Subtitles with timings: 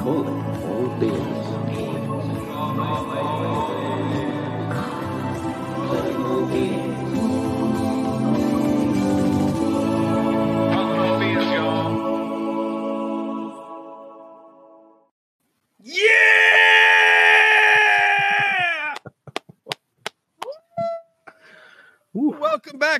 [0.00, 0.39] Calling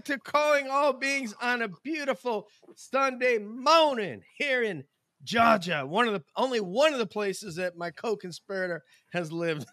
[0.01, 4.85] back to Calling All Beings on a beautiful Sunday morning here in
[5.25, 5.85] Georgia.
[5.87, 8.83] One of the only one of the places that my co-conspirator
[9.13, 9.67] has lived.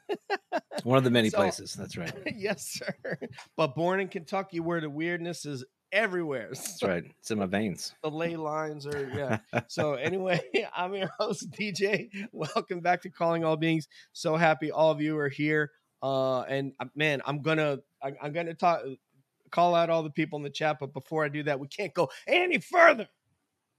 [0.84, 1.74] One of the many So- places.
[1.76, 2.12] That's right.
[2.36, 3.18] yes, sir.
[3.56, 5.64] But born in Kentucky, where the weirdness is
[5.94, 6.50] everywhere.
[6.54, 7.06] That's right.
[7.20, 7.94] It's in my veins.
[8.04, 9.62] The ley lines are yeah.
[9.70, 10.42] So anyway,
[10.76, 12.10] I'm your host DJ.
[12.34, 13.88] Welcome back to Calling All Beings.
[14.12, 15.72] So happy all of you are here.
[16.04, 18.82] Uh, and uh, man, I'm gonna I, I'm gonna talk
[19.52, 20.78] call out all the people in the chat.
[20.80, 23.08] But before I do that, we can't go any further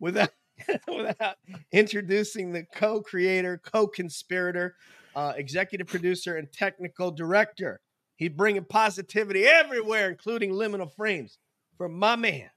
[0.00, 0.30] without
[0.88, 1.36] without
[1.72, 4.74] introducing the co-creator, co-conspirator,
[5.14, 7.80] uh, executive producer, and technical director.
[8.16, 11.38] He's bringing positivity everywhere, including liminal frames,
[11.76, 12.50] from my man,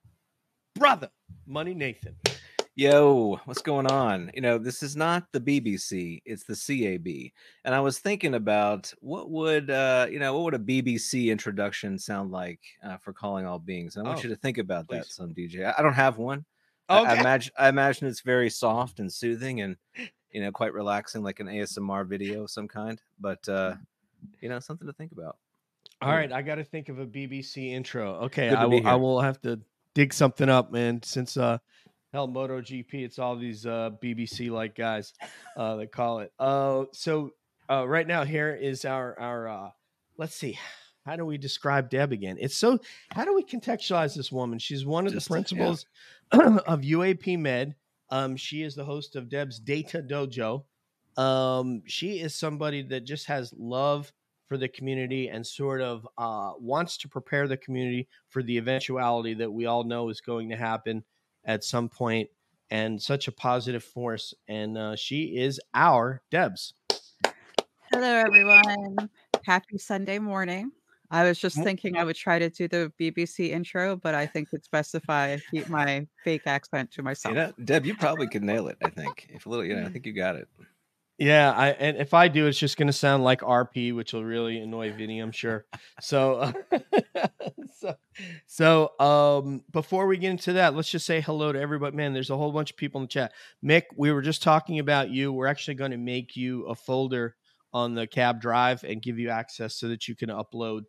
[0.75, 1.09] brother,
[1.46, 2.16] Money Nathan.
[2.75, 4.31] Yo, what's going on?
[4.33, 7.31] You know, this is not the BBC, it's the CAB.
[7.66, 12.00] And I was thinking about what would uh, you know, what would a BBC introduction
[12.00, 13.95] sound like uh, for calling all beings?
[13.97, 15.66] And I want Oh, you to think about that, some DJ.
[15.66, 16.45] I, I don't have one.
[16.88, 17.19] I- I, Okay.
[17.19, 19.75] imagine I imagine it's very soft and soothing and
[20.31, 23.02] you know, quite relaxing, like an ASMR video of some kind.
[23.19, 23.75] But uh,
[24.41, 25.38] you know, something to think about.
[26.02, 28.16] All right, I got to think of a BBC intro.
[28.25, 28.88] Okay, I will.
[28.88, 29.59] I will have to
[29.94, 31.03] dig something up, man.
[31.03, 31.58] Since uh,
[32.14, 35.14] hell, MotoGP, it's all these uh BBC like guys,
[35.58, 36.31] uh, that call it.
[36.40, 37.31] Uh, so
[37.70, 39.48] uh, right now here is our our.
[39.48, 39.70] uh
[40.18, 40.59] Let's see,
[41.06, 42.38] how do we describe Deb again?
[42.40, 42.80] It's so.
[43.12, 44.59] How do we contextualize this woman?
[44.59, 45.36] She's one of Just, the yeah.
[45.36, 45.86] principals
[46.31, 47.75] of UAP Med.
[48.09, 50.64] Um, she is the host of Deb's Data Dojo.
[51.18, 54.12] Um, she is somebody that just has love
[54.47, 59.34] for the community and sort of uh, wants to prepare the community for the eventuality
[59.35, 61.03] that we all know is going to happen
[61.46, 62.29] at some point
[62.69, 66.74] and such a positive force and uh, she is our debs
[67.94, 69.09] Hello, everyone.
[69.44, 70.72] Happy Sunday morning.
[71.09, 74.47] I was just thinking I would try to do the BBC intro, but I think
[74.53, 77.35] it's best if I keep my fake accent to myself.
[77.35, 79.28] You know, Deb, you probably could nail it, I think.
[79.29, 80.47] If a little, you know, I think you got it.
[81.22, 84.24] Yeah I, and if i do it's just going to sound like rp which will
[84.24, 85.66] really annoy vinny i'm sure.
[86.02, 86.52] So
[87.80, 87.96] so,
[88.48, 91.96] so um before we get into that let's just say hello to everybody.
[91.96, 93.34] Man there's a whole bunch of people in the chat.
[93.64, 95.32] Mick we were just talking about you.
[95.32, 97.36] We're actually going to make you a folder
[97.72, 100.82] on the cab drive and give you access so that you can upload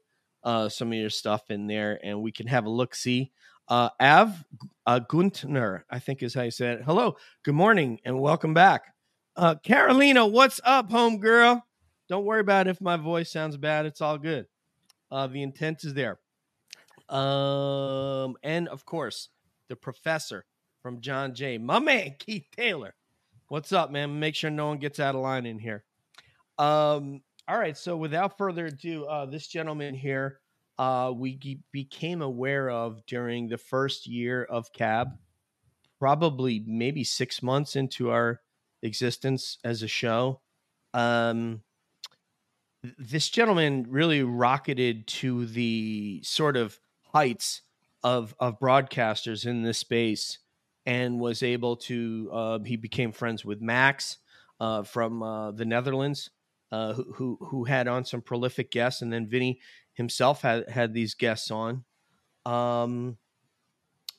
[0.44, 3.32] uh, some of your stuff in there and we can have a look see.
[3.68, 4.44] Uh, av
[4.86, 6.82] uh, guntner i think is how you say it.
[6.84, 8.91] Hello good morning and welcome back
[9.36, 11.62] uh, Carolina, what's up, homegirl?
[12.08, 13.86] Don't worry about if my voice sounds bad.
[13.86, 14.46] It's all good.
[15.10, 16.18] Uh, the intent is there.
[17.08, 19.28] Um, and of course,
[19.68, 20.44] the professor
[20.82, 22.94] from John Jay, my man Keith Taylor.
[23.48, 24.18] What's up, man?
[24.18, 25.84] Make sure no one gets out of line in here.
[26.58, 27.76] Um, all right.
[27.76, 30.40] So without further ado, uh, this gentleman here,
[30.78, 35.08] uh, we became aware of during the first year of Cab,
[35.98, 38.40] probably maybe six months into our
[38.82, 40.40] existence as a show.
[40.94, 41.62] Um,
[42.98, 46.78] this gentleman really rocketed to the sort of
[47.12, 47.62] heights
[48.02, 50.38] of of broadcasters in this space,
[50.86, 52.30] and was able to.
[52.32, 54.18] Uh, he became friends with Max
[54.60, 56.30] uh, from uh, the Netherlands,
[56.72, 59.60] uh, who, who who had on some prolific guests, and then Vinny
[59.94, 61.84] himself had had these guests on.
[62.44, 63.18] Um,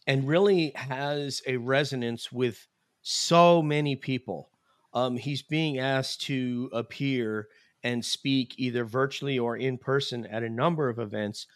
[0.07, 2.68] and really has a resonance with
[3.01, 4.50] so many people.
[4.93, 7.47] Um, he's being asked to appear
[7.83, 11.47] and speak either virtually or in person at a number of events.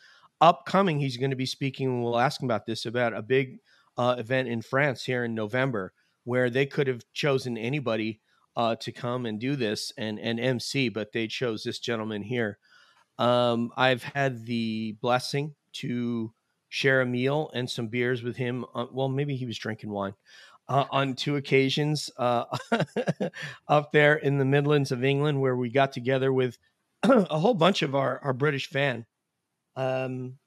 [0.42, 3.60] Upcoming, he's going to be speaking, and we'll ask him about this, about a big
[3.98, 8.20] uh, event in France here in November where they could have chosen anybody
[8.58, 12.58] uh, to come and do this and, and MC, but they chose this gentleman here.
[13.18, 16.34] Um, I've had the blessing to
[16.70, 18.66] share a meal and some beers with him.
[18.74, 20.16] On, well, maybe he was drinking wine
[20.70, 22.46] uh, on two occasions uh,
[23.68, 26.58] up there in the Midlands of England, where we got together with
[27.04, 29.06] a whole bunch of our, our British fan.
[29.76, 30.38] Um,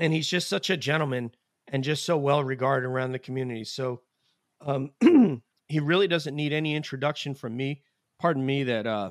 [0.00, 1.32] and he's just such a gentleman
[1.68, 3.64] and just so well regarded around the community.
[3.64, 4.02] So
[4.60, 4.90] um,
[5.68, 7.82] he really doesn't need any introduction from me.
[8.18, 9.10] Pardon me that uh,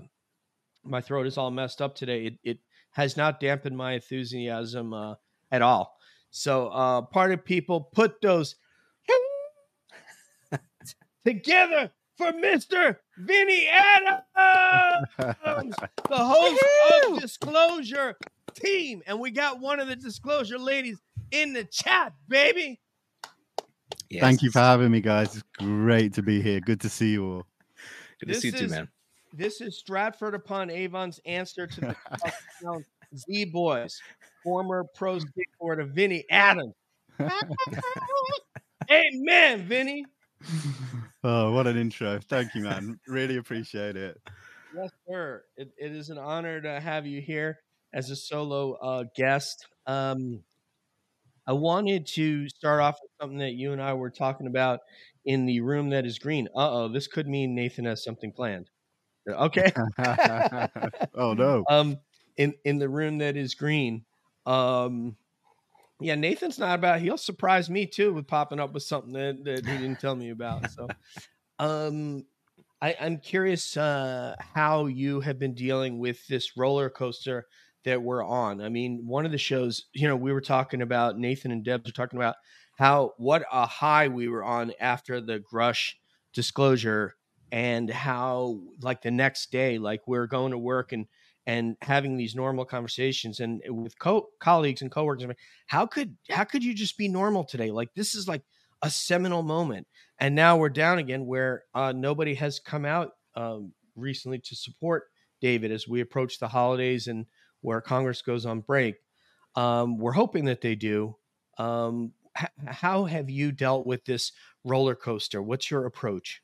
[0.83, 2.25] my throat is all messed up today.
[2.25, 2.57] It, it
[2.91, 5.15] has not dampened my enthusiasm uh,
[5.51, 5.95] at all.
[6.29, 8.55] So, uh, party people, put those
[11.27, 12.95] together for Mr.
[13.17, 14.23] Vinny Adams,
[15.17, 16.63] the host
[17.03, 18.15] of Disclosure
[18.53, 19.03] Team.
[19.05, 20.99] And we got one of the Disclosure ladies
[21.31, 22.79] in the chat, baby.
[24.09, 24.21] Yes.
[24.21, 25.35] Thank you for having me, guys.
[25.35, 26.61] It's great to be here.
[26.61, 27.45] Good to see you all.
[28.21, 28.87] Good to see you This too, is- man.
[29.33, 32.83] This is Stratford upon Avon's answer to the
[33.15, 34.01] Z Boys,
[34.41, 36.73] former pro skateboarder Vinny Adams.
[38.89, 40.05] Amen, Vinny.
[41.29, 42.21] Oh, what an intro.
[42.29, 42.97] Thank you, man.
[43.05, 44.17] Really appreciate it.
[44.73, 45.43] Yes, sir.
[45.57, 47.59] It, it is an honor to have you here
[47.93, 49.67] as a solo uh, guest.
[49.87, 50.39] Um,
[51.45, 54.79] I wanted to start off with something that you and I were talking about
[55.25, 56.47] in the room that is green.
[56.55, 58.69] Uh oh, this could mean Nathan has something planned.
[59.27, 59.73] Okay.
[61.13, 61.65] oh, no.
[61.69, 61.97] um
[62.37, 64.05] in in the room that is green
[64.45, 65.17] um
[65.99, 69.65] yeah nathan's not about he'll surprise me too with popping up with something that, that
[69.65, 70.87] he didn't tell me about so.
[71.59, 72.25] Um
[72.83, 77.47] I, i'm curious uh how you have been dealing with this roller coaster
[77.83, 78.61] that we're on.
[78.61, 81.87] I mean one of the shows you know we were talking about nathan and debs
[81.87, 82.35] were talking about
[82.77, 85.93] how what a high we were on after the Grusch
[86.33, 87.15] disclosure
[87.51, 91.07] and how like the next day like we're going to work and
[91.47, 96.15] and having these normal conversations and with co- colleagues and coworkers I'm like, how could
[96.29, 97.71] how could you just be normal today?
[97.71, 98.43] Like this is like
[98.83, 99.87] a seminal moment.
[100.19, 105.05] And now we're down again where uh, nobody has come out um, recently to support
[105.41, 107.25] david as we approach the holidays and
[107.61, 108.95] where congress goes on break.
[109.55, 111.15] Um, we're hoping that they do.
[111.57, 114.31] Um, h- how have you dealt with this
[114.63, 115.41] roller coaster?
[115.41, 116.41] What's your approach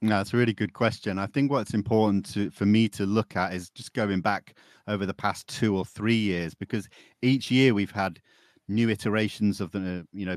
[0.00, 1.18] No, that's a really good question.
[1.18, 4.56] I think what's important to for me to look at is just going back
[4.86, 6.88] over the past two or three years, because
[7.20, 8.20] each year we've had
[8.68, 10.36] new iterations of the you know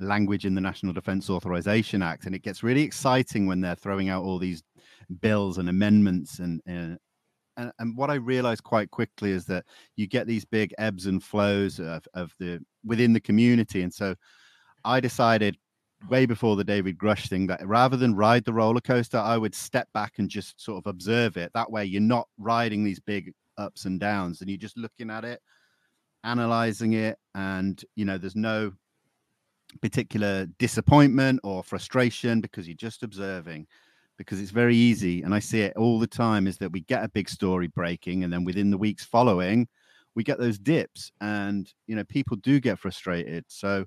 [0.00, 4.08] language in the National Defence Authorization Act, and it gets really exciting when they're throwing
[4.08, 4.62] out all these
[5.20, 6.60] bills and amendments and.
[6.68, 6.96] Uh,
[7.58, 9.66] and, and what I realized quite quickly is that
[9.96, 14.14] you get these big ebbs and flows of, of the within the community, and so
[14.86, 15.58] I decided
[16.08, 19.54] way before the David Grusch thing that rather than ride the roller coaster, I would
[19.54, 21.50] step back and just sort of observe it.
[21.54, 25.24] That way, you're not riding these big ups and downs, and you're just looking at
[25.24, 25.40] it,
[26.24, 28.72] analyzing it, and you know, there's no
[29.80, 33.66] particular disappointment or frustration because you're just observing.
[34.18, 37.02] Because it's very easy, and I see it all the time, is that we get
[37.02, 39.66] a big story breaking, and then within the weeks following,
[40.14, 43.44] we get those dips, and you know, people do get frustrated.
[43.48, 43.86] So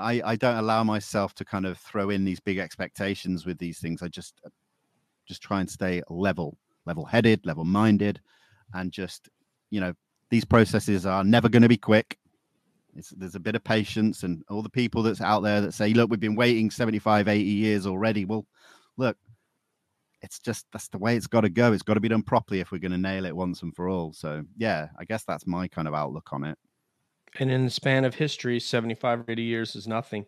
[0.00, 3.78] I, I don't allow myself to kind of throw in these big expectations with these
[3.78, 4.02] things.
[4.02, 4.50] I just uh,
[5.26, 6.56] just try and stay level,
[6.86, 8.20] level headed, level minded,
[8.74, 9.28] and just
[9.70, 9.94] you know
[10.30, 12.18] these processes are never going to be quick.
[12.96, 15.92] It's, there's a bit of patience, and all the people that's out there that say,
[15.92, 18.46] "Look, we've been waiting 75, 80 years already." Well,
[18.96, 19.16] look,
[20.22, 21.72] it's just that's the way it's got to go.
[21.72, 23.88] It's got to be done properly if we're going to nail it once and for
[23.88, 24.12] all.
[24.12, 26.58] So yeah, I guess that's my kind of outlook on it.
[27.38, 30.26] And in the span of history 75 or 80 years is nothing.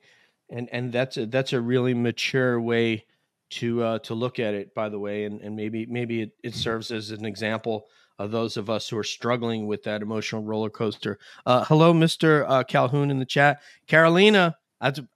[0.50, 3.06] And and that's a that's a really mature way
[3.50, 6.54] to uh to look at it by the way and and maybe maybe it, it
[6.54, 7.87] serves as an example
[8.19, 11.18] of those of us who are struggling with that emotional roller coaster.
[11.47, 13.61] Uh hello mr uh, calhoun in the chat.
[13.87, 14.56] Carolina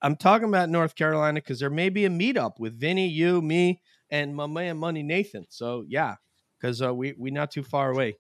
[0.00, 3.80] i'm talking about north carolina because there may be a meetup with vinny you me
[4.10, 5.46] and my man money nathan.
[5.48, 6.16] So yeah
[6.58, 8.16] because uh, we we not too far away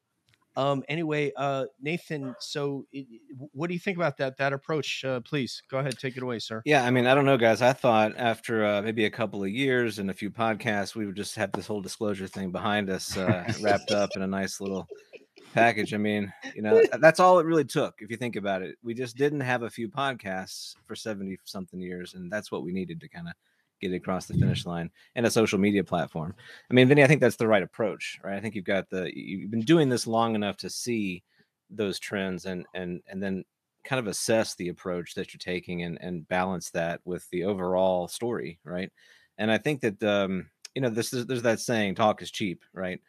[0.56, 3.06] um anyway uh nathan so it,
[3.52, 6.38] what do you think about that that approach uh, please go ahead take it away
[6.38, 7.62] sir Yeah, I mean, I don't know, guys.
[7.62, 11.14] I thought after uh, maybe a couple of years and a few podcasts, we would
[11.14, 14.88] just have this whole disclosure thing behind us, uh, wrapped up in a nice little
[15.54, 15.94] package.
[15.94, 18.76] I mean, you know, that's all it really took, if you think about it.
[18.82, 22.72] We just didn't have a few podcasts for 70 something years, and that's what we
[22.72, 23.34] needed to kind of
[23.80, 26.34] get it across the finish line and a social media platform.
[26.70, 28.36] I mean, Vinny, I think that's the right approach, right?
[28.36, 31.22] I think you've got the you've been doing this long enough to see
[31.70, 33.44] those trends and and and then
[33.84, 38.08] kind of assess the approach that you're taking and and balance that with the overall
[38.08, 38.90] story, right?
[39.38, 42.62] And I think that um, you know, this is there's that saying, talk is cheap,
[42.72, 43.00] right?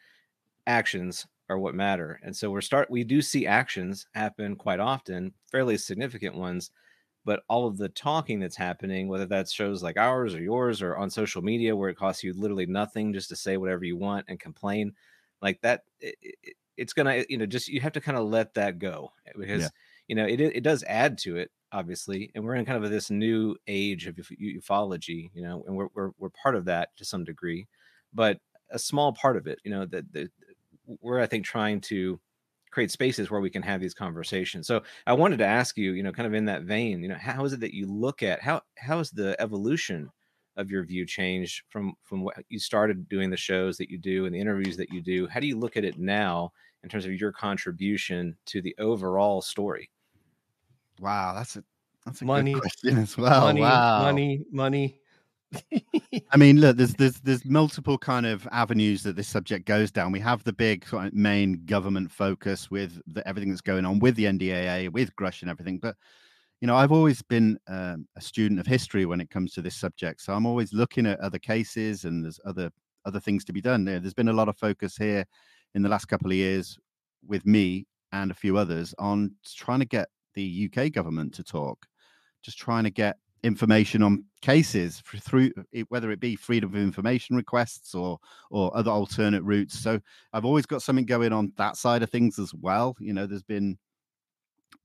[0.67, 2.19] Actions are what matter.
[2.23, 6.71] And so we're start we do see actions happen quite often, fairly significant ones,
[7.27, 10.97] but all of the talking that's happening, whether that's shows like ours or yours or
[10.97, 14.25] on social media where it costs you literally nothing just to say whatever you want
[14.29, 14.95] and complain,
[15.41, 18.25] like that it, it, it's gonna eh, you know just you have to kind of
[18.27, 19.71] let that go eh, because Yeah.
[20.07, 23.09] you know it it does add to it obviously and we're in kind of this
[23.11, 27.03] new age of uf- ufology you know and we're, we're we're part of that to
[27.05, 27.67] some degree
[28.13, 28.39] but
[28.71, 30.29] a small part of it you know that the,
[31.01, 32.19] we're i think trying to
[32.77, 34.67] create spaces where we can have these conversations.
[34.67, 37.17] So I wanted to ask you, you know, kind of in that vein, you know,
[37.19, 40.11] how is it that you look at how how is the evolution
[40.57, 44.27] of your view changed from from what you started doing the shows that you do
[44.27, 45.25] and the interviews that you do?
[45.25, 46.51] How do you look at it now
[46.83, 49.89] in terms of your contribution to the overall story?
[50.99, 51.63] Wow, that's a
[52.05, 52.53] that's a Money.
[52.53, 53.41] good question as well.
[53.41, 54.03] money, wow.
[54.03, 54.99] money, money.
[56.31, 60.11] I mean, look, there's there's there's multiple kind of avenues that this subject goes down.
[60.11, 63.99] We have the big sort of main government focus with the, everything that's going on
[63.99, 65.79] with the NDAA, with Grusch and everything.
[65.79, 65.95] But
[66.59, 69.75] you know, I've always been um, a student of history when it comes to this
[69.75, 72.69] subject, so I'm always looking at other cases and there's other
[73.05, 73.85] other things to be done.
[73.85, 75.25] There, there's been a lot of focus here
[75.75, 76.77] in the last couple of years
[77.25, 81.85] with me and a few others on trying to get the UK government to talk,
[82.43, 85.51] just trying to get information on cases through
[85.89, 88.17] whether it be freedom of information requests or
[88.49, 89.79] or other alternate routes.
[89.79, 89.99] So
[90.33, 92.95] i've always got something going on that side of things as well.
[92.99, 93.77] You know there's been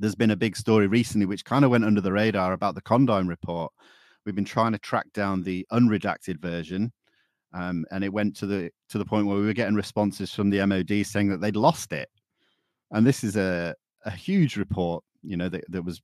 [0.01, 2.83] there's been a big story recently which kind of went under the radar about the
[2.83, 3.73] Condign report.
[4.25, 6.93] We've been trying to track down the unredacted version
[7.55, 10.51] um, and it went to the to the point where we were getting responses from
[10.51, 12.09] the mod saying that they'd lost it.
[12.91, 16.01] And this is a a huge report you know that, that was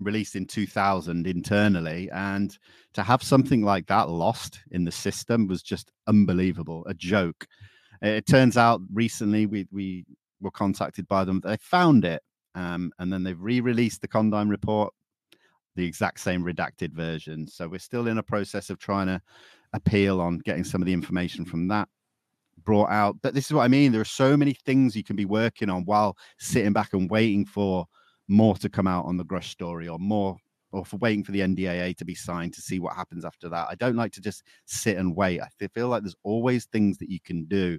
[0.00, 2.58] released in 2000 internally and
[2.94, 7.46] to have something like that lost in the system was just unbelievable a joke.
[8.00, 10.04] It turns out recently we we
[10.40, 12.22] were contacted by them they found it
[12.54, 14.92] um, and then they've re-released the Condign report
[15.76, 17.46] the exact same redacted version.
[17.46, 19.22] So we're still in a process of trying to
[19.72, 21.88] appeal on getting some of the information from that
[22.64, 23.16] brought out.
[23.22, 25.70] But this is what i mean there are so many things you can be working
[25.70, 27.86] on while sitting back and waiting for
[28.28, 30.36] more to come out on the Grusch story or more
[30.72, 33.68] or for waiting for the NDAA to be signed to see what happens after that.
[33.70, 35.40] I don't like to just sit and wait.
[35.40, 37.78] I feel like there's always things that you can do.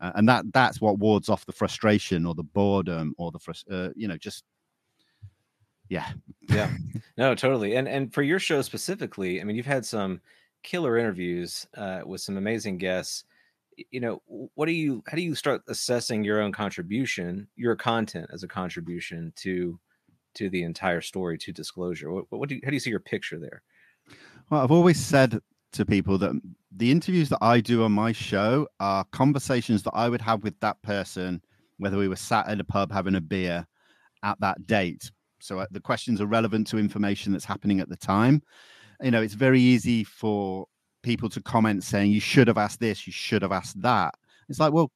[0.00, 3.70] Uh, and that that's what wards off the frustration or the boredom or the frust-
[3.70, 4.44] uh, you know just
[5.88, 6.08] yeah
[6.48, 6.70] yeah
[7.16, 10.20] no totally and and for your show specifically i mean you've had some
[10.62, 13.24] killer interviews uh, with some amazing guests
[13.90, 18.28] you know what do you how do you start assessing your own contribution your content
[18.32, 19.78] as a contribution to
[20.34, 22.10] to the entire story to disclosure?
[22.10, 23.62] What, what do you how do you see your picture there?
[24.50, 25.40] Well i've always said
[25.72, 26.40] to people that
[26.76, 30.58] the interviews that i do on my show are conversations that i would have with
[30.60, 31.42] that person
[31.78, 33.66] whether we were sat at a pub having a beer
[34.22, 35.10] at that date.
[35.40, 38.42] So uh, the questions are relevant to information that's happening at the time.
[39.02, 40.66] You know it's very easy for
[41.04, 44.14] people to comment saying you should have asked this, you should have asked that.
[44.48, 44.90] It's like, well,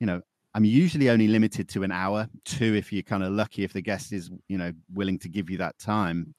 [0.00, 0.20] you know,
[0.54, 3.82] I'm usually only limited to an hour, two if you're kind of lucky if the
[3.82, 6.34] guest is, you know, willing to give you that time.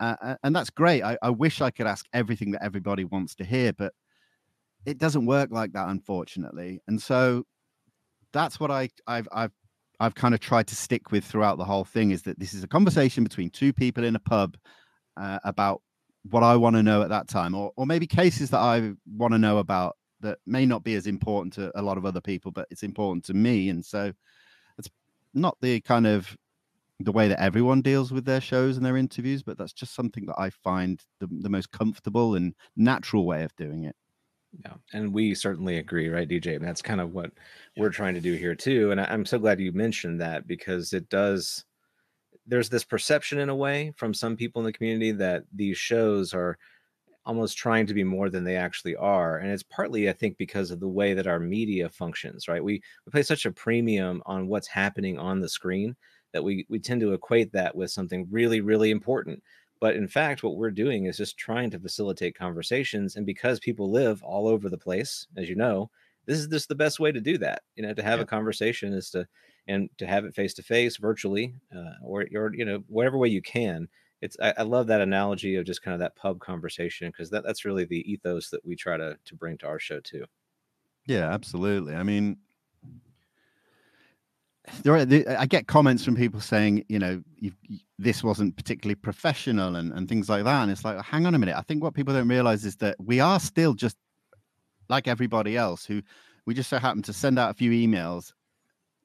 [0.00, 1.02] Uh, and that's great.
[1.02, 3.92] I, I wish I could ask everything that everybody wants to hear, but
[4.86, 6.80] it doesn't work like that, unfortunately.
[6.88, 7.44] And so
[8.32, 9.52] that's what I, I've, I've,
[9.98, 12.64] I've kind of tried to stick with throughout the whole thing is that this is
[12.64, 14.56] a conversation between two people in a pub
[15.16, 15.80] uh, about
[16.30, 19.32] what I want to know at that time, or or maybe cases that I want
[19.32, 22.50] to know about that may not be as important to a lot of other people,
[22.50, 23.68] but it's important to me.
[23.68, 24.12] And so
[24.78, 24.88] it's
[25.34, 26.36] not the kind of
[27.00, 30.26] the way that everyone deals with their shows and their interviews, but that's just something
[30.26, 33.96] that I find the, the most comfortable and natural way of doing it.
[34.64, 36.56] Yeah, and we certainly agree, right, DJ?
[36.56, 37.32] And that's kind of what
[37.76, 38.92] we're trying to do here too.
[38.92, 41.64] And I, I'm so glad you mentioned that because it does
[42.46, 46.34] there's this perception in a way from some people in the community that these shows
[46.34, 46.58] are
[47.26, 50.70] almost trying to be more than they actually are and it's partly i think because
[50.70, 54.46] of the way that our media functions right we we place such a premium on
[54.46, 55.96] what's happening on the screen
[56.32, 59.42] that we we tend to equate that with something really really important
[59.80, 63.90] but in fact what we're doing is just trying to facilitate conversations and because people
[63.90, 65.90] live all over the place as you know
[66.26, 68.24] this is just the best way to do that you know to have yeah.
[68.24, 69.26] a conversation is to
[69.66, 73.28] and to have it face to face, virtually, uh, or or you know whatever way
[73.28, 73.88] you can.
[74.20, 77.44] It's I, I, love that analogy of just kind of that pub conversation because that,
[77.44, 80.24] that's really the ethos that we try to to bring to our show too.
[81.06, 81.94] Yeah, absolutely.
[81.94, 82.38] I mean,
[84.82, 85.06] there are,
[85.38, 87.22] I get comments from people saying, you know,
[87.98, 90.62] this wasn't particularly professional and, and things like that.
[90.62, 91.56] And it's like, hang on a minute.
[91.56, 93.96] I think what people don't realize is that we are still just
[94.88, 96.02] like everybody else who
[96.46, 98.32] we just so happen to send out a few emails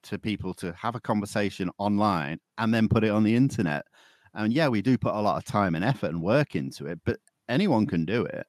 [0.04, 3.86] to people to have a conversation online and then put it on the internet.
[4.34, 7.00] And yeah, we do put a lot of time and effort and work into it,
[7.04, 8.46] but anyone can do it.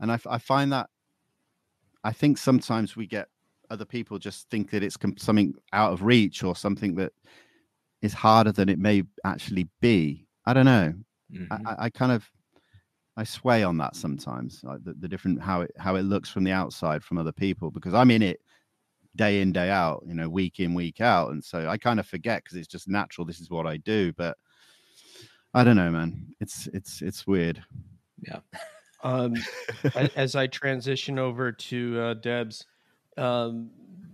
[0.00, 0.88] And I, I find that
[2.04, 3.28] I think sometimes we get
[3.70, 7.12] other people just think that it's something out of reach or something that
[8.00, 10.26] is harder than it may actually be.
[10.46, 10.94] I don't know.
[11.32, 11.66] Mm-hmm.
[11.66, 12.30] I, I, kind of
[13.16, 16.44] I sway on that sometimes, like the, the different how it how it looks from
[16.44, 18.40] the outside from other people because I'm in it
[19.18, 22.06] day in day out you know week in week out and so i kind of
[22.06, 24.38] forget because it's just natural this is what i do but
[25.52, 27.62] i don't know man it's it's it's weird
[28.26, 28.40] Yeah.
[29.02, 29.34] Um,
[30.16, 32.66] as I transition over to uh, Deb's,
[33.16, 33.70] um,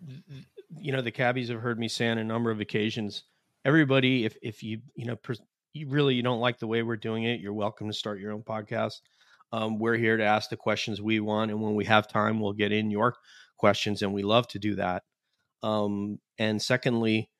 [0.06, 0.44] th- th-
[0.76, 3.24] you know, the cabbies have heard me say on a number of occasions.
[3.64, 5.40] Everybody, if if you you know pres-
[5.72, 8.32] you really you don't like the way we're doing it, you're welcome to start your
[8.32, 9.00] own podcast.
[9.52, 12.52] Um, we're here to ask the questions we want, and when we have time, we'll
[12.52, 13.14] get in your
[13.56, 15.02] questions, and we love to do that.
[15.62, 17.30] Um, and secondly,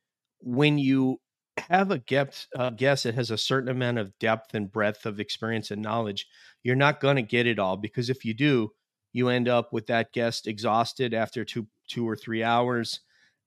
[0.41, 1.21] when you
[1.59, 5.21] have a guest, uh, guest that has a certain amount of depth and breadth of
[5.21, 6.27] experience and knowledge,
[6.63, 8.71] you're not going to get it all because if you do,
[9.13, 13.01] you end up with that guest exhausted after two two or three hours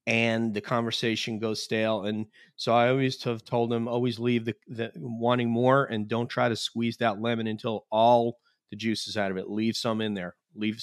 [0.06, 2.04] and the conversation goes stale.
[2.04, 6.28] And so i always have told them always leave the, the wanting more and don't
[6.28, 8.38] try to squeeze that lemon until all
[8.70, 9.50] the juice is out of it.
[9.50, 10.34] Leave some in there.
[10.54, 10.82] Leave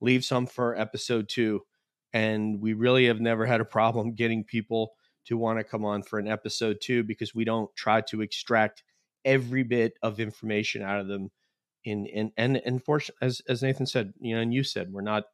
[0.00, 1.60] leave some for episode two
[2.12, 4.92] and we really have never had a problem getting people
[5.26, 8.84] to want to come on for an episode two because we don't try to extract
[9.24, 11.30] every bit of information out of them
[11.84, 15.02] in in and and for, as as Nathan said, you know, and you said, we're
[15.02, 15.24] not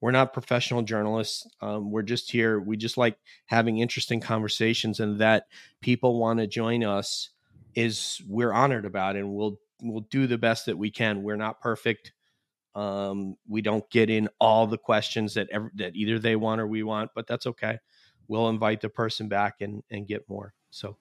[0.00, 1.46] we're not professional journalists.
[1.60, 2.60] Um, we're just here.
[2.60, 5.46] We just like having interesting conversations, and that
[5.80, 7.30] people want to join us
[7.74, 11.22] is we're honored about, and we'll we'll do the best that we can.
[11.22, 12.12] We're not perfect.
[12.76, 16.66] Um, we don't get in all the questions that ever, that either they want or
[16.66, 17.78] we want, but that's okay.
[18.28, 20.52] We'll invite the person back and and get more.
[20.70, 20.98] So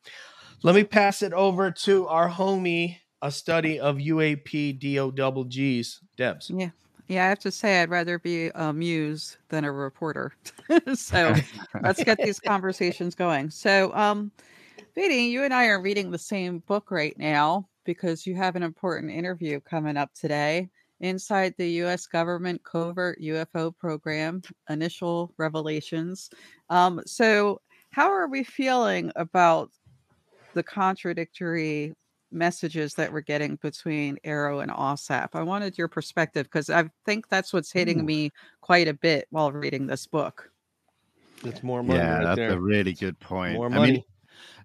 [0.63, 5.99] let me pass it over to our homie a study of UAP DO double G's.
[6.15, 6.49] Debs.
[6.53, 6.69] Yeah.
[7.07, 10.33] Yeah, I have to say I'd rather be a muse than a reporter.
[10.95, 11.35] so
[11.83, 13.51] let's get these conversations going.
[13.51, 14.31] So, um,
[14.95, 19.11] you and I are reading the same book right now because you have an important
[19.11, 22.07] interview coming up today inside the U.S.
[22.07, 26.29] government covert UFO program, initial revelations.
[26.69, 27.61] Um, so,
[27.91, 29.71] how are we feeling about
[30.53, 31.93] the contradictory
[32.31, 35.29] messages that we're getting between AARO and AAWSAP.
[35.33, 38.03] I wanted your perspective because I think that's what's hitting Ooh.
[38.03, 38.31] me
[38.61, 40.49] quite a bit while reading this book.
[41.43, 42.53] That's more money yeah right that's there.
[42.53, 43.91] a really good point more i money.
[43.91, 44.03] mean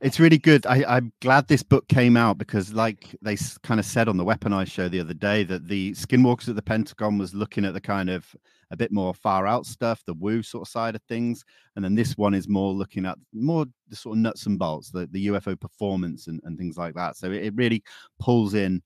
[0.01, 0.67] it's really good.
[0.67, 4.25] I, i'm glad this book came out because like they kind of said on the
[4.25, 7.81] weaponized show the other day that the skinwalkers at the pentagon was looking at the
[7.81, 8.35] kind of
[8.71, 11.45] a bit more far out stuff the woo sort of side of things.
[11.77, 14.91] And then this one is more looking at more the sort of nuts and bolts
[14.91, 17.17] the, the ufo performance and, and things like that.
[17.17, 17.83] So it, it really
[18.19, 18.83] pulls in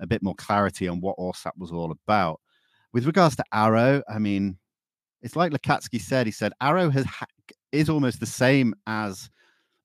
[0.00, 2.40] a bit more clarity on what AAWSAP was all about.
[2.92, 4.58] With regards to AARO i mean
[5.22, 6.26] it's like Lacatski said.
[6.26, 7.26] He said AARO has ha-
[7.72, 9.28] is almost the same as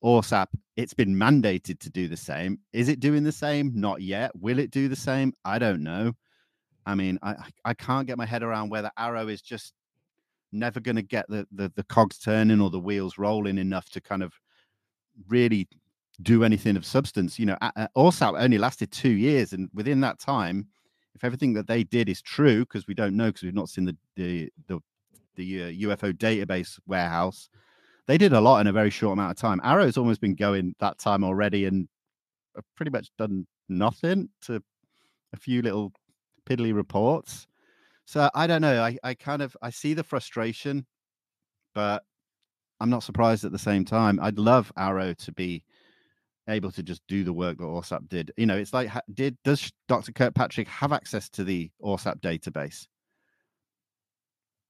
[0.03, 0.47] AAWSAP.
[0.75, 2.59] It's been mandated to do the same.
[2.73, 3.71] Is it doing the same?
[3.75, 4.31] Not yet.
[4.39, 5.33] Will it do the same?
[5.45, 6.13] I don't know.
[6.85, 7.35] I mean, I
[7.65, 9.73] I- can't get my head around whether AARO is just
[10.51, 14.01] never going to get the, the the cogs turning or the wheels rolling enough to
[14.01, 14.33] kind of
[15.29, 15.67] really
[16.21, 17.39] do anything of substance.
[17.39, 17.57] You know,
[17.95, 20.67] AAWSAP only lasted two years, and within that time,
[21.15, 23.85] if everything that they did is true, because we don't know, because we've not seen
[23.85, 24.79] the the the,
[25.35, 27.49] the uh, UFO database warehouse,
[28.07, 29.59] they did a lot in a very short amount of time.
[29.61, 31.87] AARO's almost been going that time already, and
[32.75, 34.61] pretty much done nothing to
[35.33, 35.91] a few little
[36.47, 37.47] piddly reports.
[38.05, 38.83] So I don't know.
[38.83, 40.85] I, I kind of I see the frustration,
[41.73, 42.03] but
[42.79, 44.19] I'm not surprised at the same time.
[44.21, 45.63] I'd love AARO to be
[46.49, 48.31] able to just do the work that AAWSAP did.
[48.35, 50.11] You know, it's like did does Dr.
[50.11, 52.87] Kirkpatrick have access to the AAWSAP database?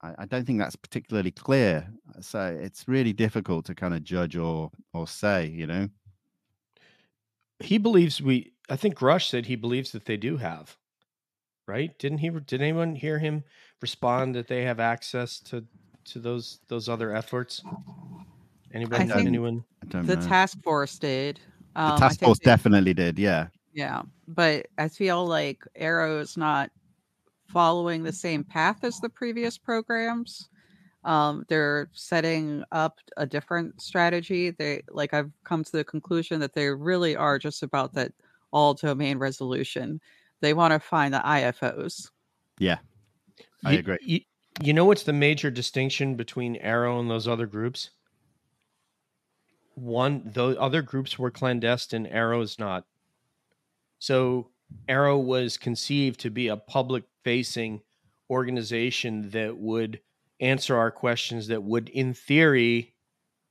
[0.04, 1.88] I, I don't think that's particularly clear.
[2.22, 5.48] So it's really difficult to kind of judge or or say.
[5.48, 5.90] You know.
[7.60, 8.52] he believes we.
[8.70, 10.78] I think Rush said he believes that they do have.
[11.68, 11.98] Right?
[11.98, 12.30] Didn't he?
[12.30, 13.44] Did anyone hear him
[13.82, 15.64] respond that they have access to
[16.06, 17.64] to those those other efforts?
[18.74, 19.08] Anybody?
[19.08, 19.64] think anyone?
[19.82, 20.28] I don't The know.
[20.28, 21.40] task force did.
[21.76, 23.18] the Um, I task force definitely did.
[23.18, 23.48] Yeah.
[23.72, 26.70] Yeah, but I feel like AARO is not
[27.54, 30.50] following the same path as the previous programs.
[31.06, 34.50] Um, they're setting up a different strategy.
[34.52, 38.12] They like I've come to the conclusion that they really are just about that
[38.52, 40.00] all domain resolution.
[40.42, 42.10] They want to find the IFOs.
[42.58, 42.78] Yeah,
[43.66, 43.98] I You- agree.
[44.02, 44.20] You,
[44.62, 47.90] you know what's the major distinction between AARO and those other groups?
[49.76, 52.06] One, those other groups were clandestine.
[52.06, 52.86] AARO is not.
[54.00, 54.52] So
[54.88, 56.58] AARO was conceived to be a
[57.24, 57.82] public-facing
[58.30, 60.00] organization that would
[60.40, 61.48] answer our questions.
[61.48, 62.96] That would, in theory,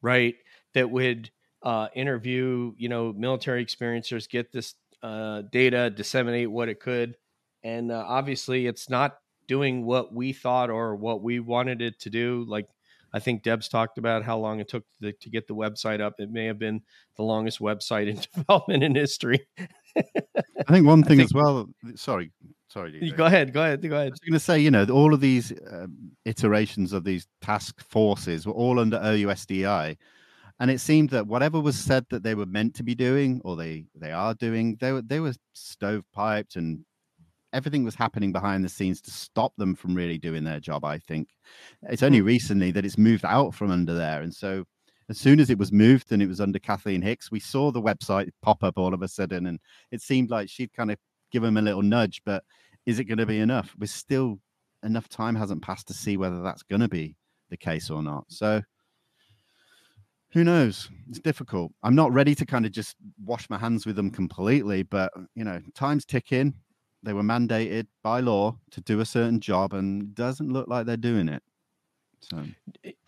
[0.01, 0.35] right,
[0.75, 1.31] that would
[1.63, 7.17] uh, interview, you know, military experiencers, get this uh, data, disseminate what it could,
[7.65, 12.11] and uh, obviously, it's not doing what we thought or what we wanted it to
[12.11, 12.45] do.
[12.49, 12.67] Like
[13.13, 16.15] I think Deb's talked about how long it took to, to get the website up.
[16.19, 16.81] It may have been
[17.17, 19.47] the longest website in development in history.
[19.97, 20.03] I
[20.69, 21.69] think one thing think- as well.
[21.97, 22.33] Sorry,
[22.73, 22.93] sorry.
[23.01, 23.17] You DJ.
[23.17, 24.13] go ahead, go ahead, go I ahead.
[24.13, 28.47] was going to say, you know, all of these um, iterations of these task forces
[28.47, 29.97] were all under OUSDI,
[30.61, 33.57] and it seemed that whatever was said that they were meant to be doing or
[33.57, 36.85] they they are doing, they were they were stovepiped and
[37.53, 40.85] everything was happening behind the scenes to stop them from really doing their job.
[40.85, 41.29] I think
[41.91, 44.65] it's only recently that it's moved out from under there, and so
[45.09, 47.83] as soon as it was moved and it was under Kathleen Hicks, we saw the
[47.83, 49.59] website pop up all of a sudden, and
[49.91, 50.97] it seemed like she'd kind of
[51.33, 52.45] give him a little nudge, but
[52.87, 53.75] is it going to be enough?
[53.79, 54.39] We're still
[54.85, 57.17] enough time hasn't passed to see whether that's going to be
[57.51, 58.25] the case or not.
[58.29, 58.63] So
[60.33, 60.89] who knows?
[61.09, 61.73] It's difficult.
[61.83, 65.45] I'm not ready to kind of just wash my hands with them completely, but you
[65.45, 66.55] know, time's ticking.
[67.03, 70.97] They were mandated by law to do a certain job, and doesn't look like they're
[70.97, 71.43] doing it.
[72.21, 72.45] So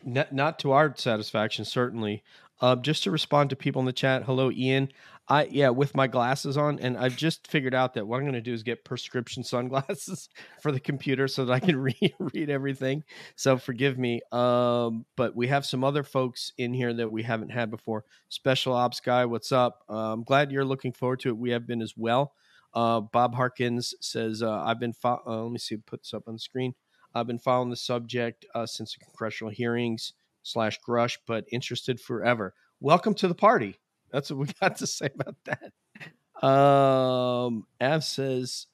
[0.04, 2.22] Not, not to our satisfaction, certainly.
[2.60, 4.24] Uh, just to respond to people in the chat.
[4.24, 4.90] Hello, Ian.
[5.26, 8.34] I yeah, with my glasses on, and I've just figured out that what I'm going
[8.34, 10.28] to do is get prescription sunglasses
[10.60, 13.04] for the computer so that I can read read everything.
[13.34, 14.20] So forgive me.
[14.32, 18.04] Um, but we have some other folks in here that we haven't had before.
[18.28, 19.80] Special Ops guy, what's up?
[19.88, 21.38] Uh, I'm glad you're looking forward to it.
[21.38, 22.34] We have been as well.
[22.74, 24.92] Uh, Bob Harkins says, uh, "I've been.
[24.92, 25.76] Fo- uh, let me see.
[25.78, 26.74] Put this up on the screen.
[27.14, 32.52] I've been following the subject uh, since the congressional hearings slash Grusch, but interested forever.
[32.80, 33.78] Welcome to the party.
[34.14, 36.46] That's what we got to say about that.
[36.46, 38.66] Um, Av says,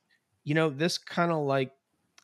[0.44, 1.72] you know, this kind of like,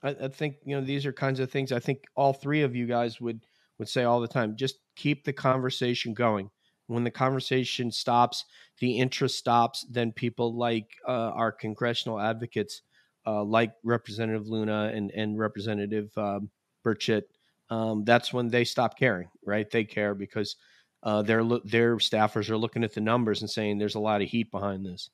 [0.03, 2.77] I, I think you know these are kinds of things I think all three of
[2.77, 3.41] you guys would
[3.79, 4.57] would say all the time.
[4.57, 6.51] Just keep the conversation going.
[6.89, 8.45] When the conversation stops,
[8.81, 9.87] the interest stops.
[9.91, 12.83] Then people like uh, our congressional advocates
[13.27, 16.51] uh, like Representative Luna and and Representative um,
[16.85, 17.23] Burchett,
[17.71, 19.69] um, that's when they stop caring, right?
[19.71, 20.57] They care because
[21.03, 24.29] uh, their their staffers are looking at the numbers and saying there's a lot of
[24.29, 25.11] heat behind this.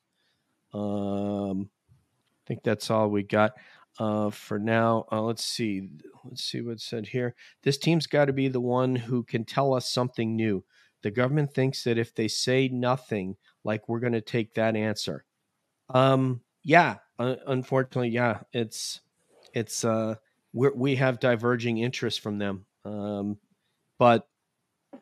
[0.73, 1.69] Um,
[2.43, 3.53] I think that's all we got
[3.99, 5.05] uh, for now.
[5.13, 5.89] Uh, let's see,
[6.25, 7.35] let's see what's said here.
[7.63, 10.65] This team's got to be the one who can tell us something new.
[11.03, 15.25] The government thinks that if they say nothing, like we're going to take that answer.
[15.91, 19.01] Um, yeah, uh, unfortunately, yeah, it's
[19.53, 20.15] it's uh
[20.53, 23.39] we're, we have diverging interests from them, um,
[23.99, 24.29] but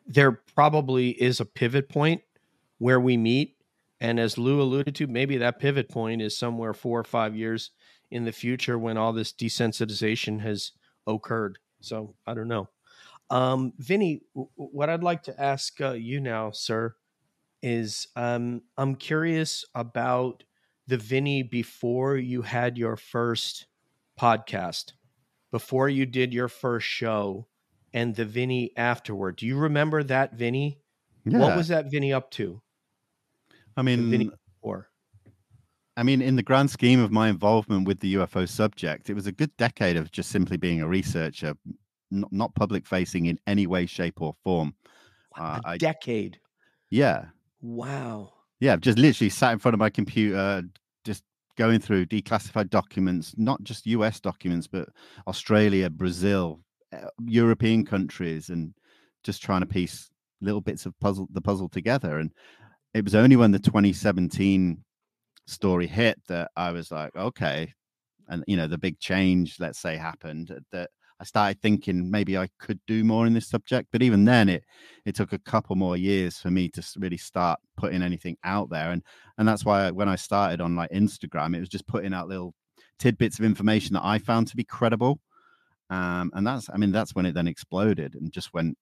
[0.07, 2.21] there probably is a pivot point
[2.77, 3.57] where we meet,
[3.99, 7.71] and as Lue alluded to, maybe that pivot point is somewhere four or five years
[8.09, 10.71] in the future when all this desensitization has
[11.07, 11.59] occurred.
[11.81, 12.69] So I don't know.
[13.29, 16.95] Um, Vinny, w- what I'd like to ask uh, you now, sir,
[17.61, 20.43] is um, I'm curious about
[20.87, 23.67] the Vinny before you had your first
[24.19, 24.93] podcast,
[25.51, 27.47] before you did your first show,
[27.93, 29.35] and the Vinny afterward.
[29.37, 30.79] Do you remember that Vinny?
[31.25, 32.61] yeah, What was that Vinny up to?
[33.77, 34.89] I mean, Or
[35.97, 39.27] I mean, in the grand scheme of my involvement with the UFO subject, it was
[39.27, 41.53] a good decade of just simply being a researcher,
[42.11, 44.73] not, not public facing in any way, shape, or form.
[45.37, 46.39] Uh, a I- decade.
[46.89, 47.25] Yeah,
[47.61, 48.33] Wow.
[48.59, 50.63] yeah, I've just literally sat in front of my computer,
[51.05, 51.23] just
[51.57, 54.89] going through declassified documents, not just US documents, but
[55.27, 56.59] Australia, Brazil,
[56.93, 58.73] Uh, European countries, and
[59.23, 60.09] just trying to piece
[60.41, 62.17] little bits of puzzle the puzzle together.
[62.17, 62.31] And
[62.93, 64.83] it was only when the 2017
[65.47, 67.73] story hit that I was like, okay,
[68.27, 72.35] and you know, the big change, let's say, happened uh, that I started thinking maybe
[72.37, 73.89] I could do more in this subject.
[73.91, 74.63] But even then, it
[75.05, 78.91] it took a couple more years for me to really start putting anything out there.
[78.91, 79.03] And
[79.37, 82.55] and that's why when I started on like Instagram, it was just putting out little
[82.97, 85.19] tidbits of information that I found to be credible.
[85.91, 88.77] Um, and that's I mean that's when it then exploded and just went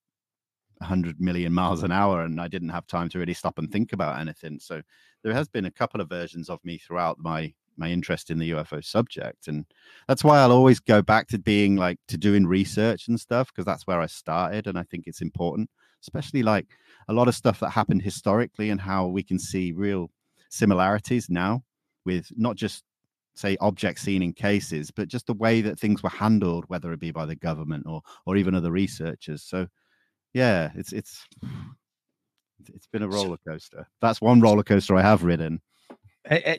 [0.78, 3.92] 100 million miles an hour, and I didn't have time to really stop and think
[3.92, 4.60] about anything.
[4.60, 4.82] So
[5.24, 8.52] there has been a couple of versions of me throughout my my interest in the
[8.52, 9.66] UFO subject, and
[10.08, 13.66] that's why I'll always go back to being like to doing research and stuff because
[13.66, 15.70] that's where I started, and I think it's important,
[16.04, 16.68] especially like
[17.08, 20.12] a lot of stuff that happened historically and how we can see real
[20.50, 21.64] similarities now
[22.06, 22.84] with not just
[23.40, 27.00] say objects seen in cases, but just the way that things were handled, whether it
[27.00, 29.44] be by the government or or even other researchers.
[29.44, 29.68] So
[30.34, 31.26] yeah, it's it's
[32.74, 33.88] it's been a roller coaster.
[34.02, 35.62] That's one roller coaster I have ridden.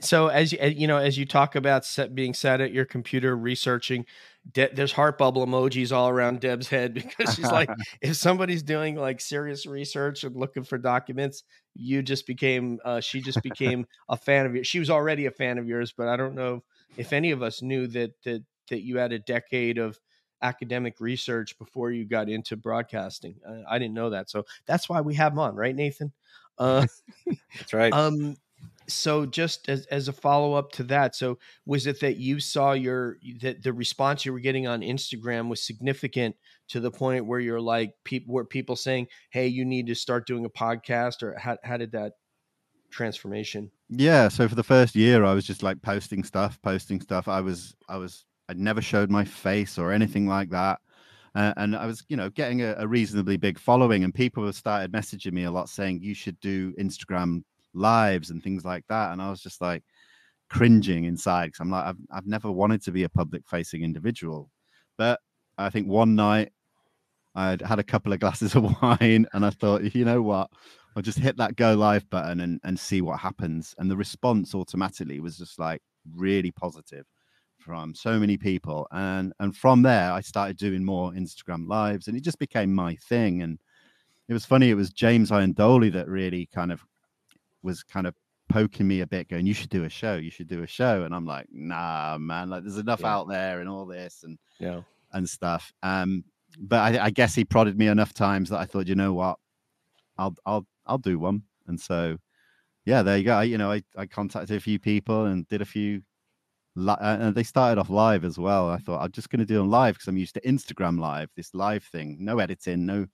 [0.03, 3.37] So as you you know, as you talk about set, being sat at your computer
[3.37, 4.05] researching,
[4.53, 8.97] De- there's heart bubble emojis all around Deb's head because she's like, if somebody's doing
[8.97, 14.17] like serious research and looking for documents, you just became, uh, she just became a
[14.17, 14.67] fan of yours.
[14.67, 16.65] She was already a fan of yours, but I don't know
[16.97, 19.99] if any of us knew that that that you had a decade of
[20.43, 23.37] academic research before you got into broadcasting.
[23.47, 26.13] Uh, I didn't know that, so that's why we have him on, right, Nathan?
[26.59, 26.87] Uh,
[27.59, 27.93] That's right.
[27.95, 28.37] um,
[28.93, 32.73] so just as, as a follow up to that, so was it that you saw
[32.73, 36.37] your that the response you were getting on Instagram was significant
[36.69, 40.27] to the point where you're like people were people saying, "Hey, you need to start
[40.27, 42.13] doing a podcast," or how how did that
[42.91, 43.71] transformation?
[43.89, 47.29] Yeah, so for the first year, I was just like posting stuff, posting stuff.
[47.29, 50.81] I was, I was, I'd never showed my face or anything like that,
[51.35, 54.55] uh, and I was, you know, getting a, a reasonably big following, and people have
[54.55, 57.43] started messaging me a lot saying you should do Instagram
[57.75, 59.83] lives and things like that, and I was just like
[60.49, 64.51] cringing inside because I'm like, I've, I've never wanted to be a public facing individual,
[64.99, 65.21] but
[65.59, 66.53] I think one night
[67.35, 70.51] I'd had a couple of glasses of wine, and I thought, you know what,
[70.97, 73.75] I'll just hit that go live button and, and see what happens.
[73.79, 75.83] And the response automatically was just like
[76.15, 77.07] really positive
[77.59, 78.89] from so many people.
[78.91, 82.97] And and from there I started doing more Instagram lives and it just became my
[82.97, 83.43] thing.
[83.43, 83.59] And
[84.29, 86.85] it was funny, it was James Iandoli that really kind of
[87.63, 88.15] was kind of
[88.49, 91.05] poking me a bit, going, You should do a show, you should do a show.
[91.05, 93.15] And I'm like, nah, man, like there's enough Yeah.
[93.15, 94.81] out there and all this and Yeah.
[95.13, 95.73] and stuff.
[95.83, 96.25] Um,
[96.59, 99.39] but I, I guess he prodded me enough times that I thought, you know what,
[100.19, 101.43] I'll I'll I'll do one.
[101.69, 102.17] And so,
[102.85, 103.35] yeah, there you go.
[103.37, 106.03] I, you know, I, I contacted a few people and did a few,
[106.75, 108.69] li- uh, and they started off live as well.
[108.69, 111.31] I thought I'm just going to do them live because I'm used to Instagram live,
[111.37, 113.07] this live thing, no editing, no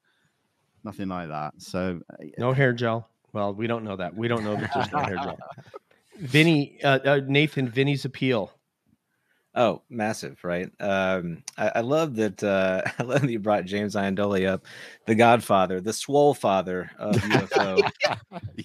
[0.85, 1.53] nothing like that.
[1.59, 3.11] So uh, No hair gel.
[3.37, 4.17] Well, we don't know that.
[4.17, 5.39] We don't know that there's no hair gel.
[6.19, 8.51] Vinny, uh, uh, Nathan, Vinny's appeal.
[9.55, 10.71] Oh, massive, right?
[10.81, 12.43] Um, I, I love that.
[12.43, 14.65] Uh, I love that you brought James Iandoli up,
[15.07, 17.91] the Godfather, the swole father of UFO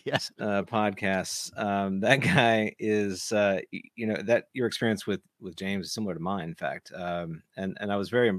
[0.06, 1.52] yes, uh, podcasts.
[1.60, 6.14] Um, that guy is, uh, you know, that your experience with with James is similar
[6.14, 6.94] to mine, in fact.
[6.96, 8.32] Um, and and I was very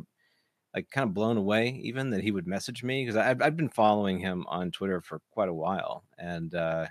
[0.74, 3.68] like kind of blown away, even that he would message me because I've I've been
[3.68, 6.87] following him on Twitter for quite a while, and uh,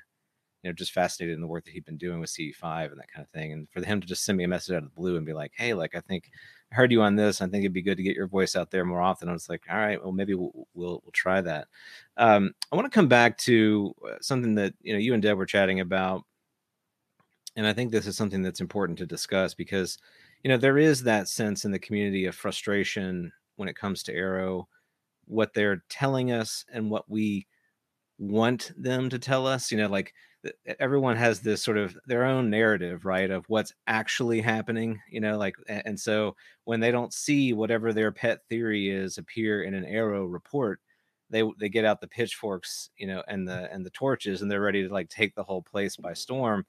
[0.63, 3.11] you know, just fascinated in the work that he'd been doing with CE5 and that
[3.11, 3.51] kind of thing.
[3.51, 5.33] And for him to just send me a message out of the blue and be
[5.33, 6.29] like, "Hey, like I think
[6.71, 7.41] I heard you on this.
[7.41, 9.49] I think it'd be good to get your voice out there more often." I was
[9.49, 11.67] like, "All right, well maybe we'll we'll, we'll try that."
[12.17, 15.37] Um, I want to come back to uh, something that you know you and Deb
[15.37, 16.23] were chatting about,
[17.55, 19.97] and I think this is something that's important to discuss because
[20.43, 24.13] you know there is that sense in the community of frustration when it comes to
[24.13, 24.65] AARO,
[25.25, 27.45] what they're telling us and what we
[28.17, 29.71] want them to tell us.
[29.71, 30.13] You know, like
[30.79, 34.99] everyone has this sort of their own narrative, right, of what's actually happening.
[35.09, 39.63] You know, like, and so when they don't see whatever their pet theory is appear
[39.63, 40.79] in an AARO report,
[41.29, 44.59] they they get out the pitchforks, you know, and the and the torches, and they're
[44.59, 46.65] ready to like take the whole place by storm.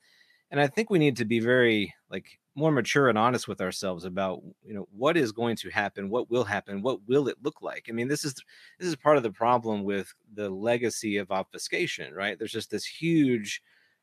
[0.50, 4.05] And I think we need to be very like more mature and honest with ourselves
[4.05, 7.62] about you know what is going to happen, what will happen, what will it look
[7.62, 7.87] like.
[7.88, 8.35] I mean, this is
[8.79, 12.38] this is part of the problem with the legacy of obfuscation, right?
[12.38, 13.62] There's just this huge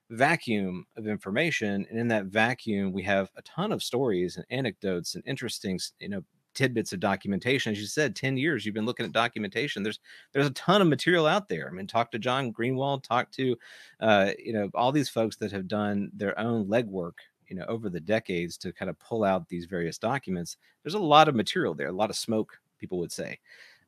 [0.10, 5.16] vacuum of information, and in that vacuum, we have a ton of stories and anecdotes
[5.16, 6.24] and interesting, you know,
[6.56, 7.72] tidbits of documentation.
[7.72, 9.84] As you said, ten years you've been looking at documentation.
[9.84, 10.00] There's
[10.34, 11.70] there's a ton of material out there.
[11.70, 13.56] I mean, talk to John Greenewald, talk to,
[14.00, 17.14] uh, you know, all these folks that have done their own legwork,
[17.50, 20.58] you know, over the decades to kind of pull out these various documents.
[20.84, 23.40] There's a lot of material there, a lot of smoke, people would say,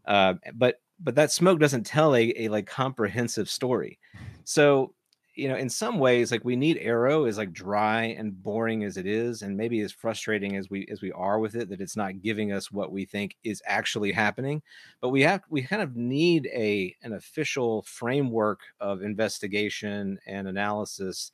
[0.05, 3.97] uh, but but that smoke doesn't tell a, a like comprehensive story.
[4.43, 4.93] So
[5.35, 8.97] you know, in some ways, like we need AARO is like dry and boring as
[8.97, 11.95] it is, and maybe as frustrating as we as we are with it, that it's
[11.95, 14.61] not giving us what we think is actually happening.
[14.99, 21.31] But we have we kind of need a an official framework of investigation and analysis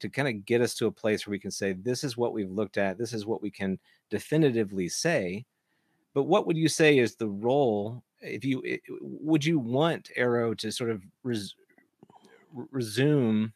[0.00, 2.32] to kind of get us to a place where we can say this is what
[2.32, 3.78] we've looked at, this is what we can
[4.10, 5.44] definitively say.
[6.14, 8.62] But what would you say is the role if you
[9.00, 11.54] would you want AARO to sort of res,
[12.52, 13.52] resume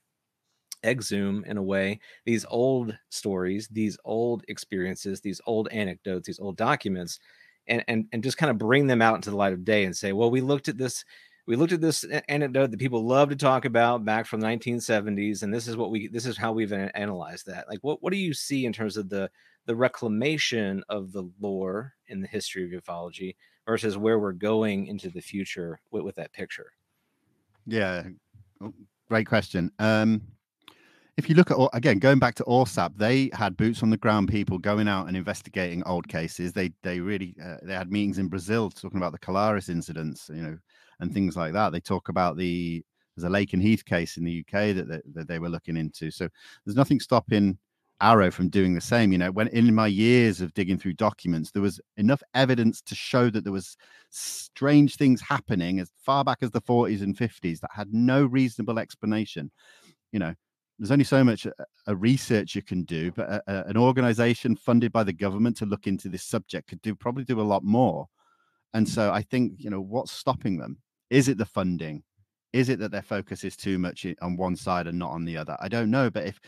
[0.85, 6.57] exhume in a way these old stories these old experiences these old anecdotes these old
[6.57, 7.19] documents
[7.67, 9.97] and and, and just kind of bring them out into the light of day and
[9.97, 11.05] say well we looked at this
[11.47, 15.43] we looked at this anecdote that people love to talk about back from the 1970s
[15.43, 18.19] and this is what we this is how we've analyzed that like what, what do
[18.19, 19.31] you see in terms of the
[19.67, 23.35] the reclamation of the lore in the history of ufology
[23.67, 26.73] versus where we're going into the future with, with that picture
[27.67, 28.05] Yeah,
[28.63, 28.73] oh,
[29.09, 29.71] great question.
[29.79, 30.23] Um,
[31.17, 34.29] if you look at again going back to AAWSAP, they had boots on the ground
[34.29, 36.53] people going out and investigating old cases.
[36.53, 40.43] They they really uh, they had meetings in Brazil talking about the Colares incidents, you
[40.43, 40.59] know,
[41.01, 41.73] and things like that.
[41.73, 42.85] They talk about the
[43.17, 46.11] there's a Lakenheath case in the UK that they, that they were looking into.
[46.11, 46.29] So
[46.65, 47.59] there's nothing stopping
[48.03, 49.13] AARO from doing the same.
[49.13, 52.95] You know, when in my years of digging through documents, there was enough evidence to
[52.95, 53.77] show that there was
[54.11, 58.79] strange things happening as far back as the 40s and 50s that had no reasonable
[58.79, 59.51] explanation.
[60.13, 60.35] You know,
[60.79, 61.53] there's only so much a,
[61.87, 65.87] a research can do, but a, a, an organization funded by the government to look
[65.87, 68.09] into this subject could do probably do a lot more.
[68.75, 70.79] And so I think, you know, what's stopping them?
[71.09, 72.03] Is it the funding?
[72.53, 75.37] Is it that their focus is too much on one side and not on the
[75.37, 75.57] other?
[75.61, 76.41] I don't know, but if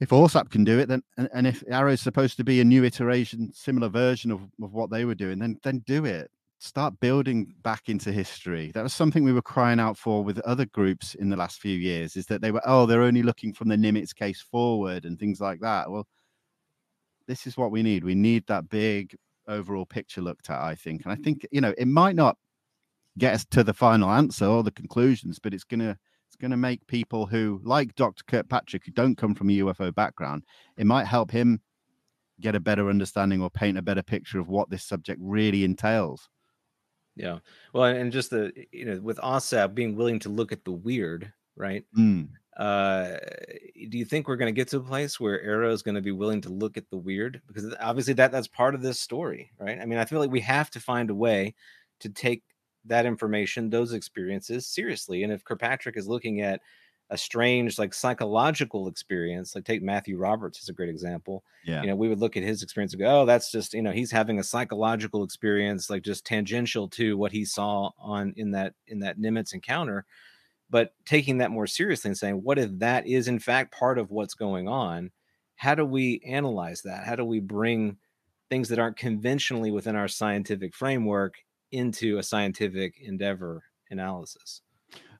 [0.00, 2.64] if AAWSAP can do it, then and, and if AARO is supposed to be a
[2.64, 6.30] new iteration, similar version of, of what they were doing, then then do it.
[6.58, 8.70] Start building back into history.
[8.72, 11.76] That was something we were crying out for with other groups in the last few
[11.76, 12.16] years.
[12.16, 15.40] Is that they were oh they're only looking from the Nimitz case forward and things
[15.40, 15.90] like that.
[15.90, 16.06] Well,
[17.26, 18.04] this is what we need.
[18.04, 19.16] We need that big
[19.48, 20.60] overall picture looked at.
[20.60, 22.36] I think, and I think you know it might not
[23.18, 25.98] get us to the final answer or the conclusions, but it's gonna
[26.32, 28.24] it's going to make people who like Dr.
[28.26, 30.44] Kirkpatrick, who don't come from a UFO background,
[30.78, 31.60] it might help him
[32.40, 36.30] get a better understanding or paint a better picture of what this subject really entails.
[37.16, 37.40] Yeah.
[37.74, 41.30] Well, and just the, you know, with AAWSAP being willing to look at the weird,
[41.54, 41.84] right?
[41.98, 42.30] Mm.
[42.56, 43.16] Uh,
[43.88, 46.02] do you think we're going to get to a place where AARO is going to
[46.02, 47.40] be willing to look at the weird?
[47.46, 49.78] Because obviously that that's part of this story, right?
[49.80, 51.54] I mean, I feel like we have to find a way
[52.00, 52.42] to take
[52.84, 55.22] that information, those experiences seriously.
[55.22, 56.60] And if Kirkpatrick is looking at
[57.10, 61.44] a strange, like psychological experience, like take Matthew Roberts as a great example.
[61.62, 61.82] Yeah.
[61.82, 63.92] You know, we would look at his experience and go, oh, that's just, you know,
[63.92, 68.74] he's having a psychological experience, like just tangential to what he saw on in that
[68.86, 70.06] in that Nimitz encounter.
[70.72, 74.10] But taking that more seriously and saying, what if that is in fact part of
[74.10, 75.12] what's going on?
[75.54, 77.04] How do we analyze that?
[77.04, 77.98] How do we bring
[78.52, 81.36] things that aren't conventionally within our scientific framework
[81.70, 84.60] into a scientific endeavor analysis.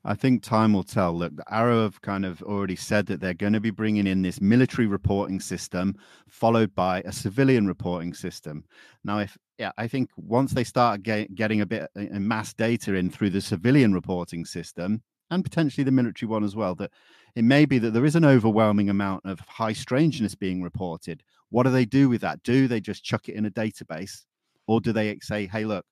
[0.04, 1.16] I think time will tell.
[1.16, 4.20] Look, the AARO have kind of already said that they're going to be bringing in
[4.20, 5.96] this military reporting system,
[6.28, 8.64] followed by a civilian reporting system.
[9.02, 12.52] Now, if yeah, I think once they start get, getting a bit of uh, mass
[12.52, 16.90] data in through the civilian reporting system and potentially the military one as well, that
[17.34, 21.22] it may be that there is an overwhelming amount of high strangeness being reported.
[21.50, 22.42] What do they do with that?
[22.42, 24.24] Do they just chuck it in a database,
[24.66, 25.84] or do they say, "Hey, look,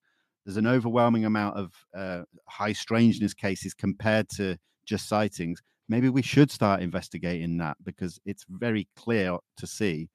[0.44, 5.62] there's an overwhelming amount of uh, high strangeness cases compared to just sightings.
[5.88, 10.08] Maybe we should start investigating that because it's very clear to see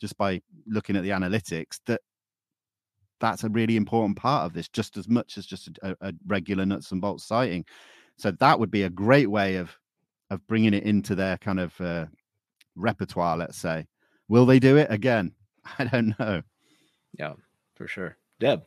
[0.00, 2.00] just by looking at the analytics that
[3.20, 6.66] that's a really important part of this, just as much as just a, a regular
[6.66, 7.64] nuts and bolts sighting.
[8.22, 9.76] So that would be a great way of
[10.30, 12.06] of bringing it into their kind of uh,
[12.76, 13.36] repertoire.
[13.36, 13.88] Let's say,
[14.28, 15.32] will they do it again?
[15.78, 16.42] I don't know.
[17.18, 17.32] Yeah,
[17.74, 18.16] for sure.
[18.38, 18.62] Deb.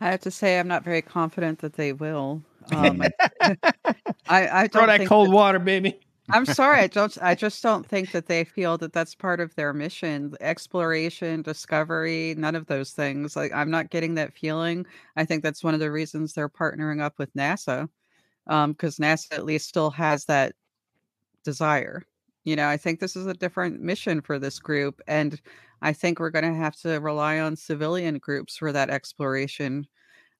[0.00, 2.42] I have to say, I'm not very confident that they will.
[2.72, 3.10] Um, I,
[4.28, 6.00] I, I throw that cold that, water, baby.
[6.30, 7.18] I'm sorry, I don't.
[7.20, 10.34] I just don't think that they feel that that's part of their mission.
[10.40, 13.36] Exploration, discovery, none of those things.
[13.36, 14.86] Like I'm not getting that feeling.
[15.16, 17.90] I think that's one of the reasons they're partnering up with NASA,
[18.50, 20.54] because um, NASA at least still has that
[21.44, 22.02] desire.
[22.44, 25.40] You know, I think this is a different mission for this group, and
[25.82, 29.86] I think we're going to have to rely on civilian groups for that exploration.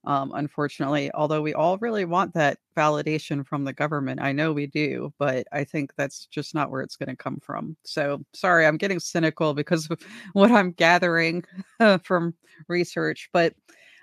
[0.06, 4.66] Um, unfortunately, although we all really want that validation from the government, I know we
[4.66, 7.76] do, but I think that's just not where it's going to come from.
[7.84, 10.00] So, sorry, I'm getting cynical because of
[10.32, 11.44] what I'm gathering
[12.02, 12.34] from
[12.66, 13.54] research, but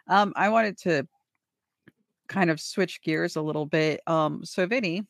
[0.08, 1.08] um, I wanted to
[2.28, 4.02] kind of switch gears a little bit.
[4.08, 5.06] Um, so, Vinny,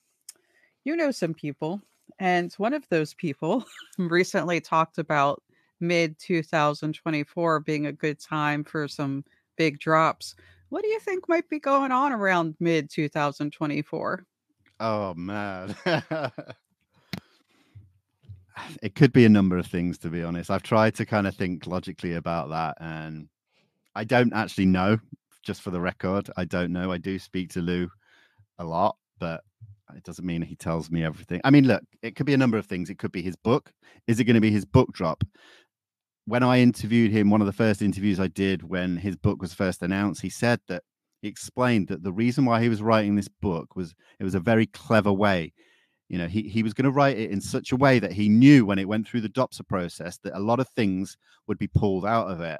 [0.83, 1.81] you know some people,
[2.19, 3.65] and one of those people
[3.97, 5.43] recently talked about
[5.79, 9.23] mid 2024 being a good time for some
[9.57, 10.35] big drops.
[10.69, 14.25] What do you think might be going on around mid 2024?
[14.79, 15.75] Oh man.
[18.81, 20.51] it could be a number of things to be honest.
[20.51, 23.29] I've tried to kind of think logically about that and
[23.95, 24.99] I don't actually know
[25.47, 26.29] just for the record.
[26.37, 26.91] I don't know.
[26.91, 27.89] I do speak to Lue
[28.59, 29.41] a lot, but
[29.95, 31.41] it doesn't mean he tells me everything.
[31.43, 32.89] I mean, look, it could be a number of things.
[32.89, 33.71] It could be his book.
[34.05, 35.23] Is it going to be his book drop?
[36.27, 39.53] when I interviewed him, one of the first interviews I did when his book was
[39.53, 40.83] first announced, he said that
[41.21, 44.39] he explained that the reason why he was writing this book was it was a
[44.41, 45.53] very clever way.
[46.09, 48.27] You know, he, he was going to write it in such a way that he
[48.27, 51.15] knew when it went through the DOPSR process that a lot of things
[51.47, 52.59] would be pulled out of it.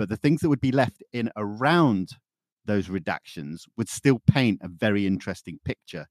[0.00, 2.12] But the things that would be left in around
[2.64, 6.06] those redactions would still paint a very interesting picture.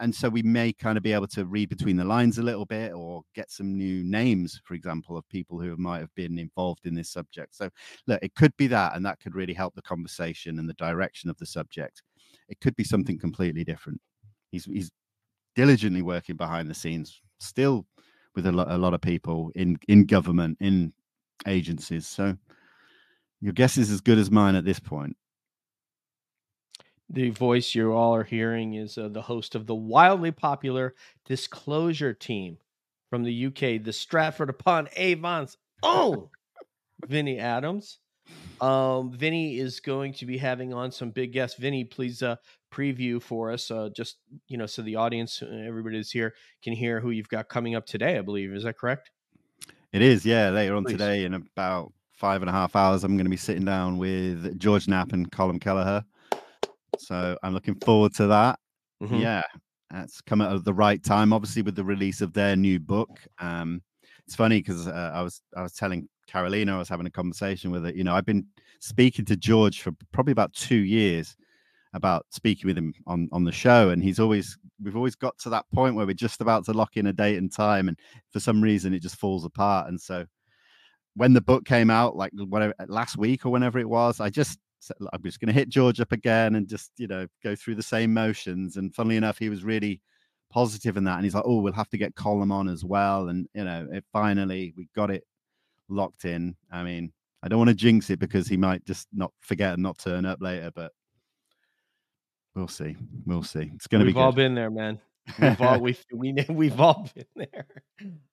[0.00, 2.66] And so we may kind of be able to read between the lines a little
[2.66, 6.84] bit or get some new names for example of people who might have been involved
[6.84, 7.54] in this subject.
[7.54, 7.70] So
[8.08, 11.30] look it could be that and that could really help the conversation and the direction
[11.30, 12.02] of the subject.
[12.48, 14.00] It could be something completely different.
[14.50, 14.90] He's he's
[15.54, 17.86] diligently working behind the scenes still
[18.34, 20.92] with a lot a lot of people in in government in
[21.46, 22.08] agencies.
[22.08, 22.36] So
[23.40, 25.16] your guess is as good as mine at this point.
[27.10, 32.12] The voice you all are hearing is uh, the host of the wildly popular Disclosure
[32.12, 32.58] Team
[33.08, 36.28] from the UK, the Stratford upon Avon's own
[37.06, 37.98] Vinny Adams.
[38.60, 41.58] Um, Vinny is going to be having on some big guests.
[41.58, 42.36] Vinny, please uh,
[42.70, 44.16] preview for us, uh, just
[44.48, 47.86] you know, so the audience, everybody that's here, can hear who you've got coming up
[47.86, 48.18] today.
[48.18, 49.10] I believe is that correct?
[49.92, 50.50] It is, yeah.
[50.50, 50.92] Later on Please.
[50.92, 54.58] today, in about five and a half hours, I'm going to be sitting down with
[54.58, 56.04] George Knapp and Colm Kelleher.
[56.98, 58.58] So I'm looking forward to that.
[59.02, 59.20] Mhm.
[59.20, 59.42] Yeah,
[59.90, 61.32] that's come at the right time.
[61.32, 63.10] Obviously, with the release of their new book.
[63.38, 63.82] Um,
[64.26, 67.70] it's funny because uh, I was I was telling Carolina, I was having a conversation
[67.70, 67.92] with her.
[67.92, 68.46] You know, I've been
[68.80, 71.36] speaking to George for probably about two years
[71.94, 75.50] about speaking with him on on the show, and he's always we've always got to
[75.50, 77.98] that point where we're just about to lock in a date and time, and
[78.30, 79.88] for some reason it just falls apart.
[79.88, 80.26] And so
[81.18, 84.58] when the book came out, like whatever last week or whenever it was, I just
[84.78, 87.74] said, I'm just going to hit George up again and just you know go through
[87.74, 88.76] the same motions.
[88.76, 90.00] And funnily enough, he was really
[90.50, 93.28] positive in that, and he's like, "Oh, we'll have to get Colm on as well."
[93.28, 95.24] And you know, it finally we got it
[95.88, 96.54] locked in.
[96.70, 97.12] I mean,
[97.42, 100.24] I don't want to jinx it because he might just not forget and not turn
[100.24, 100.92] up later, but
[102.54, 102.96] we'll see.
[103.26, 103.72] We'll see.
[103.74, 105.00] It's going to be We've all been there, man.
[105.40, 107.66] We've all we've we we've all been there.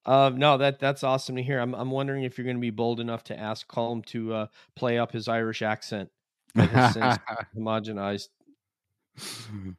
[0.06, 1.60] Um, no, that that's awesome to hear.
[1.60, 4.48] I'm I'm wondering if you're going to be bold enough to ask Colm to uh,
[4.76, 6.10] play up his Irish accent
[6.56, 7.18] that has since
[7.58, 8.30] homogenized.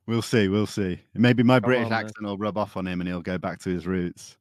[0.07, 0.49] we'll see.
[0.49, 1.01] We'll see.
[1.15, 2.01] Maybe my Come British on, man.
[2.01, 4.37] accent will rub off on him and he'll go back to his roots.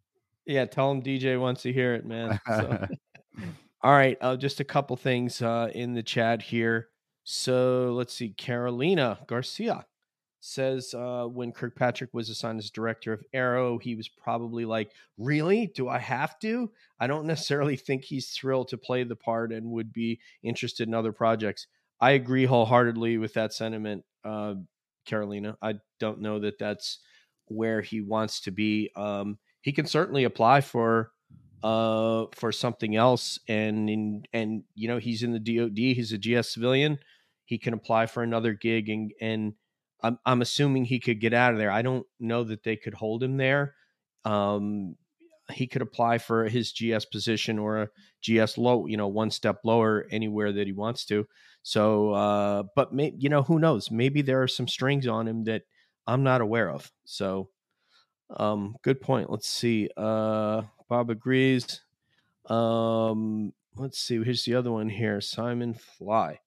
[0.46, 2.40] Yeah, tell him DJ wants to hear it, man.
[2.48, 2.88] So.
[3.82, 6.90] All right, uh, just a couple things uh, in the chat here.
[7.24, 8.30] So let's see.
[8.30, 9.86] Carolina Garcia
[10.46, 15.68] says uh, when Kirkpatrick was assigned as director of AARO, he was probably like, "Really?
[15.68, 19.72] Do I have to?" I don't necessarily think he's thrilled to play the part and
[19.72, 21.68] would be interested in other projects.
[22.00, 24.56] I agree wholeheartedly with that sentiment, uh,
[25.06, 25.58] Carolina.
[25.62, 27.00] I don't know that that's
[27.48, 28.92] where he wants to be.
[28.96, 31.12] Um, he can certainly apply for
[31.64, 36.18] uh for something else and in and you know he's in the DoD he's a
[36.18, 37.00] GS civilian
[37.46, 39.54] he can apply for another gig and and
[40.06, 42.94] I'm I'm assuming he could get out of there I don't know that they could
[42.94, 43.76] hold him there
[44.24, 44.96] um
[45.52, 47.90] he could apply for his GS position or a
[48.22, 51.28] GS low you know one step lower anywhere that he wants to
[51.64, 55.44] so uh but may, you know who knows maybe there are some strings on him
[55.46, 55.64] that
[56.08, 57.50] I'm not aware of so
[58.30, 59.30] um, good point.
[59.30, 59.90] Let's see.
[59.96, 61.82] Uh, Bob agrees.
[62.48, 64.24] Um, let's see.
[64.24, 65.22] Here's the other one here.
[65.22, 66.40] Simon Fly.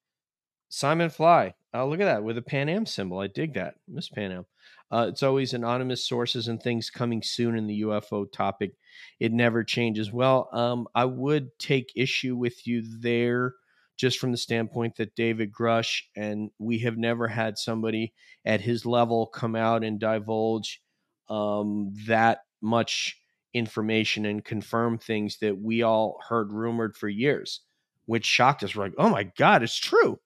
[0.69, 1.55] Simon Fly.
[1.75, 3.19] Oh, look at that with a Pan Am symbol.
[3.19, 3.75] I dig that.
[3.87, 4.47] Miss Pan Am.
[4.91, 8.73] Uh, it's always anonymous sources and things coming soon in the UFO topic.
[9.21, 10.13] It never changes.
[10.13, 13.55] Well, um, I would take issue with you there
[13.99, 18.15] just from the standpoint that David Grusch and we have never had somebody
[18.45, 20.81] at his level come out and divulge
[21.29, 23.21] um, that much
[23.53, 27.61] information and confirm things that we all heard rumored for years,
[28.07, 28.75] which shocked us.
[28.75, 30.19] We're like, oh my God, it's true.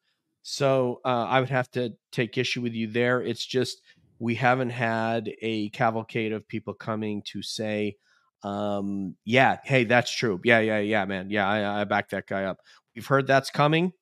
[0.42, 3.22] So uh, I would have to take issue with you there.
[3.22, 3.82] It's just
[4.18, 7.96] we haven't had a cavalcade of people coming to say,
[8.42, 10.40] um, yeah, hey, that's true.
[10.44, 11.30] Yeah, yeah, yeah, man.
[11.30, 12.58] Yeah, I, I back that guy up.
[12.94, 13.92] We've heard that's coming.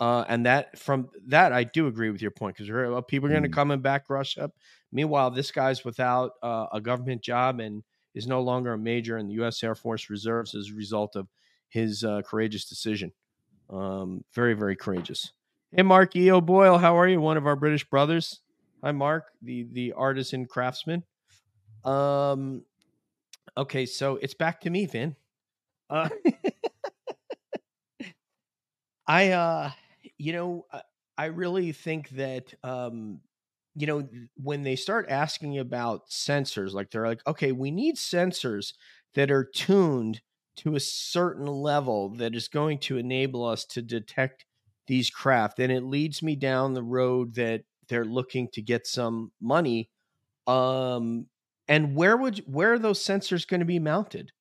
[0.00, 2.68] Uh, and that from that, I do agree with your point because
[3.08, 3.52] people are going to Mm.
[3.52, 4.52] come and back rush up.
[4.92, 7.82] Meanwhile, this guy's without uh, a government job and
[8.14, 9.62] is no longer a major in the U.S.
[9.62, 11.28] Air Force Reserves as a result of
[11.68, 13.12] his uh, courageous decision.
[13.70, 15.32] Um, very, very courageous.
[15.72, 16.40] Hey, Mark E.O.
[16.40, 17.20] Boyle, how are you?
[17.20, 18.40] One of our British brothers.
[18.82, 21.02] Hi, Mark, the the artisan craftsman.
[21.84, 22.64] Um,
[23.56, 25.16] okay, so it's back to me, Vin.
[25.90, 26.08] Uh,
[29.06, 29.70] I, uh,
[30.16, 30.66] you know,
[31.16, 33.20] I- really think that, um,
[33.74, 38.74] you know, when they start asking about sensors, like they're like, okay, we need sensors
[39.14, 40.20] that are tuned
[40.58, 44.44] to a certain level that is going to enable us to detect
[44.88, 45.60] these craft.
[45.60, 49.90] And it leads me down the road that they're looking to get some money.
[50.46, 51.26] Um,
[51.68, 54.32] and where would where are those sensors going to be mounted?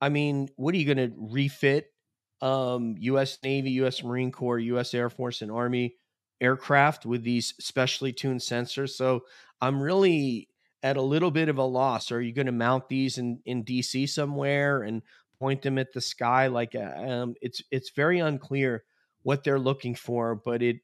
[0.00, 1.92] I mean, what are you going to refit
[2.40, 3.38] um, U.S.
[3.42, 4.04] Navy, U.S.
[4.04, 4.94] Marine Corps, U.S.
[4.94, 5.96] Air Force, and Army
[6.40, 8.90] aircraft with these specially tuned sensors?
[8.90, 9.22] So
[9.60, 10.48] I'm really
[10.82, 12.12] at a little bit of a loss.
[12.12, 15.02] Are you going to mount these in in DC somewhere and
[15.38, 16.46] point them at the sky?
[16.48, 18.84] Like, uh, um, it's it's very unclear
[19.22, 20.78] what they're looking for, but it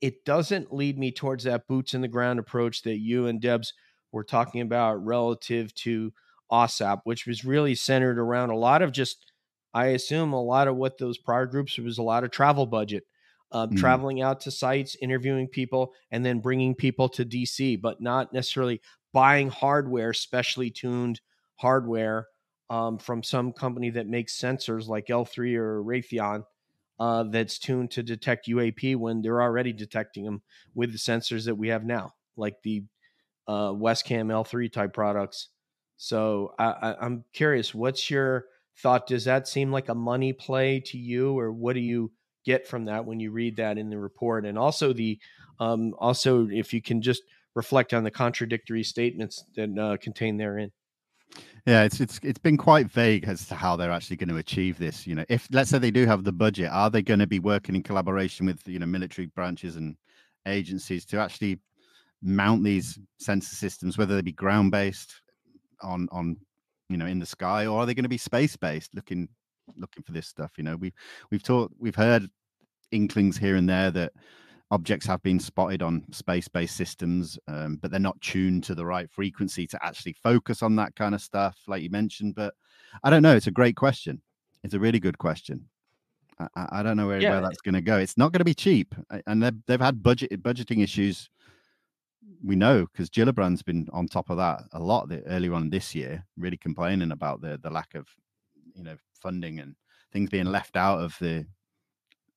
[0.00, 3.72] it doesn't lead me towards that boots in the ground approach that you and Debs
[4.12, 6.12] were talking about relative to
[6.50, 9.32] AAWSAP, which was really centered around a lot of just,
[9.74, 13.04] I assume, a lot of what those prior groups was a lot of travel budget,
[13.52, 13.76] uh, Mm.
[13.76, 18.80] traveling out to sites, interviewing people, and then bringing people to DC, but not necessarily
[19.12, 21.20] buying hardware, specially tuned
[21.56, 22.26] hardware
[22.70, 26.44] um, from some company that makes sensors like L3 or Raytheon
[27.00, 30.42] uh, that's tuned to detect UAP when they're already detecting them
[30.74, 32.84] with the sensors that we have now, like the
[33.48, 35.48] uh, WESCAM L3 type products.
[35.96, 38.44] So I, I, I'm curious, what's your
[38.78, 39.06] thought?
[39.06, 42.12] Does that seem like a money play to you, or what do you
[42.44, 44.44] get from that when you read that in the report?
[44.44, 45.18] And also the
[45.58, 47.22] um, also if you can just
[47.54, 50.70] reflect on the contradictory statements that uh, contained therein.
[51.66, 54.78] Yeah, it's it's it's been quite vague as to how they're actually going to achieve
[54.78, 55.06] this.
[55.06, 57.38] You know, if let's say they do have the budget, are they going to be
[57.38, 59.96] working in collaboration with you know military branches and
[60.46, 61.58] agencies to actually
[62.22, 65.20] mount these sensor systems, whether they be ground based
[65.82, 66.36] on on
[66.88, 69.28] you know in the sky, or are they going to be space based, looking
[69.76, 70.52] looking for this stuff?
[70.56, 70.92] You know, we
[71.30, 72.28] we've taught we've heard
[72.90, 74.12] inklings here and there that
[74.72, 79.10] objects have been spotted on space-based systems um, but they're not tuned to the right
[79.10, 82.54] frequency to actually focus on that kind of stuff like you mentioned but
[83.02, 84.20] i don't know it's a great question
[84.62, 85.64] it's a really good question
[86.38, 87.32] i, I- don't know where, Yeah.
[87.32, 88.94] where that's going to go it's not going to be cheap
[89.26, 91.28] and they've, they've had budget budgeting issues
[92.44, 95.94] we know because Gillibrand's been on top of that a lot the, earlier on this
[95.94, 98.06] year really complaining about the the lack of
[98.74, 99.74] you know funding and
[100.12, 101.46] things being left out of the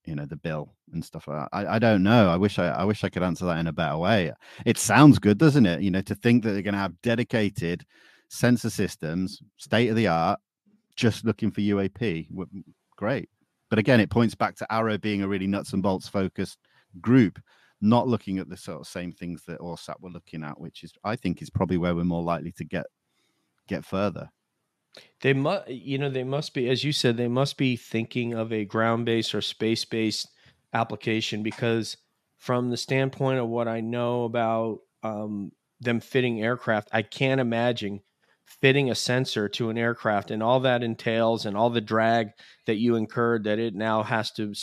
[0.06, 1.48] you know the bill and stuff like.
[1.54, 2.30] I, I don't know.
[2.30, 4.32] I wish I, I wish I could answer that in a better way.
[4.66, 5.82] It sounds good, doesn't it?
[5.82, 7.86] You know, to think that they're going to have dedicated
[8.30, 10.40] sensor systems, state of the art,
[10.96, 12.28] just looking for UAP.
[12.96, 13.30] Great,
[13.70, 16.60] but again, it points back to AARO being a really nuts and bolts focused
[17.02, 17.40] group,
[17.82, 20.94] not looking at the sort of same things that AAWSAP were looking at, which is
[21.04, 22.86] I think is probably where we're more likely to get
[23.68, 24.30] get further.
[25.22, 28.52] They must, you know, they must be, as you said, they must be thinking of
[28.52, 30.28] a ground based or space based
[30.74, 31.98] application because,
[32.38, 38.02] from the standpoint of what I know about um, them fitting aircraft, I can't imagine
[38.46, 42.32] fitting a sensor to an aircraft and all that entails and all the drag
[42.66, 44.54] that you incurred that it now has to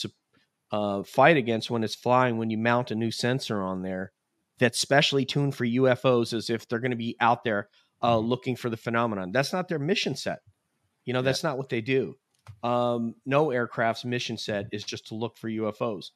[0.73, 4.13] uh, fight against when it's flying when you mount a new sensor on there
[4.59, 7.69] that's specially tuned for UFOs as if they're going to be out there
[8.03, 9.33] uh, looking for the phenomenon.
[9.33, 10.41] That's not their mission set.
[11.05, 12.17] You know, that's not what they do.
[12.63, 16.11] Um, no aircraft's mission set is just to look for UFOs.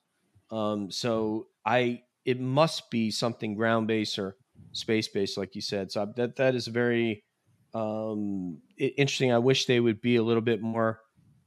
[0.50, 4.36] Um, so I, it must be something ground based or
[4.72, 5.90] space based, like you said.
[5.90, 7.24] So that that is very
[7.72, 9.32] um, interesting.
[9.32, 11.00] I wish they would be a little bit more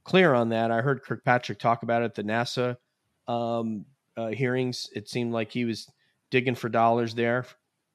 [0.04, 0.70] clear on that.
[0.70, 2.76] I heard Kirkpatrick talk about it at the NASA
[3.26, 3.86] um,
[4.16, 4.90] uh, hearings.
[4.94, 5.88] It seemed like he was
[6.30, 7.46] digging for dollars there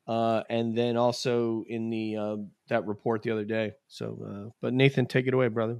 [0.07, 2.35] uh, and then also in the uh,
[2.67, 3.73] that report the other day.
[3.87, 5.79] So, uh, but Nathan, take it away, brother.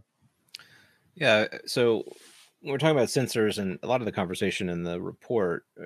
[1.15, 1.47] Yeah.
[1.65, 2.03] So
[2.63, 5.86] we're talking about sensors and a lot of the conversation in the report, uh,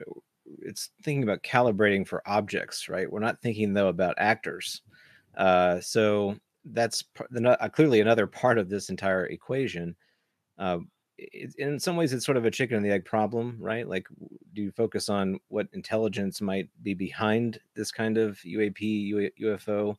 [0.59, 3.11] it's thinking about calibrating for objects, right?
[3.11, 4.81] We're not thinking though about actors.
[5.35, 6.35] Uh, so
[6.65, 9.95] that's uh, clearly another part of this entire equation.
[10.57, 10.79] Uh,
[11.17, 13.87] it, in some ways, it's sort of a chicken and the egg problem, right?
[13.87, 14.07] Like,
[14.53, 19.97] do you focus on what intelligence might be behind this kind of UAP, UFO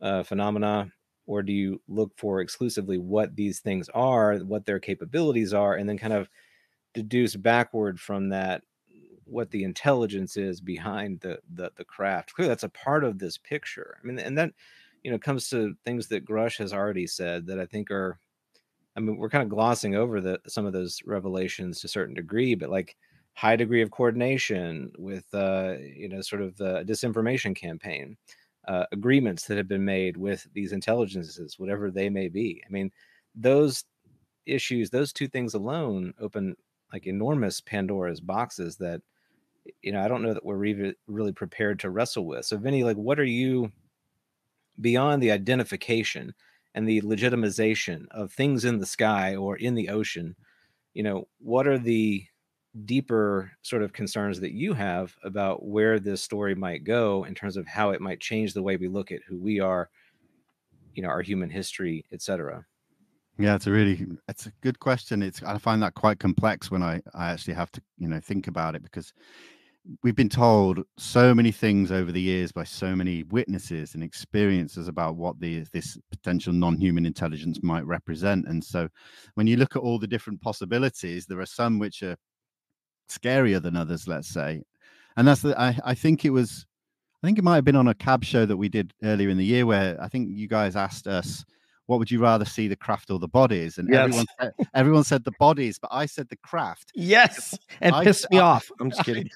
[0.00, 0.92] uh, phenomena,
[1.26, 5.88] or do you look for exclusively what these things are, what their capabilities are, and
[5.88, 6.28] then kind of
[6.94, 8.62] deduce backward from that
[9.24, 12.34] what the intelligence is behind the the, the craft?
[12.34, 13.98] Clearly, that's a part of this picture.
[14.02, 14.52] I mean, and that
[15.02, 18.18] you know comes to things that Grusch has already said that I think are.
[18.96, 22.14] I mean, we're kind of glossing over the some of those revelations to a certain
[22.14, 22.96] degree, but like
[23.34, 28.16] high degree of coordination with uh, you know sort of the disinformation campaign
[28.68, 32.62] uh, agreements that have been made with these intelligences, whatever they may be.
[32.66, 32.90] I mean,
[33.34, 33.84] those
[34.46, 36.56] issues, those two things alone open
[36.92, 39.00] like enormous Pandora's boxes that,
[39.82, 42.44] you know, I don't know that we're really, really prepared to wrestle with.
[42.44, 43.72] So, Vinny, like, what are you
[44.80, 46.34] beyond the identification
[46.74, 50.36] and the legitimization of things in the sky or in the ocean?
[50.94, 52.24] You know, what are the
[52.84, 57.56] deeper sort of concerns that you have about where this story might go in terms
[57.56, 59.90] of how it might change the way we look at who we are
[60.94, 62.64] you know our human history etc
[63.38, 65.22] Yeah, it's a really it's a good question.
[65.22, 68.46] It's I find that quite complex when I I actually have to you know think
[68.46, 69.12] about it because
[70.02, 74.88] we've been told so many things over the years by so many witnesses and experiences
[74.88, 78.46] about what the this potential non-human intelligence might represent.
[78.46, 78.88] And so
[79.34, 82.16] when you look at all the different possibilities, there are some which are
[83.10, 84.62] scarier than others, let's say.
[85.16, 86.66] And that's the I, I think it was
[87.22, 89.38] I think it might have been on a cab show that we did earlier in
[89.38, 91.44] the year where I think you guys asked us,
[91.92, 93.76] what would you rather see, the craft or the bodies?
[93.76, 93.98] And Yes.
[94.06, 98.30] everyone, said, everyone said the bodies, but I said the craft Yes, and I- pissed
[98.30, 98.70] me I- off.
[98.80, 99.28] I'm just kidding.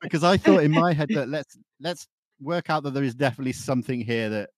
[0.00, 2.06] because I thought in my head that let's let's
[2.40, 4.50] work out that there is definitely something here that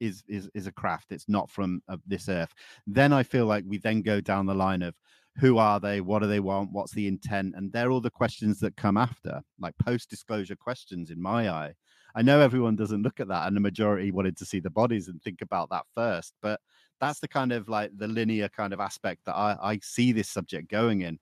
[0.00, 1.12] is is is a craft.
[1.12, 2.52] It's not from uh, this earth.
[2.88, 4.96] Then I feel like we then go down the line of
[5.36, 6.00] who are they?
[6.00, 6.72] What do they want?
[6.72, 7.54] What's the intent?
[7.56, 11.74] And they're all the questions that come after, like post disclosure questions in my eye.
[12.14, 15.08] I know everyone doesn't look at that, and the majority wanted to see the bodies
[15.08, 16.34] and think about that first.
[16.42, 16.60] But
[17.00, 20.28] that's the kind of like the linear kind of aspect that I, I see this
[20.28, 21.18] subject going in.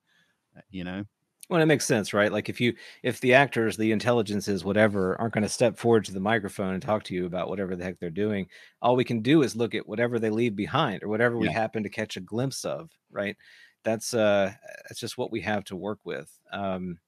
[0.56, 1.04] uh, You know,
[1.48, 2.32] Well, it makes sense, right?
[2.32, 2.74] Like if you
[3.04, 6.82] if the actors, the intelligences, whatever, aren't going to step forward to the microphone and
[6.82, 8.48] talk to you about whatever the heck they're doing,
[8.82, 11.84] all we can do is look at whatever they leave behind or whatever we happen
[11.84, 13.36] to catch a glimpse of, right?
[13.84, 14.54] That's uh
[14.88, 16.36] that's just what we have to work with.
[16.50, 16.98] Um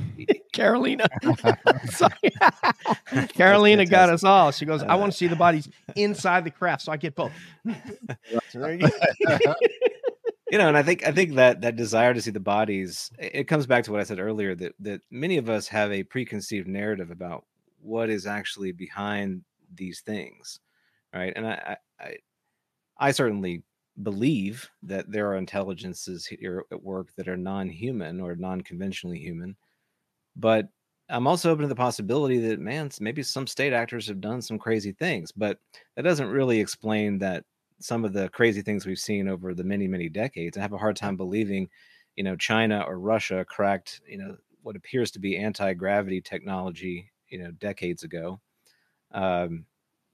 [0.52, 1.06] Carolina.
[3.34, 4.52] Carolina got us all.
[4.52, 7.32] She goes, I want to see the bodies inside the craft, so I get both.
[10.50, 13.36] You know and i think i think that that desire to see the bodies it
[13.36, 16.02] it comes back to what i said earlier that that many of us have a
[16.02, 17.46] preconceived narrative about
[17.80, 19.42] what is actually behind
[19.76, 20.60] these things
[21.14, 22.16] right and i i i,
[22.98, 23.62] I certainly
[24.02, 29.56] believe that there are intelligences here at work that are non-human or non-conventionally human
[30.36, 30.68] but
[31.10, 34.58] i'm also open to the possibility that man maybe some state actors have done some
[34.58, 35.58] crazy things but
[35.96, 37.44] that doesn't really explain that
[37.82, 40.56] some of the crazy things we've seen over the many many decades.
[40.56, 41.68] I have a hard time believing
[42.16, 47.38] you know china or russia cracked you know what appears to be anti-gravity technology you
[47.38, 48.40] know decades ago.
[49.12, 49.66] Um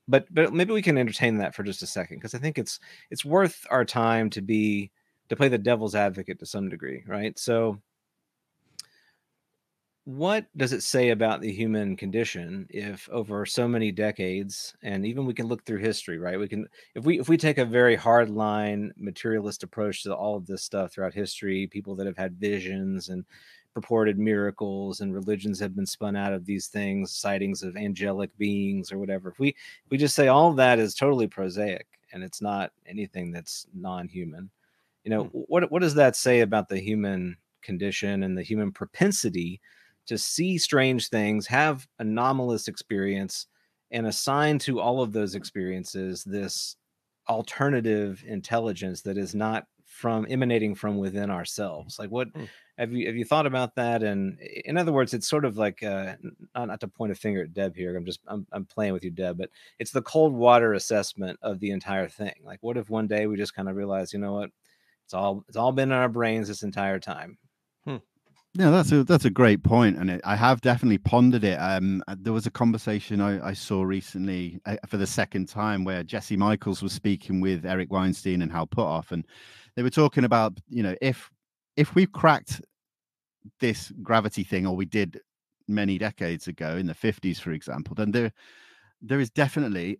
[0.07, 2.79] but but maybe we can entertain that for just a second because i think it's
[3.11, 4.91] it's worth our time to be
[5.29, 7.37] to play the devil's advocate to some degree right?
[7.37, 7.79] So
[10.09, 15.23] what does it say about the human condition if over so many decades and even
[15.23, 16.39] we can look through history right?
[16.39, 20.35] We can if we if we take a very hard line materialist approach to all
[20.35, 23.23] of this stuff throughout history people that have had visions and
[23.75, 28.91] purported miracles and religions have been spun out of these things sightings of angelic beings
[28.91, 32.23] or whatever if we if we just say all of that is totally prosaic and
[32.23, 34.49] it's not anything that's non-human
[35.03, 35.37] you know hmm.
[35.47, 39.61] what what does that say about the human condition and the human propensity
[40.09, 43.47] to see strange things, have anomalous experience,
[43.91, 46.75] and assign to all of those experiences this
[47.29, 51.99] alternative intelligence that is not from emanating from within ourselves.
[51.99, 52.45] Like, what Hmm.
[52.77, 54.03] have you have you thought about that?
[54.03, 56.15] And in other words, it's sort of like uh,
[56.55, 57.95] not, not to point a finger at Deb here.
[57.95, 59.49] I'm just I'm, I'm playing with you, Deb, but
[59.79, 62.33] it's the cold water assessment of the entire thing.
[62.43, 64.51] Like, what if one day we just kind of realize, you know what?
[65.05, 67.37] It's all it's all been in our brains this entire time.
[68.55, 71.55] Yeah, that's a that's a great point, and it, I have definitely pondered it.
[71.57, 75.83] Um, uh, there was a conversation I, I saw recently uh, for the second time
[75.83, 79.25] where Jesse Michaels was speaking with Eric Weinstein and Hal Puthoff, and
[79.75, 81.29] they were talking about you know if
[81.77, 82.61] if we've cracked
[83.59, 85.19] this gravity thing, or we did
[85.67, 88.31] many decades ago in the fifties, for example, then there
[89.01, 89.99] there is definitely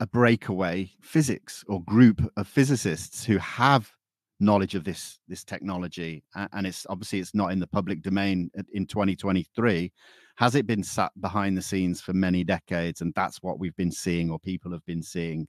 [0.00, 3.92] a breakaway physics or group of physicists who have
[4.40, 6.22] knowledge of this this technology
[6.52, 9.92] and it's obviously it's not in the public domain in 2023
[10.36, 13.90] has it been sat behind the scenes for many decades and that's what we've been
[13.90, 15.48] seeing or people have been seeing?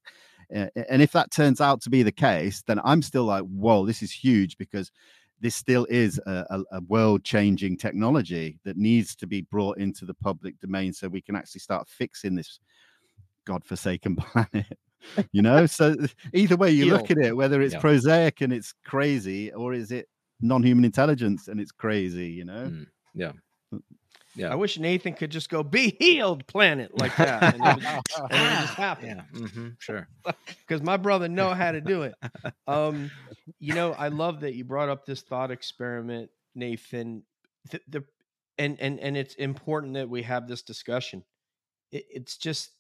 [0.50, 4.02] And if that turns out to be the case then i'm still like whoa this
[4.02, 4.92] is huge because
[5.40, 10.16] this still is a, a world changing technology that needs to be brought into the
[10.16, 12.60] public domain so we can actually start fixing this
[13.46, 14.78] godforsaken planet
[15.32, 15.96] you know so
[16.34, 17.80] either way you look at it whether it's Yeah.
[17.80, 20.08] prosaic and it's crazy or is it
[20.42, 23.32] non-human intelligence and it's crazy you know Mm, yeah.
[24.36, 24.52] Yeah.
[24.52, 27.54] I wish Nathan could just go be healed planet like that.
[27.54, 27.84] And it would,
[28.32, 29.10] and it would just happen.
[29.10, 29.24] Yeah.
[29.48, 30.08] hmm sure.
[30.68, 32.14] because my brother know how to do it.
[32.68, 33.12] Um,
[33.60, 37.24] you know, I love that you brought up this thought experiment, Nathan.
[37.72, 38.04] The, the
[38.58, 41.24] and and and it's important that we have this discussion.
[41.92, 42.72] It, it's just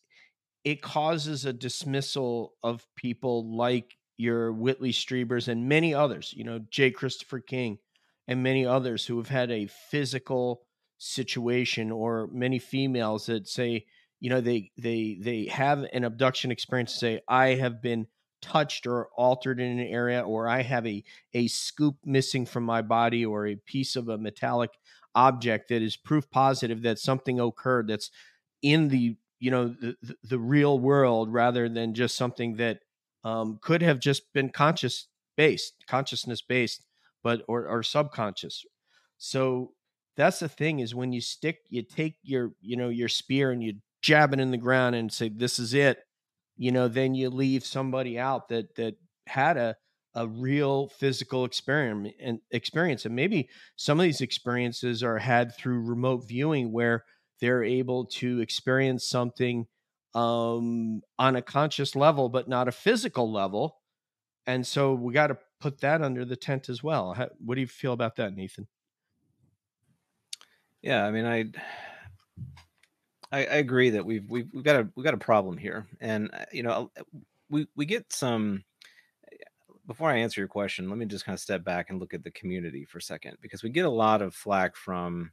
[0.63, 6.33] it causes a dismissal of people like your Whitley Strieber's and many others.
[6.35, 6.91] You know, J.
[6.91, 7.79] Christopher King
[8.27, 10.63] and many others who have had a physical
[10.97, 13.85] situation, or many females that say,
[14.19, 18.07] you know they they they have an abduction experience say i have been
[18.41, 21.03] touched or altered in an area or i have a
[21.33, 24.71] a scoop missing from my body or a piece of a metallic
[25.15, 28.11] object that is proof positive that something occurred that's
[28.61, 32.79] in the you know the, the, real world rather than just something that
[33.23, 36.85] um, could have just been conscious based consciousness based
[37.23, 38.65] but or, or subconscious.
[39.17, 39.73] So
[40.15, 43.63] that's the thing is when you stick, you take your, you know, your spear and
[43.63, 45.99] you jab it in the ground and say, "This is it,"
[46.57, 48.95] you know, then you leave somebody out that that
[49.27, 49.75] had a
[50.15, 55.87] a real physical experience and experience, and maybe some of these experiences are had through
[55.87, 57.05] remote viewing where
[57.39, 59.67] they're able to experience something
[60.15, 63.77] um, on a conscious level, but not a physical level.
[64.47, 67.13] And so we got to put that under the tent as well.
[67.13, 68.67] How, what do you feel about that, Nathan?
[70.81, 71.51] Yeah, I mean, I,
[73.31, 76.29] I, I agree that we've we've we've got a we've got a problem here, and
[76.33, 76.89] uh, you know,
[77.49, 78.63] we we get some.
[79.85, 82.23] Before I answer your question, let me just kind of step back and look at
[82.23, 85.31] the community for a second, because we get a lot of flack from,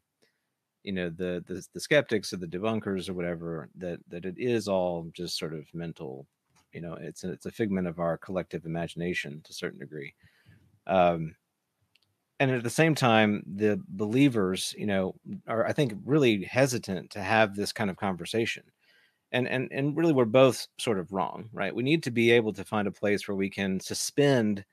[0.86, 4.68] you know, the the, the skeptics or the debunkers or whatever that that it is
[4.68, 6.26] all just sort of mental,
[6.72, 10.14] you know, it's a, it's a figment of our collective imagination to a certain degree.
[10.86, 11.36] Um,
[12.38, 15.14] and at the same time the believers you know
[15.46, 18.62] are i think really hesitant to have this kind of conversation
[19.32, 22.52] and and and really we're both sort of wrong right we need to be able
[22.52, 24.64] to find a place where we can suspend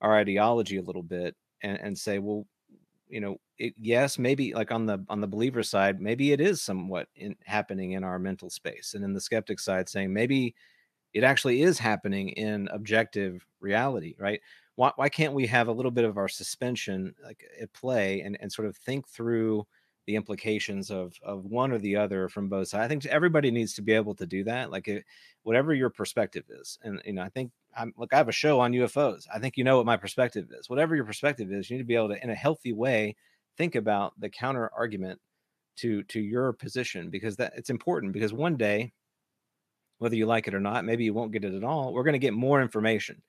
[0.00, 2.46] our ideology a little bit and and say well
[3.12, 6.62] you know it, yes maybe like on the on the believer side maybe it is
[6.62, 10.54] somewhat in, happening in our mental space and in the skeptic side saying maybe
[11.12, 14.40] it actually is happening in objective reality right?
[14.76, 18.38] Why, why can't we have a little bit of our suspension like at play and,
[18.40, 19.66] and sort of think through
[20.06, 22.84] the implications of of one or the other from both sides.
[22.84, 24.70] I think everybody needs to be able to do that.
[24.70, 25.04] Like it,
[25.42, 28.12] whatever your perspective is, and you know, I think I'm look.
[28.12, 29.26] I have a show on UFOs.
[29.32, 30.68] I think you know what my perspective is.
[30.68, 33.16] Whatever your perspective is, you need to be able to, in a healthy way,
[33.56, 35.20] think about the counter argument
[35.76, 38.12] to to your position because that it's important.
[38.12, 38.92] Because one day,
[39.98, 41.92] whether you like it or not, maybe you won't get it at all.
[41.92, 43.22] We're going to get more information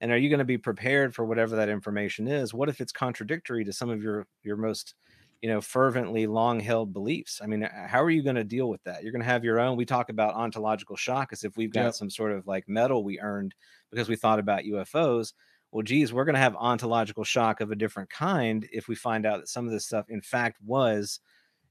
[0.00, 2.92] and are you going to be prepared for whatever that information is what if it's
[2.92, 4.94] contradictory to some of your your most
[5.40, 7.40] you know fervently long held beliefs.
[7.42, 9.02] I mean how are you going to deal with that?
[9.02, 11.84] You're going to have your own we talk about ontological shock as if we've got
[11.84, 11.94] yep.
[11.94, 13.54] some sort of like medal we earned
[13.90, 15.32] because we thought about ufos
[15.70, 19.24] well geez we're going to have ontological shock of a different kind if we find
[19.24, 21.20] out that some of this stuff in fact was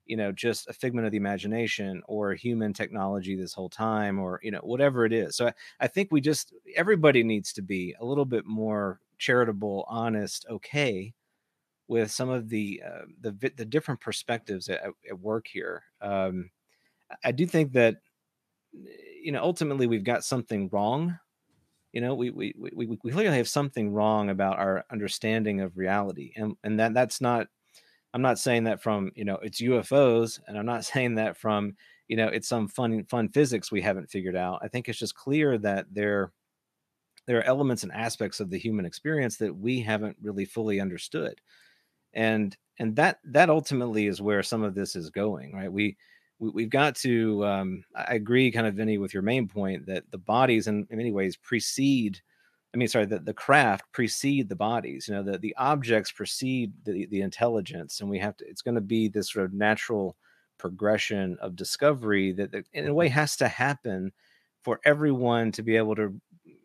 [0.07, 4.39] you know just a figment of the imagination or human technology this whole time or
[4.41, 5.35] you know whatever it is.
[5.35, 9.85] So I, I think we just everybody needs to be a little bit more charitable
[9.87, 11.13] honest okay
[11.87, 16.49] with some of the uh, the the different perspectives at, at work here um,
[17.23, 17.97] i do think that
[19.21, 21.17] you know ultimately we've got something wrong
[21.93, 26.33] you know we we we, we clearly have something wrong about our understanding of reality
[26.35, 27.47] and and that that's not
[28.13, 31.75] I'm not saying that from, you know, it's UFOs and I'm not saying that from,
[32.07, 34.59] you know, it's some fun fun physics we haven't figured out.
[34.63, 36.31] I think it's just clear that there
[37.25, 41.41] there are elements and aspects of the human experience that we haven't really fully understood.
[42.13, 45.71] And and that that ultimately is where some of this is going, right?
[45.71, 45.97] We,
[46.39, 50.09] we we've got to um, I agree kind of Vinny with your main point that
[50.11, 52.21] the bodies in, in many ways precede
[52.73, 55.07] I mean, sorry, the, the craft precede the bodies.
[55.07, 58.45] You know, the, the objects precede the, the intelligence, and we have to.
[58.47, 60.15] It's going to be this sort of natural
[60.57, 64.11] progression of discovery that, that, in a way, has to happen
[64.63, 66.19] for everyone to be able to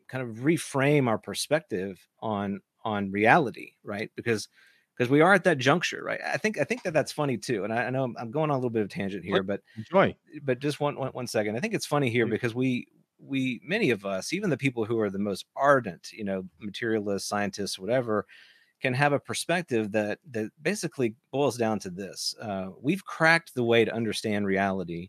[0.09, 4.11] kind of reframe our perspective on on reality, right?
[4.17, 4.49] Because
[4.97, 6.21] because we are at that juncture, right?
[6.25, 7.65] I think I think that that's funny too.
[7.65, 9.61] And I, I know I'm, I'm, going on a little bit of tangent here, but
[9.77, 10.15] enjoy.
[10.43, 11.57] But just one, one one second.
[11.57, 12.87] I think it's funny here because we
[13.25, 17.29] we many of us even the people who are the most ardent you know materialists
[17.29, 18.27] scientists whatever
[18.81, 23.63] can have a perspective that that basically boils down to this uh, we've cracked the
[23.63, 25.09] way to understand reality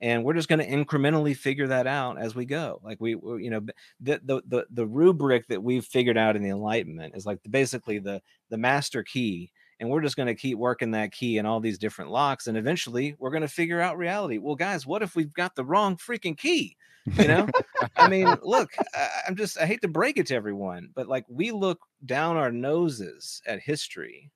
[0.00, 3.44] and we're just going to incrementally figure that out as we go like we, we
[3.44, 3.60] you know
[4.00, 7.98] the, the the the rubric that we've figured out in the enlightenment is like basically
[7.98, 11.60] the the master key and we're just going to keep working that key in all
[11.60, 14.38] these different locks and eventually we're going to figure out reality.
[14.38, 16.76] Well guys what if we've got the wrong freaking key?
[17.16, 17.48] You know?
[17.96, 21.24] I mean look I, i'm just i hate to break it to everyone but like
[21.28, 24.30] we look down our noses at history.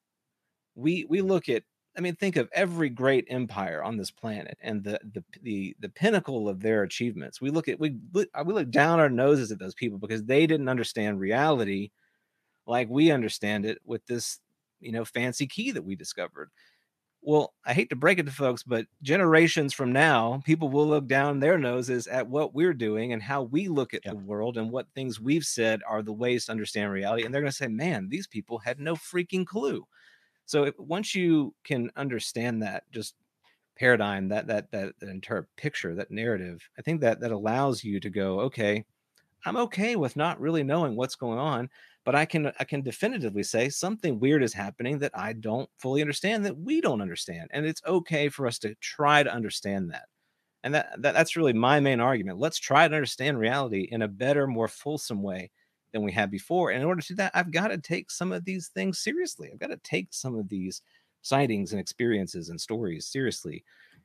[0.74, 1.62] We we look at
[1.96, 5.88] i mean think of every great empire on this planet and the the the, the
[5.88, 9.74] pinnacle of their achievements we look at we we look down our noses at those
[9.74, 11.90] people because they didn't understand reality
[12.66, 14.40] like we understand it with this
[14.80, 16.50] you know fancy key that we discovered
[17.24, 21.06] well, I hate to break it to folks, but generations from now, people will look
[21.06, 24.10] down their noses at what we're doing and how we look at yeah.
[24.10, 27.24] the world and what things we've said are the ways to understand reality.
[27.24, 29.86] And they're going to say, man, these people had no freaking clue.
[30.46, 33.14] So once you can understand that just
[33.76, 37.98] paradigm, that, that, that, that entire picture, that narrative, I think that that allows you
[38.00, 38.84] to go, okay,
[39.46, 41.68] I'm okay with not really knowing what's going on,
[42.04, 46.02] but I can I can definitively say something weird is happening that I don't fully
[46.02, 47.48] understand that we don't understand.
[47.52, 50.06] And it's okay for us to try to understand that.
[50.62, 52.38] And that, that that's really my main argument.
[52.38, 55.50] Let's try to understand reality in a better, more fulsome way
[55.94, 56.70] than we had before.
[56.70, 59.48] And in order to do that, I've got to take some of these things seriously.
[59.50, 60.82] I've got to take some of these
[61.22, 63.64] sightings and experiences and stories seriously.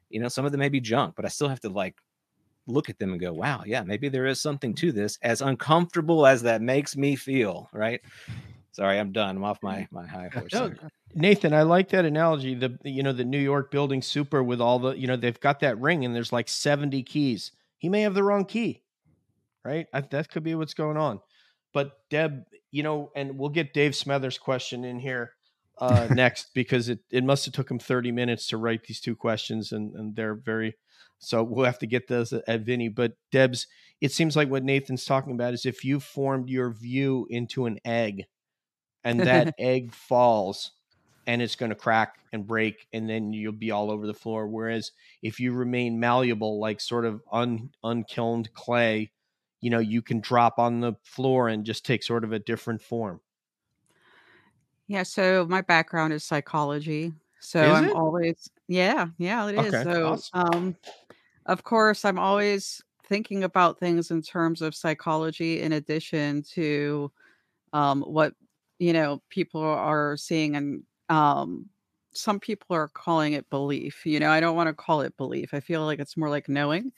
[0.10, 1.96] You know, some of them may be junk, but I still have to like
[2.68, 6.26] look at them and go, wow, yeah, maybe there is something to this, as uncomfortable
[6.26, 8.02] as that makes me feel, right?
[8.72, 9.38] Sorry, I'm done.
[9.38, 10.54] I'm off my my high horse.
[10.54, 12.54] No, uh, Nathan, I like that analogy.
[12.54, 15.60] The you know the New York building super with all the you know they've got
[15.62, 17.52] that ring and there's like 70 keys.
[17.80, 18.84] He may have the wrong key,
[19.66, 19.88] right?
[19.92, 21.20] I, that could be what's going on.
[21.74, 25.34] But Deb, you know, and we'll get Dave Smethers' question in here
[25.78, 29.16] uh, next because it, it must have took him 30 minutes to write these two
[29.16, 30.76] questions and, and they're very
[31.20, 32.88] so we'll have to get those at Vinny.
[32.88, 33.68] But Deb's,
[34.02, 37.78] it seems like what Nathan's talking about is if you formed your view into an
[37.84, 38.26] egg
[39.04, 40.72] and that egg falls
[41.28, 44.48] and it's going to crack and break and then you'll be all over the floor.
[44.48, 44.92] Whereas
[45.22, 49.12] if you remain malleable, like sort of un, unkilned clay,
[49.62, 52.82] you know, you can drop on the floor and just take sort of a different
[52.82, 53.22] form.
[54.88, 57.14] Yeah, so my background is psychology.
[57.40, 57.94] So Is I'm it?
[57.94, 59.78] always yeah, yeah, it is.
[59.78, 60.34] Okay, So awesome.
[60.34, 60.78] um
[61.48, 67.12] of course I'm always thinking about things in terms of psychology in addition to
[67.74, 68.36] um what
[68.80, 71.70] you know people are seeing and um
[72.14, 74.06] some people are calling it belief.
[74.06, 75.54] You know, I don't want to call it belief.
[75.54, 76.94] I feel like it's more like knowing.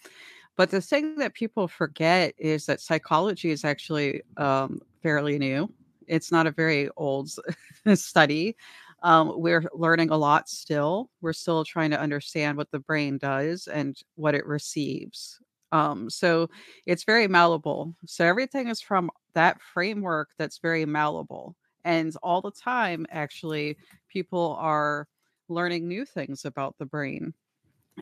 [0.57, 5.71] But the thing that people forget is that psychology is actually um, fairly new.
[6.07, 7.29] It's not a very old
[7.95, 8.55] study.
[9.03, 11.09] Um, we're learning a lot still.
[11.21, 15.39] We're still trying to understand what the brain does and what it receives.
[15.71, 16.49] Um, so
[16.85, 17.95] it's very malleable.
[18.05, 21.55] So everything is from that framework that's very malleable.
[21.83, 23.77] And all the time, actually,
[24.09, 25.07] people are
[25.47, 27.33] learning new things about the brain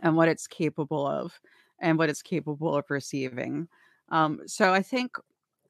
[0.01, 1.39] and what it's capable of
[1.81, 3.67] and what it's capable of receiving.
[4.09, 5.11] Um, so I think,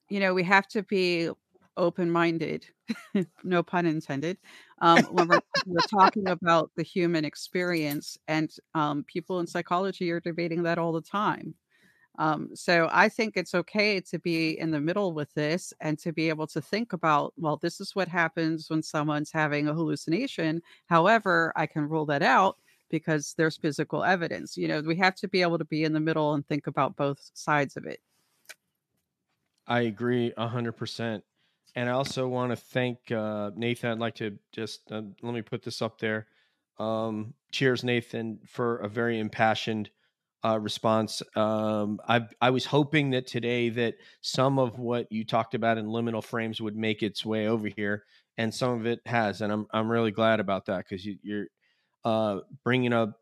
[0.08, 1.30] you know, we have to be
[1.76, 2.66] open minded,
[3.44, 4.38] no pun intended,
[4.80, 8.18] um, when we're, we're talking about the human experience.
[8.28, 11.54] And um, people in psychology are debating that all the time.
[12.18, 16.12] Um, so I think it's okay to be in the middle with this and to
[16.12, 20.60] be able to think about, well, this is what happens when someone's having a hallucination.
[20.86, 22.58] However, I can rule that out
[22.90, 24.56] because there's physical evidence.
[24.56, 26.96] You know, we have to be able to be in the middle and think about
[26.96, 28.00] both sides of it.
[29.66, 31.24] I agree a hundred percent.
[31.76, 33.90] And I also want to thank uh, Nathan.
[33.90, 36.26] I'd like to just uh, let me put this up there.
[36.78, 39.90] Um, cheers, Nathan, for a very impassioned
[40.44, 41.22] uh, response.
[41.36, 45.86] Um, I I was hoping that today that some of what you talked about in
[45.86, 48.04] liminal frames would make its way over here,
[48.38, 51.46] and some of it has, and I'm I'm really glad about that because you, you're
[52.04, 53.20] uh, bringing up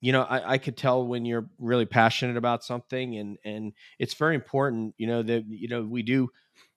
[0.00, 4.14] you know I, I could tell when you're really passionate about something and and it's
[4.14, 6.28] very important you know that you know we do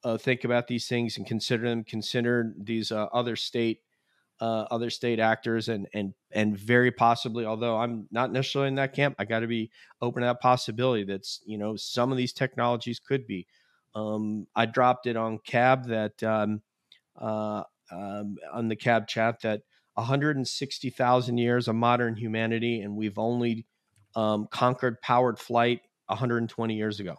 [0.03, 3.79] uh, think about these things and consider them consider these uh, other state
[4.41, 8.93] uh, other state actors and and and very possibly although i'm not necessarily in that
[8.93, 9.71] camp i got to be
[10.01, 13.47] open to that possibility that's you know some of these technologies could be.
[13.95, 16.61] Um, i dropped it on cab that um,
[17.15, 19.61] uh, um, on the cab chat that
[19.95, 23.65] 160,000 years of modern humanity, and we've only
[24.15, 27.17] um, conquered powered flight 120 years ago.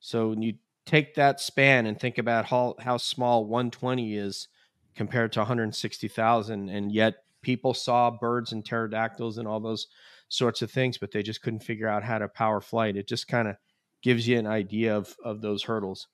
[0.00, 0.54] So when you
[0.86, 4.48] take that span and think about how, how small 120 is
[4.94, 9.86] compared to 160,000, and yet people saw birds and pterodactyls and all those
[10.28, 12.96] sorts of things, but they just couldn't figure out how to power flight.
[12.96, 13.56] It just kind of
[14.02, 16.08] gives you an idea of, of those hurdles.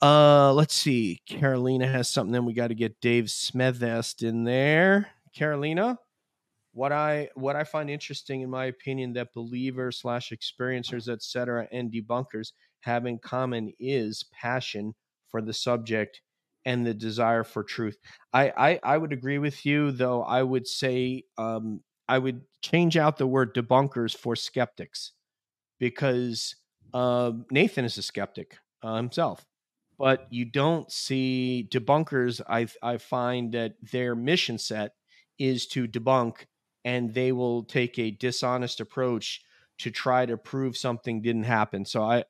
[0.00, 1.20] Uh, let's see.
[1.26, 2.32] Carolina has something.
[2.32, 5.08] Then we got to get Dave Smethers in there.
[5.34, 5.98] Carolina,
[6.72, 11.92] what I what I find interesting, in my opinion, that believers slash experiencers, etc., and
[11.92, 14.94] debunkers have in common is passion
[15.30, 16.20] for the subject
[16.64, 17.98] and the desire for truth.
[18.32, 20.22] I I, I would agree with you, though.
[20.22, 25.12] I would say um, I would change out the word debunkers for skeptics
[25.80, 26.54] because
[26.94, 29.44] uh, Nathan is a skeptic uh, himself
[29.98, 32.40] but you don't see debunkers.
[32.48, 34.92] I I find that their mission set
[35.38, 36.46] is to debunk,
[36.84, 39.42] and they will take a dishonest approach
[39.78, 41.84] to try to prove something didn't happen.
[41.84, 42.24] So I.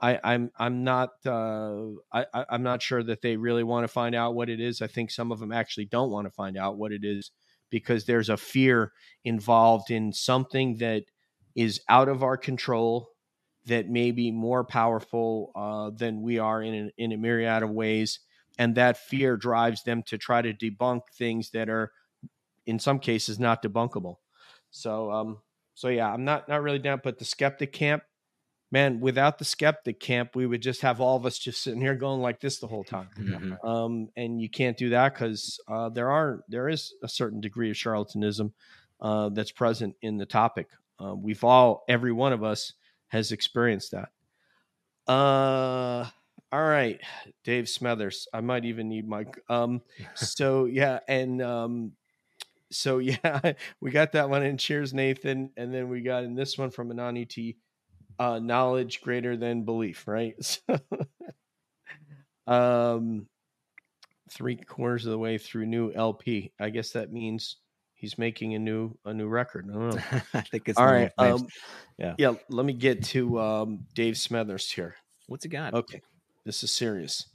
[0.00, 4.14] I, I'm I'm not uh, I, I'm not sure that they really want to find
[4.14, 4.82] out what it is.
[4.82, 7.30] I think some of them actually don't want to find out what it is
[7.70, 8.92] because there's a fear
[9.24, 11.04] involved in something that
[11.54, 13.08] is out of our control
[13.66, 17.70] that may be more powerful uh, than we are in a, in a myriad of
[17.70, 18.20] ways,
[18.58, 21.92] and that fear drives them to try to debunk things that are,
[22.66, 24.16] in some cases, not debunkable.
[24.70, 25.38] So, um,
[25.74, 28.02] so yeah, I'm not not really down, but the skeptic camp,
[28.70, 31.94] man, without the skeptic camp, we would just have all of us just sitting here
[31.94, 33.08] going like this the whole time.
[33.18, 33.64] Mhm.
[33.64, 37.70] Um, and you can't do that because uh, there are there is a certain degree
[37.70, 38.52] of charlatanism
[39.00, 40.68] uh, that's present in the topic.
[41.00, 42.72] Uh, we've all, every one of us,
[43.14, 44.08] has experienced that.
[45.06, 46.04] Uh,
[46.50, 47.00] all right,
[47.44, 48.26] Dave Smethers.
[48.34, 49.24] I might even need my.
[49.48, 49.82] Um,
[50.14, 51.92] so yeah, and um,
[52.72, 54.58] so yeah, we got that one in.
[54.58, 57.56] Cheers, Nathan, and then we got in this one from Anani T.
[58.18, 60.34] Uh, knowledge greater than belief, right?
[62.46, 63.26] So, um,
[64.30, 66.52] three quarters of the way through new LP.
[66.60, 67.56] I guess that means
[68.04, 69.66] he's making a new a new record.
[69.70, 70.20] I don't know.
[70.34, 71.10] I think it's All right.
[71.16, 71.46] Um,
[71.98, 72.14] Yeah.
[72.18, 72.34] yeah.
[72.50, 74.96] Let me get to um, Dave Smethers here.
[75.26, 75.72] What's he got?
[75.72, 76.02] Okay,
[76.44, 77.26] this is serious.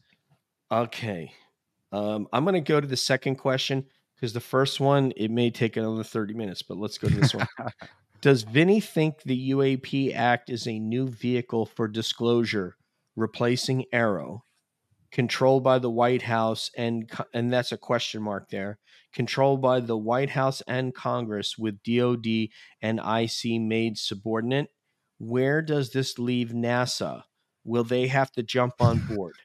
[0.72, 1.34] Okay,
[1.92, 5.50] um, I'm going to go to the second question because the first one it may
[5.50, 7.48] take another 30 minutes, but let's go to this one.
[8.22, 12.76] Does Vinnie think the UAP Act is a new vehicle for disclosure,
[13.16, 14.42] replacing AARO,
[15.12, 18.80] controlled by the White House and and that's a question mark there,
[19.14, 22.50] controlled by the White House and Congress with DoD
[22.82, 24.70] and IC made subordinate?
[25.18, 27.24] Where does this leave NASA?
[27.64, 29.36] Will they have to jump on board?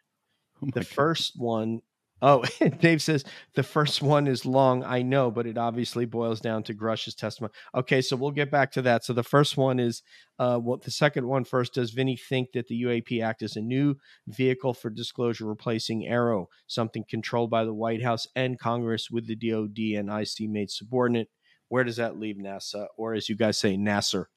[0.62, 0.86] Oh the God.
[0.86, 1.80] first one
[2.24, 2.42] oh
[2.80, 6.74] dave says the first one is long i know but it obviously boils down to
[6.74, 7.52] Grusch's testimony.
[7.74, 9.04] Okay so we'll get back to that.
[9.04, 10.02] So the first one is
[10.38, 13.60] uh what the second one first does Vinnie think that the uap act is a
[13.60, 13.96] new
[14.26, 19.36] vehicle for disclosure replacing AARO something controlled by the white house and congress with the
[19.36, 21.28] dod and ic made subordinate?
[21.68, 22.86] Where does that leave nasa?
[22.96, 24.28] Or as you guys say nasser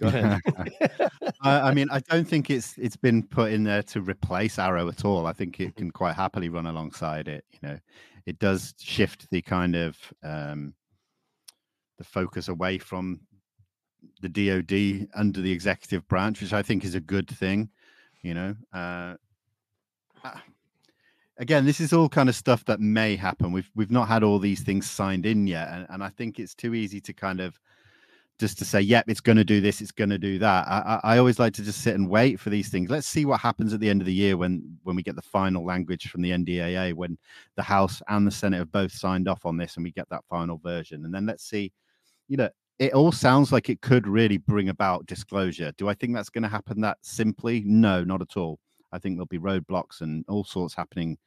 [0.00, 0.40] go ahead
[1.42, 4.88] I, I mean, I don't think it's it's been put in there to replace AARO
[4.88, 5.26] at all.
[5.26, 7.44] I think it can quite happily run alongside it.
[7.52, 7.78] You know,
[8.26, 10.74] it does shift the kind of um,
[11.96, 13.20] the focus away from
[14.20, 17.70] the DoD under the executive branch, which I think is a good thing.
[18.22, 19.14] You know, uh,
[20.24, 20.42] ah,
[21.38, 23.52] again, this is all kind of stuff that may happen.
[23.52, 26.54] We've we've not had all these things signed in yet, and, and I think it's
[26.54, 27.58] too easy to kind of
[28.38, 30.66] just to say, yep, it's going to do this, it's going to do that.
[30.68, 32.88] I, I, always like to just sit and wait for these things.
[32.88, 35.22] Let's see what happens at the end of the year when when we get the
[35.22, 37.18] final language from the NDAA, when
[37.56, 40.24] the House and the Senate have both signed off on this, and we get that
[40.28, 41.72] final version, and then let's see.
[42.28, 45.72] You know, it all sounds like it could really bring about disclosure.
[45.76, 47.62] Do I think that's going to happen that simply?
[47.66, 48.58] No, not at all.
[48.92, 51.18] I think there'll be roadblocks and all sorts happening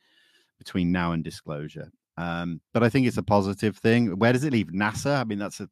[0.57, 1.91] between now and disclosure.
[2.17, 4.17] Um, but I think it's a positive thing.
[4.17, 5.19] Where does it leave NASA?
[5.19, 5.69] I mean, that's a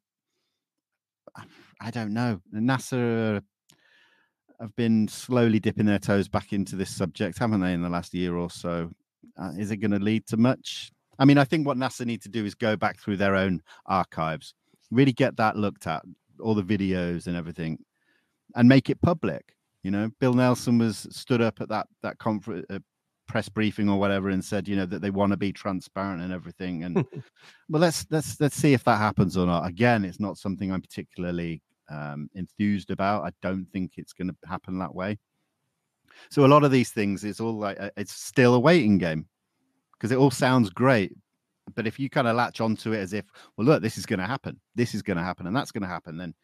[1.80, 2.40] I don't know.
[2.54, 3.42] NASA
[4.60, 8.12] have been slowly dipping their toes back into this subject, haven't they, in the last
[8.12, 8.90] year or so?
[9.40, 10.90] Uh, is it going to lead to much?
[11.18, 13.62] I mean, I think what NASA need to do is go back through their own
[13.86, 14.54] archives,
[14.90, 16.02] really get that looked at,
[16.40, 17.78] all the videos and everything,
[18.54, 19.54] and make it public.
[19.82, 22.80] You know, Bill Nelson was stood up at that that conference, uh,
[23.30, 26.32] press briefing or whatever, and said, you know, that they want to be transparent and
[26.32, 26.82] everything.
[26.82, 26.96] And
[27.68, 29.66] well, let's let's let's see if that happens or not.
[29.66, 33.24] Again, it's not something I'm particularly um, enthused about.
[33.24, 35.16] I don't think it's going to happen that way.
[36.30, 39.26] So a lot of these things, it's all like uh, it's still a waiting game
[39.92, 41.12] because it all sounds great.
[41.76, 43.24] But if you kind of latch onto it as if,
[43.56, 45.82] well, look, this is going to happen, this is going to happen, and that's going
[45.82, 46.34] to happen, then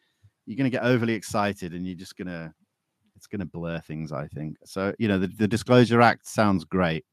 [0.45, 2.53] you're going to get overly excited, and you're just going to,
[3.17, 4.11] it's going to blur things.
[4.11, 4.93] I think so.
[4.99, 7.03] You know, the, the Disclosure Act sounds great.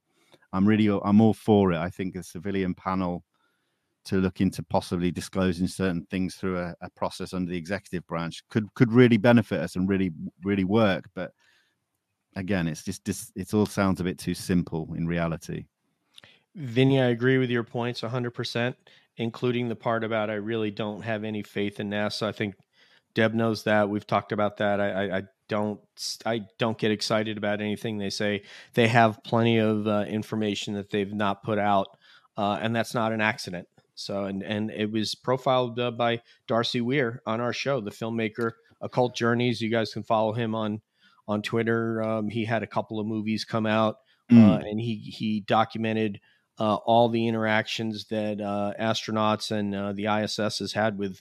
[0.52, 1.78] I'm really, I'm all for it.
[1.78, 3.24] I think a civilian panel
[4.05, 8.42] to look into possibly disclosing certain things through a, a process under the executive branch
[8.50, 10.12] could could really benefit us and really
[10.44, 11.09] really work.
[11.14, 11.32] But
[12.36, 15.64] again, it's just, just it all sounds a bit too simple in reality.
[16.55, 18.74] Vinnie, I agree with your points 100%,
[19.16, 22.26] including the part about I really don't have any faith in NASA.
[22.26, 22.55] I think
[23.14, 23.88] Deb knows that.
[23.88, 24.80] We've talked about that.
[24.80, 25.80] I, I, I don't
[26.24, 28.42] I don't get excited about anything they say.
[28.74, 31.88] They have plenty of uh, information that they've not put out,
[32.36, 33.68] uh, and that's not an accident.
[33.95, 38.53] So, and and it was profiled uh, by Darcy Weir on our show, the filmmaker,
[38.80, 39.61] Occult Journeys.
[39.61, 40.80] You guys can follow him on
[41.28, 42.03] on Twitter.
[42.03, 43.97] Um, he had a couple of movies come out,
[44.30, 44.70] uh, Mm.
[44.70, 46.20] and he he documented
[46.59, 51.20] uh, all the interactions that uh, astronauts and uh, the ISS has had with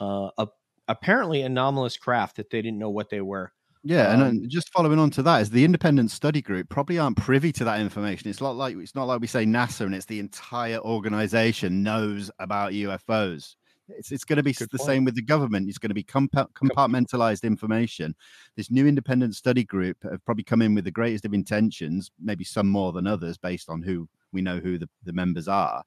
[0.00, 0.48] uh, a
[0.88, 3.52] apparently anomalous craft that they didn't know what they were.
[3.86, 6.98] Yeah, and Um, then just following on to that is the independent study group probably
[6.98, 8.30] aren't privy to that information.
[8.30, 12.30] It's not like it's not like we say NASA and it's the entire organization knows
[12.38, 13.56] about UFOs.
[13.88, 14.86] It's, it's going to be Good the point.
[14.86, 15.68] same with the government.
[15.68, 18.14] It's going to be compa- compartmentalized information.
[18.56, 22.44] This new independent study group have probably come in with the greatest of intentions, maybe
[22.44, 25.82] some more than others based on who we know who the, the members are.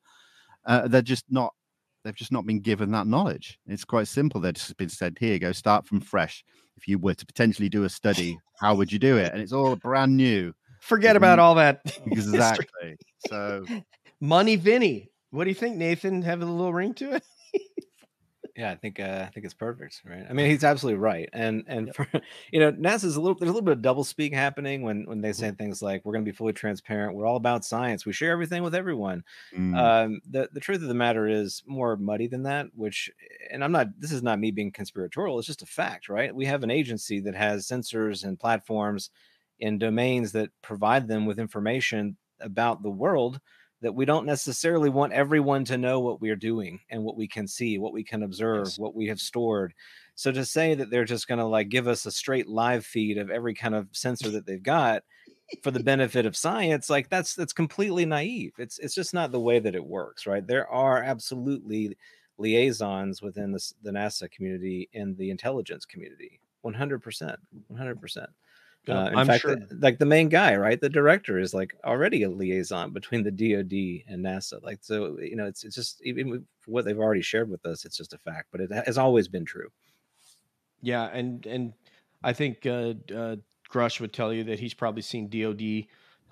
[0.65, 1.53] Uh, they're just not.
[2.03, 3.59] They've just not been given that knowledge.
[3.67, 4.39] It's quite simple.
[4.39, 6.45] They've just been said, "Here go, start from fresh.
[6.77, 9.53] If you were to potentially do a study, how would you do it?" And it's
[9.53, 10.53] all brand new.
[10.81, 11.81] Forget about all that.
[12.05, 12.97] Exactly.
[13.27, 13.65] So
[14.21, 15.09] Money Vinnie.
[15.31, 16.21] What do you think, Nathan?
[16.21, 17.23] Have a little ring to it?
[18.57, 20.25] Yeah, I think uh, I think it's perfect, right?
[20.27, 22.07] I mean, he's absolutely right, and and for
[22.51, 25.21] you know, NASA's a little there's a little bit of double speak happening when when
[25.21, 28.13] they say things like we're going to be fully transparent, we're all about science, we
[28.13, 29.23] share everything with everyone.
[29.51, 32.67] mm, Um, the the truth of the matter is more muddy than that.
[32.73, 33.11] Which,
[33.51, 33.89] and I'm not.
[33.99, 35.37] This is not me being conspiratorial.
[35.37, 36.35] It's just a fact, right?
[36.35, 39.11] We have an agency that has sensors and platforms
[39.59, 43.39] in domains that provide them with information about the world
[43.81, 47.47] that we don't necessarily want everyone to know what we're doing and what we can
[47.47, 48.79] see, what we can observe, Yes.
[48.79, 49.73] what we have stored.
[50.15, 53.17] So to say that they're just going to like give us a straight live feed
[53.19, 55.03] of every kind of sensor that they've got
[55.61, 58.53] for the benefit of science, like that's that's completely naive.
[58.57, 60.45] It's it's just not the way that it works, right?
[60.45, 61.95] There are absolutely
[62.39, 66.39] liaisons within the, the NASA community and the intelligence community.
[66.65, 67.35] 100%.
[67.71, 68.27] 100%.
[68.87, 69.57] Yeah, Uh, in I'm fact, sure.
[69.79, 70.79] like the main guy, right?
[70.79, 74.63] The director is like already a liaison between the DoD and NASA.
[74.63, 77.97] Like, so you know, it's it's just even what they've already shared with us, it's
[77.97, 78.47] just a fact.
[78.51, 79.69] But it has always been true.
[80.81, 81.73] Yeah, and and
[82.23, 83.35] I think uh, uh,
[83.69, 85.87] Grusch would tell you that he's probably seen DoD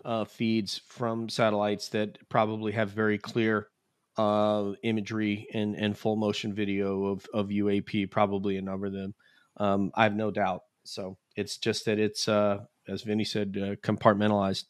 [0.05, 3.69] uh, feeds from satellites that probably have very clear
[4.17, 8.09] uh, imagery and and full motion video of of UAP.
[8.11, 9.13] Probably a number of them.
[9.57, 10.63] Um, I have no doubt.
[10.83, 14.65] So it's just that it's uh, as Vinnie said, uh, compartmentalized.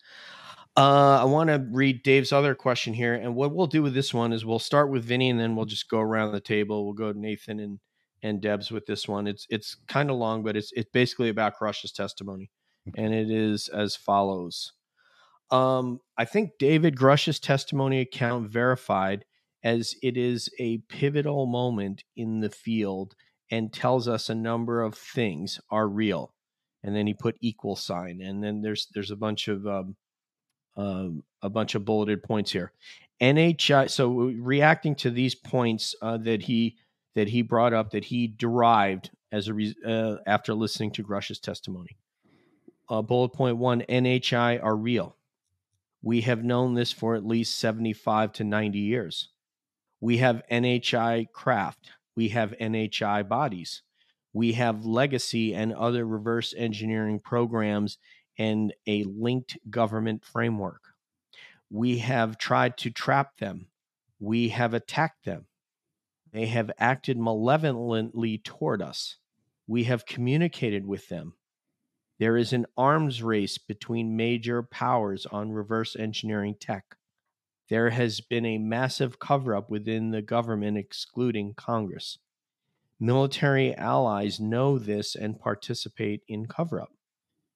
[0.77, 4.13] Uh, I want to read Dave's other question here, and what we'll do with this
[4.13, 6.83] one is we'll start with Vinnie, and then we'll just go around the table.
[6.83, 7.79] We'll go to Nathan and
[8.21, 9.27] and Debs with this one.
[9.27, 12.51] It's it's kind of long, but it's it's basically about Grusch's testimony,
[12.97, 14.73] and it is as follows.
[15.51, 19.25] Um, I think David Grusch's testimony account verified
[19.63, 23.15] as it is a pivotal moment in the field
[23.49, 26.34] and tells us a number of things are real.
[26.85, 29.95] And then he put equal sign, and then there's there's a bunch of um,
[30.77, 32.71] um, a bunch of bulleted points here.
[33.21, 33.89] NHI.
[33.89, 36.77] So reacting to these points uh, that he
[37.15, 41.39] that he brought up that he derived as a re- uh, after listening to Grusch's
[41.39, 41.97] testimony.
[42.87, 45.17] Uh, bullet point one: NHI are real.
[46.03, 49.29] We have known this for at least seventy-five to ninety years.
[50.01, 51.89] We have NHI craft.
[52.15, 53.81] We have NHI bodies.
[54.35, 57.97] We have legacy and other reverse engineering programs
[58.37, 60.81] and a linked government framework.
[61.69, 63.67] We have tried to trap them.
[64.19, 65.45] We have attacked them.
[66.33, 69.15] They have acted malevolently toward us.
[69.67, 71.35] We have communicated with them.
[72.19, 76.97] There is an arms race between major powers on reverse engineering tech.
[77.69, 82.17] There has been a massive cover up within the government, excluding Congress.
[82.99, 86.89] Military allies know this and participate in cover up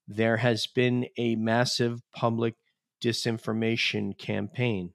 [0.10, 2.56] there has been a massive public
[3.02, 4.92] disinformation campaign.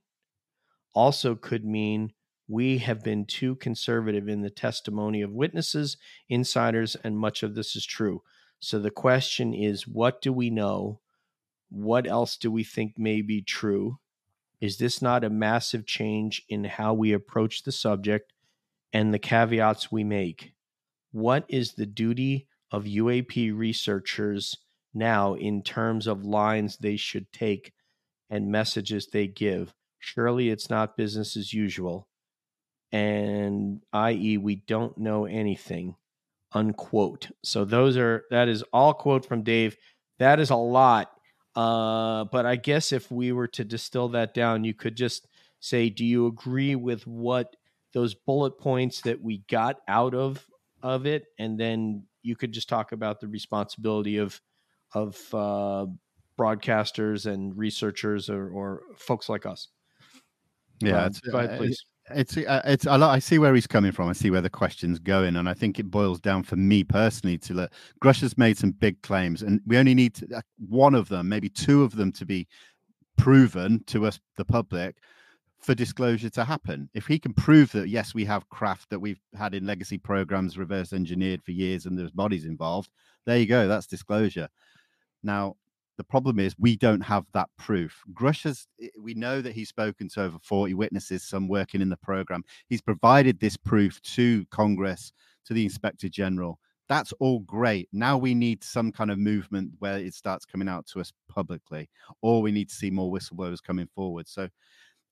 [0.92, 2.12] Also, could mean
[2.49, 5.97] we have been too conservative in the testimony of witnesses,
[6.28, 8.22] insiders, and much of this is true.
[8.59, 11.01] So the question is what do we know?
[11.70, 13.99] What else do we think may be true?
[14.61, 18.32] Is this not a massive change in how we approach the subject
[18.95, 20.55] and the caveats we make?
[21.12, 24.57] What is the duty of UAP researchers
[24.95, 27.72] now in terms of lines they should take
[28.30, 29.75] and messages they give?
[29.99, 32.08] Surely it's not business as usual.
[32.92, 35.96] And i.e., we don't know anything,
[36.53, 37.29] unquote.
[37.42, 39.76] So those are that is all quote from Dave.
[40.21, 41.11] That is a lot.
[41.57, 45.26] Uh, but I guess if we were to distill that down, you could just
[45.58, 47.57] say, do you agree with what
[47.95, 50.46] those bullet points that we got out of
[50.83, 51.25] of it?
[51.38, 54.41] And then you could just talk about the responsibility of
[54.92, 55.87] of uh,
[56.38, 59.68] broadcasters and researchers or, or folks like us.
[60.80, 61.84] yeah, Um, ahead, uh, please.
[62.11, 64.08] it's uh, it's I, I see where he's coming from.
[64.08, 67.38] I see where the question's going, and I think it boils down for me personally
[67.38, 67.72] to let
[68.03, 71.29] Grusch has made some big claims, and we only need to, uh, one of them,
[71.29, 72.46] maybe two of them, to be
[73.16, 74.96] proven to us, the public,
[75.64, 76.91] for disclosure to happen.
[76.95, 80.58] If he can prove that yes, we have craft that we've had in legacy programs
[80.58, 82.91] reverse engineered for years, and there's bodies involved,
[83.24, 83.66] there you go.
[83.66, 84.49] That's disclosure.
[85.22, 85.57] Now,
[85.96, 88.03] the problem is we don't have that proof.
[88.12, 91.88] Grusch has, eh, we know that he's spoken to over 40 witnesses, some working in
[91.88, 92.42] the program.
[92.68, 95.12] He's provided this proof to Congress,
[95.46, 96.58] to the Inspector General.
[96.88, 97.88] That's all great.
[97.92, 101.88] Now we need some kind of movement where it starts coming out to us publicly,
[102.20, 104.28] or we need to see more whistleblowers coming forward.
[104.28, 104.49] So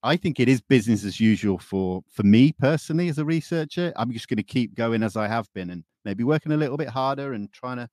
[0.03, 3.93] I think it is business as usual for for me personally as a researcher.
[3.97, 6.77] I'm just going to keep going as I have been and maybe working a little
[6.77, 7.89] bit harder and trying to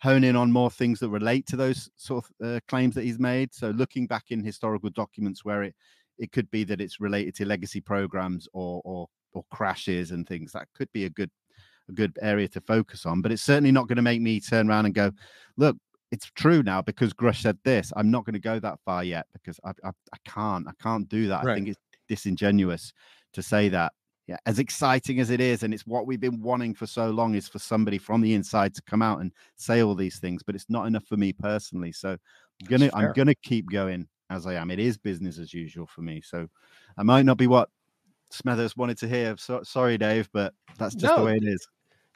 [0.00, 3.18] hone in on more things that relate to those sort of uh, claims that he's
[3.18, 3.52] made.
[3.52, 5.74] So looking back in historical documents where it
[6.18, 10.52] it could be that it's related to legacy programs or or or crashes and things
[10.52, 11.30] that could be a good
[11.88, 13.22] a good area to focus on.
[13.22, 15.10] But it's certainly not going to make me turn around and go,
[15.56, 15.76] look,
[16.10, 17.92] it's true now because Grusch said this.
[17.96, 20.66] I'm not going to go that far yet because I, I, I can't.
[20.68, 21.44] I can't do that.
[21.44, 21.52] Right.
[21.52, 21.78] I think it's
[22.08, 22.92] disingenuous
[23.32, 23.92] to say that.
[24.26, 27.34] Yeah, as exciting as it is, and it's what we've been wanting for so long,
[27.34, 30.44] is for somebody from the inside to come out and say all these things.
[30.44, 31.90] But it's not enough for me personally.
[31.90, 34.70] So I'm gonna I'm gonna keep going as I am.
[34.70, 36.20] It is business as usual for me.
[36.20, 36.48] So
[36.96, 37.70] I might not be what
[38.32, 39.36] Smethers wanted to hear.
[39.36, 41.66] So, sorry, Dave, but that's just the way it is.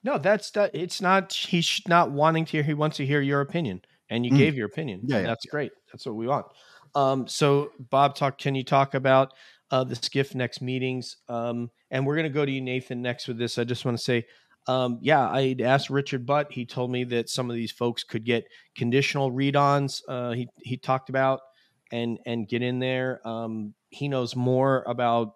[0.04, 0.70] No, that's that.
[0.74, 1.32] It's not.
[1.32, 2.62] He's not wanting to hear.
[2.62, 4.38] He wants to hear your opinion, and you Mm.
[4.38, 5.00] gave your opinion.
[5.04, 5.72] Yeah, yeah, that's great.
[5.90, 6.46] That's what we want.
[6.94, 8.38] Um, so Bob, talk.
[8.38, 9.32] Can you talk about
[9.70, 11.16] uh, the SCIF next meetings?
[11.28, 13.58] Um, and we're going to go to you, Nathan, next with this.
[13.58, 14.26] I just want to say,
[14.66, 16.52] um, yeah, I asked Richard Butt.
[16.52, 18.44] He told me that some of these folks could get
[18.76, 20.02] conditional read-ons.
[20.06, 21.40] Uh, he he talked about
[21.90, 23.26] and and get in there.
[23.26, 25.34] Um, he knows more about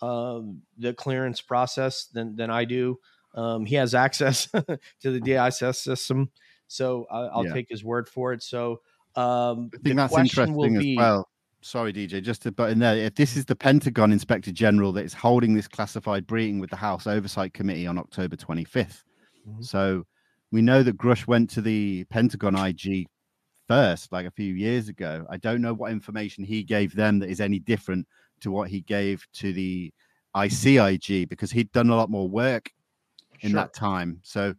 [0.00, 2.98] um, the clearance process than than I do.
[3.36, 6.30] Um, he has access to the DISS system,
[6.66, 7.52] so I, I'll Yeah.
[7.52, 8.42] take his word for it.
[8.42, 8.80] So
[9.14, 11.28] um, I the think that's question will interesting be, as well.
[11.62, 15.04] Sorry, DJ, just to but in there, if this is the Pentagon Inspector General that
[15.04, 19.02] is holding this classified briefing with the House Oversight Committee on October 25th.
[19.48, 19.64] Mhm.
[19.64, 20.04] So
[20.52, 23.06] we know that Grusch went to the Pentagon IG
[23.66, 25.26] first, like a few years ago.
[25.28, 28.06] I don't know what information he gave them that is any different
[28.40, 29.92] to what he gave to the
[30.36, 32.70] ICIG because he'd done a lot more work
[33.40, 33.60] in Sure.
[33.60, 34.20] that time.
[34.22, 34.54] So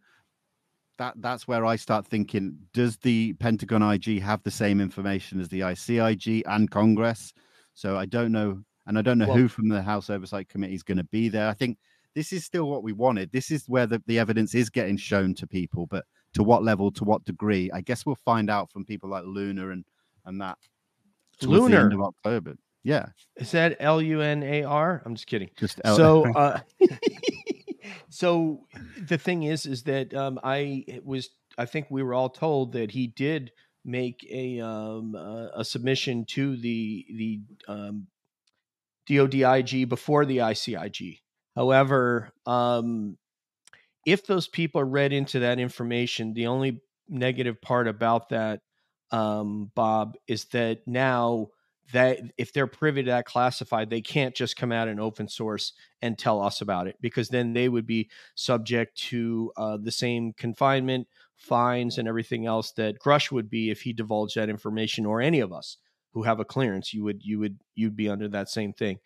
[0.97, 5.47] that that's where I start thinking: Does the Pentagon IG have the same information as
[5.49, 7.33] the ICIG and Congress?
[7.75, 10.73] So I don't know, and I don't know Well- who from the House Oversight Committee
[10.75, 11.47] is going to be there.
[11.49, 11.77] I think
[12.15, 13.31] this is still what we wanted.
[13.31, 16.89] This is where the, the evidence is getting shown to people, but to what level,
[16.93, 17.69] to what degree?
[17.71, 19.85] I guess we'll find out from people like Luna and
[20.25, 20.57] and that.
[21.39, 21.87] the end Lunar.
[21.93, 22.55] of October.
[22.83, 25.03] Yeah, Is that L U N A R?
[25.05, 25.49] I'm just kidding.
[25.57, 26.59] just L- so uh
[28.17, 28.65] so
[28.99, 32.91] the thing is is that um i was i think we were all told that
[32.91, 33.51] he did
[33.85, 38.07] make a um uh, a submission to the the um
[39.07, 41.19] DODIG before the ICIG.
[41.55, 43.17] However, um,
[44.05, 48.61] if those people are read into that information, the only negative part about that,
[49.11, 51.47] um, Bob, is that now
[51.93, 55.73] that if they're privy to that classified, they can't just come out in open source
[56.01, 60.33] and tell us about it because then they would be subject to uh, the same
[60.33, 65.21] confinement, fines, and everything else that Grusch would be if he divulged that information, or
[65.21, 65.77] any of us
[66.11, 66.93] who have a clearance.
[66.93, 68.99] You would you would you'd be under that same thing.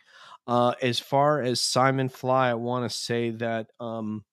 [0.48, 4.24] Uh, as far as Simon Fly, I want to say that um,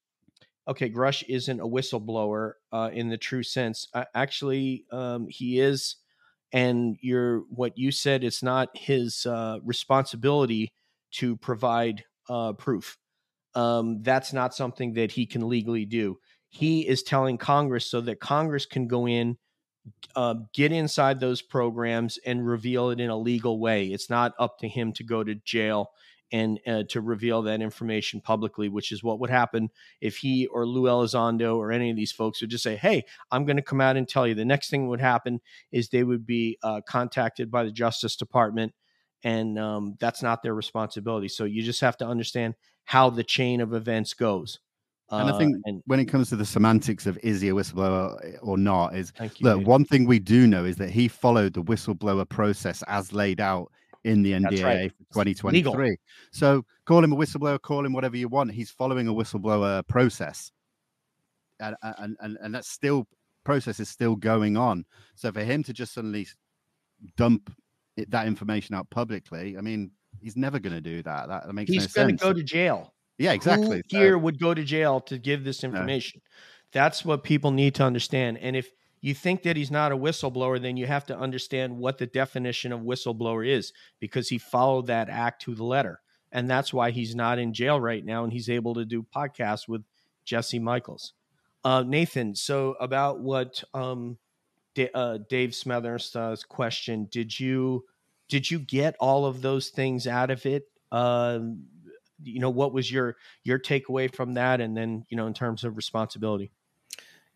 [0.68, 3.88] okay, Grusch isn't a whistleblower uh, in the true sense.
[4.14, 5.96] Actually, um, he is,
[6.52, 8.24] and you're what you said.
[8.24, 10.72] It's not his uh, responsibility
[11.12, 12.96] to provide uh, proof.
[13.54, 16.18] Um, that's not something that he can legally do.
[16.50, 19.36] He is telling Congress so that Congress can go in,
[20.16, 23.86] uh, get inside those programs, and reveal it in a legal way.
[23.86, 25.90] It's not up to him to go to jail
[26.30, 30.66] and uh, to reveal that information publicly, which is what would happen if he or
[30.66, 33.80] Lue Elizondo or any of these folks would just say, "Hey, I'm going to come
[33.80, 35.40] out and tell you." The next thing would happen
[35.72, 38.74] is they would be uh, contacted by the Justice Department,
[39.22, 41.28] and um, that's not their responsibility.
[41.28, 44.60] So you just have to understand how the chain of events goes.
[45.16, 47.52] And I Uh, think and when it comes to the semantics of is he a
[47.54, 49.46] whistleblower eh, or not, is you.
[49.46, 53.40] look one thing we do know is that he followed the whistleblower process as laid
[53.40, 53.72] out
[54.08, 54.92] in the NDA right.
[55.12, 55.96] for 2023.
[56.32, 58.52] So call him a whistleblower, call him whatever you want.
[58.52, 60.50] He's following a whistleblower process,
[61.60, 63.06] and and and, and that's still
[63.44, 64.84] process is still going on.
[65.14, 66.26] So for him to just suddenly
[67.16, 67.54] dump
[67.96, 69.90] it, that information out publicly, I mean,
[70.20, 71.28] he's never going to do that.
[71.28, 72.94] That, that makes He's no going to go to jail.
[73.18, 73.78] yeah, exactly.
[73.78, 76.20] Who So- here would go to jail to give this information?
[76.72, 78.38] That's what people need to understand.
[78.38, 78.68] And if
[79.00, 82.72] you think that he's not a whistleblower, then you have to understand what the definition
[82.72, 86.00] of whistleblower is because he followed that act to the letter.
[86.32, 89.68] And that's why he's not in jail right now and he's able to do podcasts
[89.68, 89.82] with
[90.24, 91.14] Jesse Michaels.
[91.64, 94.18] Uh, Nathan, so about what um,
[94.74, 97.08] Da- uh, Dave Smethers' question.
[97.10, 97.84] Did you
[98.28, 100.68] did you get all of those things out of it?
[100.92, 101.64] Um,
[102.22, 104.60] you know, what was your your takeaway from that?
[104.60, 106.52] And then you know, in terms of responsibility.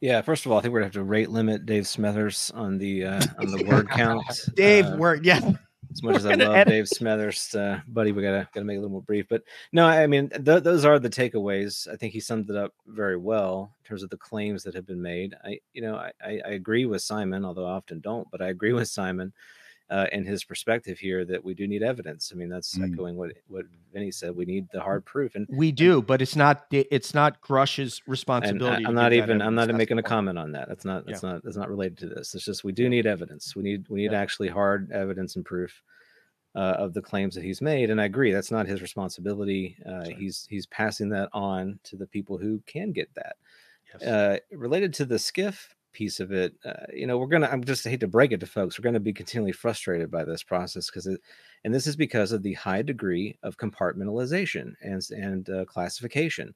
[0.03, 2.77] Yeah, first of all, I think we're gonna have to rate limit Dave Smethers on
[2.77, 4.25] the uh, on the word count.
[4.55, 5.53] Dave, Uh, word, yeah.
[5.93, 8.75] as much as I We're love edit- Dave Smethers, uh, buddy, we gotta gotta make
[8.75, 9.27] it a little more brief.
[9.29, 11.87] But no, I mean th- those are the takeaways.
[11.89, 14.87] I think he summed it up very well in terms of the claims that have
[14.89, 15.37] been made.
[15.45, 18.49] I, you know, I, I, I agree with Simon, although I often don't, but I
[18.49, 19.33] agree with Simon
[19.93, 22.33] uh, in his perspective here that we do need evidence.
[22.33, 22.93] I mean, that's Mm.
[22.93, 24.35] echoing what what Vinnie said.
[24.35, 28.87] We need the hard proof, and We do, but it's not it's not Grusch's responsibility.
[28.87, 30.67] I, am not even I'm not That's making a comment on that.
[30.69, 32.35] That's not that's not that's not related to this.
[32.35, 33.55] It's just we do need evidence.
[33.55, 34.21] We need we need Yeah.
[34.21, 35.83] actually hard evidence and proof
[36.55, 37.91] uh, of the claims that he's made.
[37.91, 39.77] And I agree, that's not his responsibility.
[39.85, 40.09] Uh.
[40.09, 43.37] He's he's passing that on to the people who can get that.
[44.01, 44.09] Yes.
[44.09, 47.49] Uh, related to the SCIF piece of it, uh, you know, we're gonna.
[47.51, 48.79] I'm just I hate to break it to folks.
[48.79, 51.21] We're gonna be continually frustrated by this process because it,
[51.65, 56.55] and this is because of the high degree of compartmentalization and and uh, classification.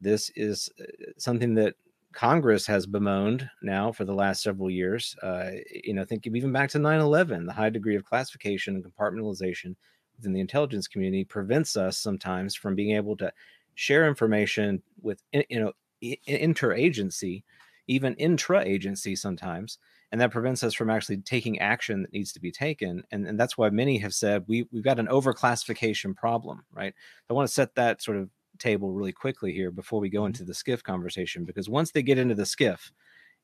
[0.00, 0.84] This is uh,
[1.18, 1.74] something that
[2.12, 5.14] Congress has bemoaned now for the last several years.
[5.22, 5.50] Uh,
[5.84, 9.76] you know, think even back to 9 11, the high degree of classification and compartmentalization
[10.16, 13.30] within the intelligence community prevents us sometimes from being able to
[13.74, 15.72] share information with, you know,
[16.02, 17.42] interagency,
[17.88, 19.78] even intra agency sometimes.
[20.12, 23.02] And that prevents us from actually taking action that needs to be taken.
[23.10, 26.94] And, and that's why many have said we, we've got an overclassification problem, right?
[27.28, 30.26] I want to set that sort of table really quickly here before we go mm-hmm.
[30.26, 32.90] into the SCIF conversation because once they get into the SCIF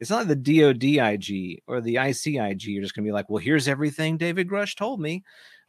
[0.01, 3.69] it's not the DODIG or the ICIG you're just going to be like well here's
[3.69, 5.23] everything David Grusch told me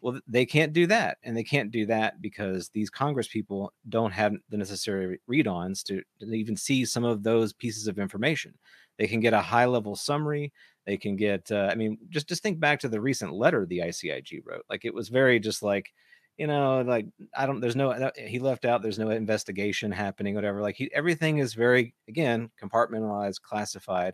[0.03, 4.11] well they can't do that and they can't do that because these congress people don't
[4.11, 8.53] have the necessary read-ons to, to even see some of those pieces of information.
[8.99, 10.53] They can get a high level summary
[10.85, 13.79] they can get uh, i mean just just think back to the recent letter the
[13.79, 15.91] ICIG wrote like it was very just like
[16.37, 20.35] you know like i don't there's no uh, he left out there's no investigation happening
[20.35, 24.13] whatever like he everything is very again compartmentalized classified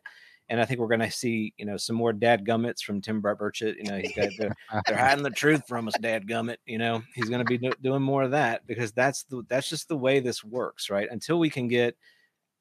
[0.49, 3.21] and i think we're going to see you know some more dad gummits from tim
[3.21, 4.55] burchett you know he's got they're,
[4.87, 7.73] they're hiding the truth from us dad gummit you know he's going to be do-
[7.81, 11.39] doing more of that because that's the that's just the way this works right until
[11.39, 11.95] we can get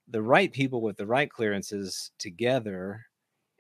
[0.08, 3.04] the right people with the right clearances together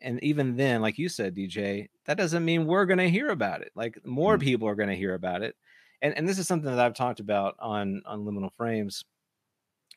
[0.00, 3.62] and even then like you said dj that doesn't mean we're going to hear about
[3.62, 4.42] it like more Mm.
[4.42, 5.56] people are going to hear about it
[6.00, 9.04] and and this is something that I've talked about on on liminal frames.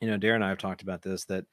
[0.00, 1.44] You know, Darren and I have talked about this that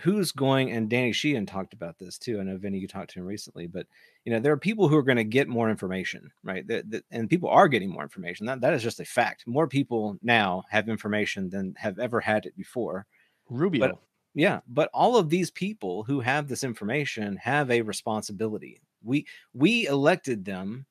[0.00, 2.40] who's going and Danny Sheehan talked about this too.
[2.40, 3.86] I know Vinnie, you talked to him recently, but
[4.24, 6.66] you know there are people who are going to get more information, right?
[6.66, 8.46] That, that, and people are getting more information.
[8.46, 9.46] That that is just a fact.
[9.46, 13.06] More people now have information than have ever had it before.
[13.48, 14.00] Rubio.
[14.34, 18.80] Yeah, but all of these people who have this information have a responsibility.
[19.02, 20.86] We we elected them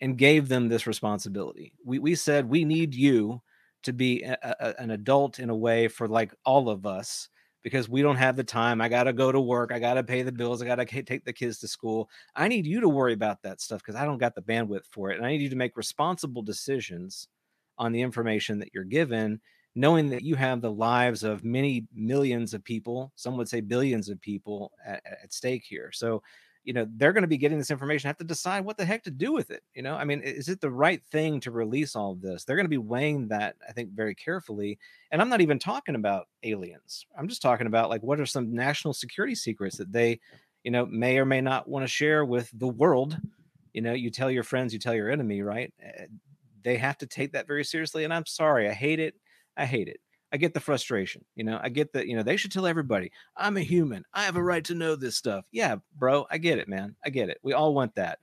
[0.00, 1.72] and gave them this responsibility.
[1.84, 3.42] We we said we need you
[3.82, 7.28] to be a, a- an adult in a way for like all of us
[7.68, 8.80] because we don't have the time.
[8.80, 9.72] I got to go to work.
[9.72, 10.62] I got to pay the bills.
[10.62, 12.08] I got to take the kids to school.
[12.34, 15.10] I need you to worry about that stuff because I don't got the bandwidth for
[15.10, 15.18] it.
[15.18, 17.28] And I need you to make responsible decisions
[17.76, 19.40] on the information that you're given,
[19.74, 24.08] knowing that you have the lives of many millions of people, some would say billions
[24.08, 25.90] of people at, at stake here.
[25.92, 26.22] So,
[26.68, 29.02] you know, they're going to be getting this information, have to decide what the heck
[29.04, 29.62] to do with it.
[29.74, 32.44] You know, I mean, is it the right thing to release all of this?
[32.44, 34.78] They're going to be weighing that, I think, very carefully.
[35.10, 37.06] And I'm not even talking about aliens.
[37.18, 40.20] I'm just talking about like what are some national security secrets that they,
[40.62, 43.16] you know, may or may not want to share with the world.
[43.72, 45.72] You know, you tell your friends, you tell your enemy, right?
[45.82, 46.02] Uh,
[46.64, 48.04] They have to take that very seriously.
[48.04, 49.14] And I'm sorry, I hate it.
[49.56, 50.00] I hate it.
[50.32, 51.24] I get the frustration.
[51.34, 54.04] You know, I get that, you know, they should tell everybody, I'm a human.
[54.12, 55.46] I have a right to know this stuff.
[55.52, 56.96] Yeah, bro, I get it, man.
[57.04, 57.38] I get it.
[57.42, 58.18] We all want that.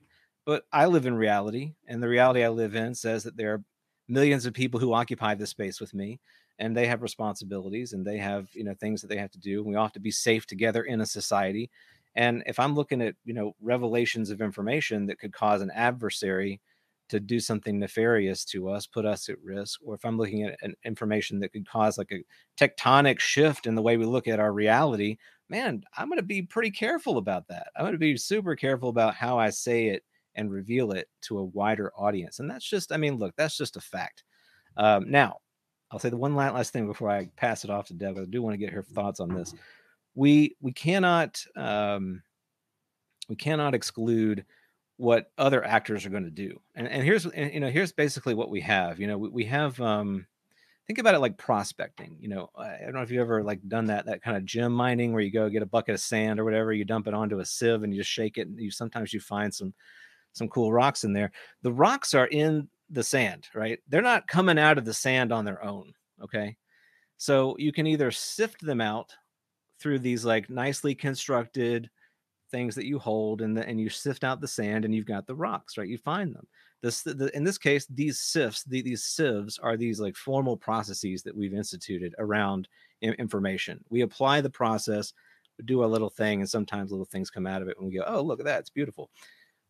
[0.46, 3.64] But I live in reality, and the reality I live in says that there are
[4.08, 6.20] millions of people who occupy this space with me,
[6.60, 9.64] and they have responsibilities and they have, you know, things that they have to do.
[9.64, 11.70] We all have to be safe together in a society.
[12.16, 16.62] And if I'm looking at, you know, revelations of information that could cause an adversary
[17.10, 20.58] to do something nefarious to us, put us at risk, or if I'm looking at
[20.62, 22.24] an information that could cause like a
[22.60, 25.18] tectonic shift in the way we look at our reality,
[25.50, 27.68] man, I'm going to be pretty careful about that.
[27.76, 30.04] I'm going to be super careful about how I say it
[30.36, 32.40] and reveal it to a wider audience.
[32.40, 34.24] And that's just, I mean, look, that's just a fact.
[34.78, 35.38] Um, now,
[35.92, 38.18] I'll say the one last thing before I pass it off to Deb.
[38.18, 39.54] I do want to get her thoughts on this.
[40.16, 42.22] We we cannot um,
[43.30, 44.46] we cannot exclude
[44.98, 46.60] what other actors are going to do.
[46.76, 49.00] And and here's you know here's basically what we have.
[49.00, 50.26] You know we, we have um,
[50.88, 52.18] think about it like prospecting.
[52.20, 54.72] You know, I don't know if you ever like done that that kind of gem
[54.72, 57.40] mining where you go get a bucket of sand or whatever, you dump it onto
[57.40, 59.74] a sieve and you just shake it, and you sometimes you find some
[60.34, 61.32] some cool rocks in there.
[61.62, 63.80] The rocks are in the sand, right?
[63.88, 65.94] They're not coming out of the sand on their own.
[66.22, 66.58] Okay.
[67.18, 69.14] So you can either sift them out
[69.80, 71.90] through these like nicely constructed
[72.56, 75.28] things that you hold and the, and you sift out the sand and you've got
[75.28, 75.90] the rocks, right?
[75.90, 76.48] You find them.
[76.82, 81.22] This the, in this case, these sifts, the, these sieves are these like formal processes
[81.24, 82.70] that we've instituted around
[83.02, 83.84] information.
[83.90, 85.12] We apply the process,
[85.66, 88.06] do a little thing, and sometimes little things come out of it, and we go,
[88.08, 88.62] "Oh, look at that!
[88.62, 89.10] It's beautiful."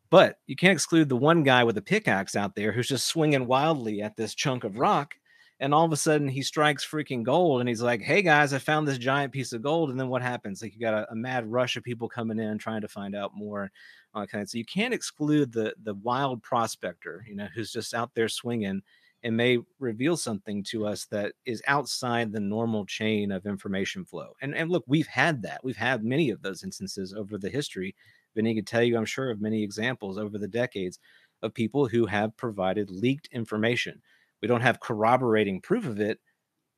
[0.08, 3.48] But you can't exclude the one guy with a pickaxe out there who's just swinging
[3.48, 5.16] wildly at this chunk of rock.
[5.58, 8.58] And all of a sudden he strikes freaking gold and he's like, Hey guys, I
[8.58, 9.90] found this giant piece of gold.
[9.90, 10.60] And then what happens?
[10.60, 13.32] Like you got a, a mad rush of people coming in trying to find out
[13.34, 13.70] more.
[14.14, 14.44] Okay.
[14.44, 18.82] So you can't exclude the the wild prospector, you know, who's just out there swinging
[19.22, 24.34] and may reveal something to us that is outside the normal chain of information flow.
[24.42, 25.64] And and look, we've had that.
[25.64, 27.94] We've had many of those instances over the history
[28.36, 31.00] Vinnie could tell you, I'm sure, of many examples over the decades
[31.42, 34.00] of people who have provided leaked information.
[34.42, 36.20] We don't have corroborating proof of it,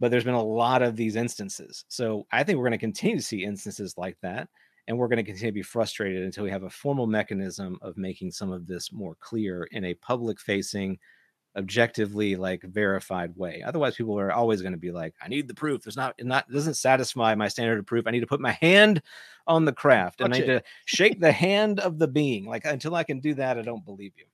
[0.00, 1.84] but there's been a lot of these instances.
[1.88, 4.48] So I think we're going to continue to see instances like that.
[4.86, 7.98] And we're going to continue to be frustrated until we have a formal mechanism of
[7.98, 10.98] making some of this more clear in a public facing,
[11.56, 13.62] objectively like verified way.
[13.66, 16.50] Otherwise, people are always going to be like, "I need the proof." There's not, not
[16.50, 18.06] doesn't satisfy my standard of proof.
[18.06, 19.02] I need to put my hand
[19.46, 22.46] on the craft, and I need to shake the hand of the being.
[22.46, 24.24] Like until I can do that, I don't believe you.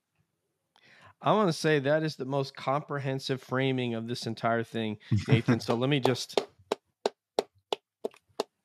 [1.23, 5.61] I want to say that is the most comprehensive framing of this entire thing, Nathan.
[5.61, 6.41] so let me just.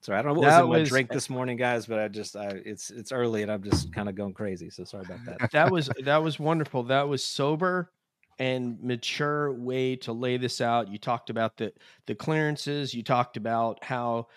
[0.01, 2.07] Sorry, I don't know what that was in my drink this morning, guys, but I
[2.07, 4.69] just I it's it's early and I'm just kind of going crazy.
[4.69, 5.51] So sorry about that.
[5.51, 6.83] That was that was wonderful.
[6.83, 7.91] That was sober
[8.39, 10.87] and mature way to lay this out.
[10.89, 11.73] You talked about the
[12.07, 12.93] the clearances.
[12.93, 14.27] You talked about how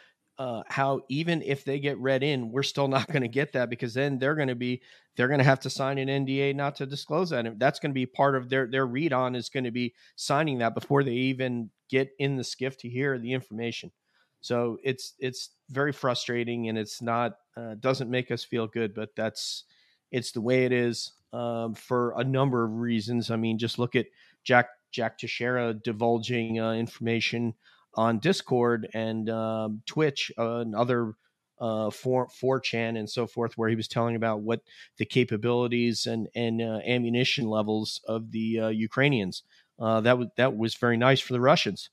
[0.43, 3.71] uh, how even if they get read in, we're still not going to get that
[3.71, 4.83] because then they're going to be
[5.15, 7.47] they're going to have to sign an NDA not to disclose that.
[7.47, 9.95] And that's going to be part of their their read on is going to be
[10.17, 13.93] signing that before they even get in the SCIF to hear the information.
[14.41, 19.15] So it's it's very frustrating and it's not uh, doesn't make us feel good, but
[19.15, 19.63] that's
[20.11, 23.31] it's the way it is um, for a number of reasons.
[23.31, 24.07] I mean, just look at
[24.43, 27.55] Jack Jack Teixeira divulging uh, information
[27.95, 31.15] on Discord and um, Twitch uh, and other
[31.61, 34.61] uh, 4 4chan and so forth, where he was telling about what
[34.99, 39.45] the capabilities and and uh, ammunition levels of the uh, Ukrainians.
[39.79, 41.91] Uh, that was that was very nice for the Russians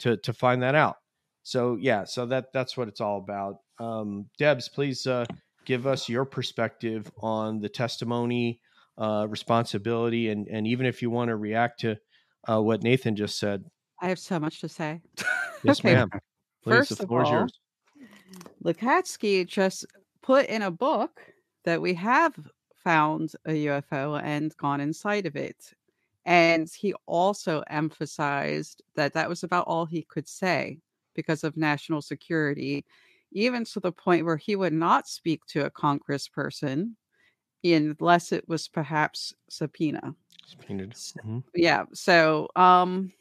[0.00, 0.96] to to find that out.
[1.44, 3.56] So yeah, so that that's what it's all about.
[3.78, 5.24] Um, Debs, please uh,
[5.64, 8.60] give us your perspective on the testimony
[8.98, 11.96] uh, responsibility, and and even if you want to react to
[12.48, 13.64] what Nathan just said.
[14.02, 15.00] I have so much to say.
[15.64, 15.94] Yes, okay.
[15.94, 16.10] ma'am.
[16.64, 17.52] Please, First the floor of all, yours.
[18.64, 19.86] Lacatski just
[20.20, 21.20] put in a book
[21.64, 22.34] that we have
[22.74, 25.72] found a UFO and gone inside of it.
[26.24, 30.80] And he also emphasized that that was about all he could say
[31.14, 32.84] because of national security,
[33.30, 36.94] even to the point where he would not speak to a congressperson
[37.62, 40.16] unless it was perhaps subpoena.
[40.44, 40.90] Subpoenaed.
[40.94, 41.38] Mm-hmm.
[41.54, 41.84] Yeah.
[41.92, 43.12] So, um,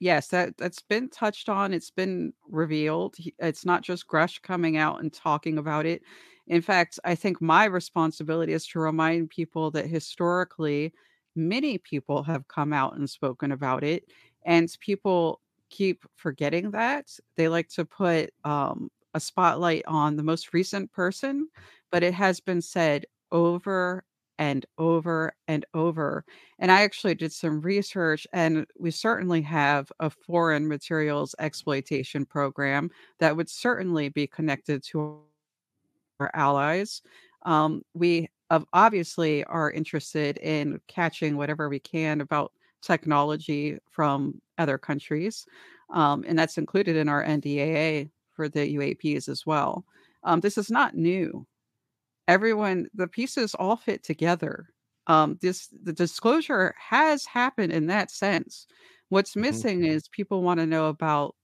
[0.00, 1.72] yes, that that's been touched on.
[1.72, 3.16] It's been revealed.
[3.38, 6.02] It's not just Grusch coming out and talking about it.
[6.48, 10.92] In fact, I think my responsibility is to remind people that historically,
[11.36, 14.04] many people have come out and spoken about it,
[14.44, 17.16] and people keep forgetting that.
[17.36, 21.48] They like to put um, a spotlight on the most recent person,
[21.92, 24.02] but it has been said over
[24.40, 26.24] and over and over.
[26.58, 32.90] And I actually did some research, and we certainly have a foreign materials exploitation program
[33.20, 35.20] that would certainly be connected to
[36.20, 37.02] our allies.
[37.44, 38.28] Um, we
[38.72, 42.52] obviously are interested in catching whatever we can about
[42.82, 45.46] technology from other countries,
[45.90, 49.84] um, and that's included in our NDAA for the UAPs as well.
[50.24, 51.46] Um, this is not new
[52.28, 54.68] everyone the pieces all fit together.
[55.06, 58.66] Um this the disclosure has happened in that sense.
[59.08, 59.40] What's mm-hmm.
[59.42, 61.36] missing is people want to know about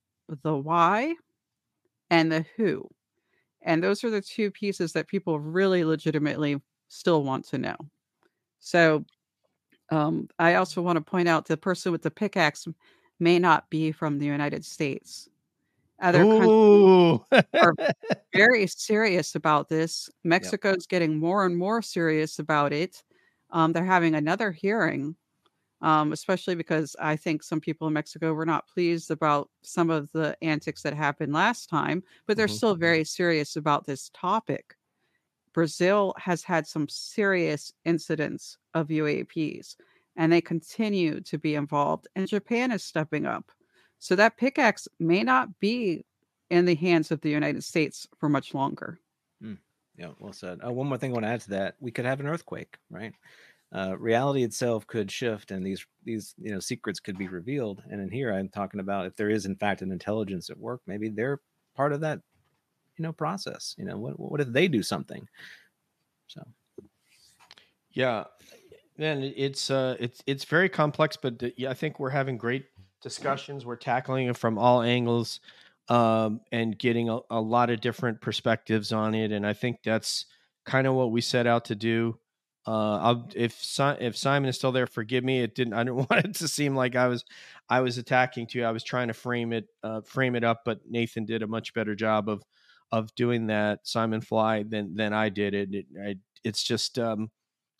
[0.42, 1.14] the why
[2.10, 2.88] and the who
[3.62, 7.76] and those are the two pieces that people really legitimately still want to know.
[8.60, 9.04] So
[9.90, 12.66] um i also want to point out the person with the pickaxe
[13.20, 15.28] may not be from the united states
[16.00, 17.24] other Ooh.
[17.30, 17.32] countries
[17.62, 17.74] are
[18.34, 20.08] very serious about this.
[20.24, 20.86] Mexico's yep.
[20.86, 23.04] getting more and more serious about it.
[23.50, 25.16] Um, they're having another hearing
[25.82, 30.10] um, especially because I think some people in Mexico were not pleased about some of
[30.12, 32.46] the antics that happened last time, but they're Mhm.
[32.48, 34.76] still very serious about this topic.
[35.52, 39.76] Brazil has had some serious incidents of UAPs
[40.16, 43.52] and they continue to be involved, and Japan is stepping up.
[43.98, 46.04] So that pickaxe may not be
[46.50, 49.00] in the hands of the United States for much longer.
[49.96, 50.60] Yeah, well said.
[50.64, 52.76] Uh, one more thing I want to add to that: we could have an earthquake,
[52.90, 53.14] right?
[53.74, 57.82] Uh, reality itself could shift, and these these you know secrets could be revealed.
[57.90, 60.82] And in here, I'm talking about if there is in fact an intelligence at work,
[60.86, 61.40] maybe they're
[61.74, 62.20] part of that
[62.98, 63.74] you know process.
[63.78, 65.26] You know, what what if they do something?
[66.26, 66.42] So
[67.92, 68.24] Yeah,
[68.98, 72.66] man, it's uh, it's it's very complex, but uh, I think we're having great
[73.06, 73.64] discussions.
[73.64, 75.38] We're tackling it from all angles,
[75.88, 79.30] um, and getting a, a lot of different perspectives on it.
[79.30, 80.26] And I think that's
[80.64, 82.18] kind of what we set out to do.
[82.66, 85.40] Uh, if si- if Simon is still there, forgive me.
[85.40, 85.74] It didn't.
[85.74, 87.24] I didn't want it to seem like I was
[87.68, 88.64] I was attacking to you.
[88.64, 91.74] I was trying to frame it uh, frame it up, but Nathan did a much
[91.74, 92.42] better job of
[92.90, 93.86] of doing that.
[93.86, 95.72] Simon Fly than than I did it.
[95.72, 97.30] it I, it's just um,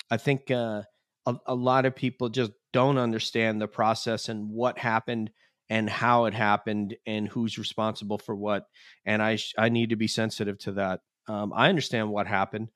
[0.09, 0.83] I think uh,
[1.27, 5.31] a, a lot of people just don't understand the process and what happened
[5.69, 8.67] and how it happened and who's responsible for what.
[9.05, 11.01] And I I need to be sensitive to that.
[11.29, 12.69] Um, I understand what happened,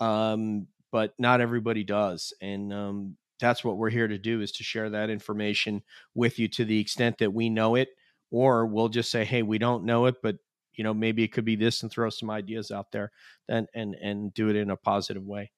[0.00, 4.64] um, but not everybody does, and um, that's what we're here to do is to
[4.64, 5.82] share that information
[6.14, 7.90] with you to the extent that we know it,
[8.30, 10.36] or we'll just say, hey, we don't know it, but
[10.74, 13.12] you know maybe it could be this and throw some ideas out there
[13.48, 15.52] and and and do it in a positive way.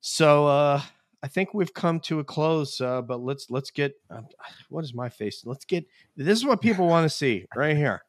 [0.00, 0.82] So uh
[1.24, 4.26] I think we've come to a close, uh, but let's let's get um,
[4.68, 5.42] what is my face?
[5.46, 5.86] Let's get
[6.16, 8.02] this is what people want to see right here.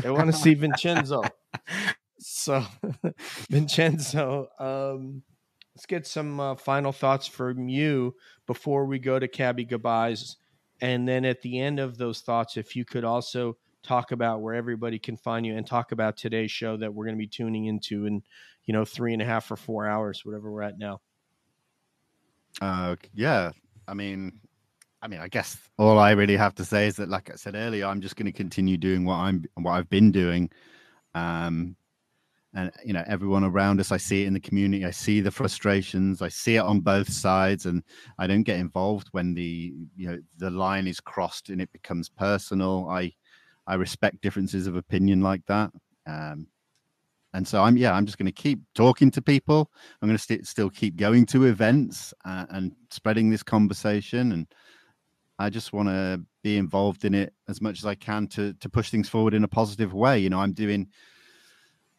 [0.00, 1.22] They want to see Vincenzo.
[2.20, 2.64] So
[3.50, 5.22] Vincenzo, um,
[5.74, 8.14] let's get some uh, final thoughts from you
[8.46, 10.36] before we go to cabby goodbyes,
[10.80, 14.54] and then at the end of those thoughts, if you could also talk about where
[14.54, 17.64] everybody can find you and talk about today's show that we're going to be tuning
[17.64, 18.22] into in
[18.64, 21.00] you know three and a half or four hours, whatever we're at now.
[22.60, 23.50] Uh, yeah,
[23.88, 24.40] I mean,
[25.02, 27.54] I mean, I guess all I really have to say is that, like I said
[27.54, 30.50] earlier, I'm just going to continue doing what I'm, what I've been doing.
[31.14, 31.76] Um,
[32.54, 34.84] and you know, everyone around us, I see it in the community.
[34.84, 36.20] I see the frustrations.
[36.20, 37.82] I see it on both sides, and
[38.18, 42.08] I don't get involved when the, you know, the line is crossed and it becomes
[42.08, 42.88] personal.
[42.90, 43.12] I,
[43.66, 45.70] I respect differences of opinion like that.
[46.06, 46.48] Um,
[47.32, 49.70] and so I'm, yeah, I'm just going to keep talking to people.
[50.00, 54.32] I'm going to st- still keep going to events uh, and spreading this conversation.
[54.32, 54.46] And
[55.38, 58.68] I just want to be involved in it as much as I can to to
[58.68, 60.18] push things forward in a positive way.
[60.18, 60.88] You know, I'm doing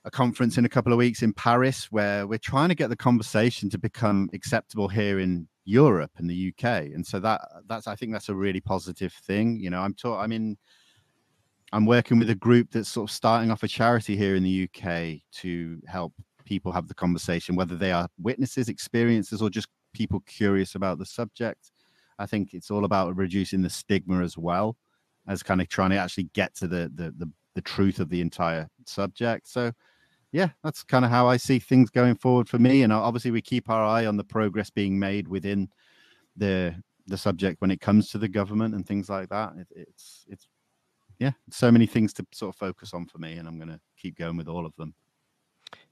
[0.04, 2.96] a conference in a couple of weeks in Paris where we're trying to get the
[2.96, 6.64] conversation to become acceptable here in Europe and the UK.
[6.94, 9.60] And so that that's I think that's a really positive thing.
[9.60, 10.58] You know, I'm taught I'm in
[11.74, 14.70] I'm working with a group that's sort of starting off a charity here in the
[14.70, 16.14] UK to help
[16.46, 21.06] people have the conversation, whether they are witnesses, experiences, or just people curious about the
[21.06, 21.72] subject.
[22.20, 24.78] I think it's all about reducing the stigma as well
[25.28, 28.22] as kind of trying to actually get to the the the, the truth of the
[28.22, 29.48] entire subject.
[29.48, 29.72] So
[30.32, 32.84] yeah, that's kind of how I see things going forward for me.
[32.84, 35.70] And obviously we keep our eye on the progress being made within
[36.36, 36.76] the
[37.08, 39.54] the subject when it comes to the government and things like that.
[39.58, 40.48] It, it's it's
[41.22, 43.80] yeah, so many things to sort of focus on for me, and I'm going to
[43.96, 44.96] keep going with all of them.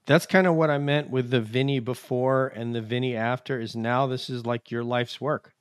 [0.04, 3.60] That's kind of what I meant with the Vinnie before and the Vinnie after.
[3.60, 5.54] Is now this is like your life's work,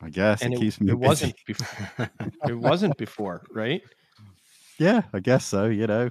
[0.00, 1.08] I guess and it it, keeps me it busy.
[1.08, 2.10] wasn't before.
[2.48, 3.82] it wasn't before, right?
[4.78, 5.66] Yeah, I guess so.
[5.66, 6.10] You know,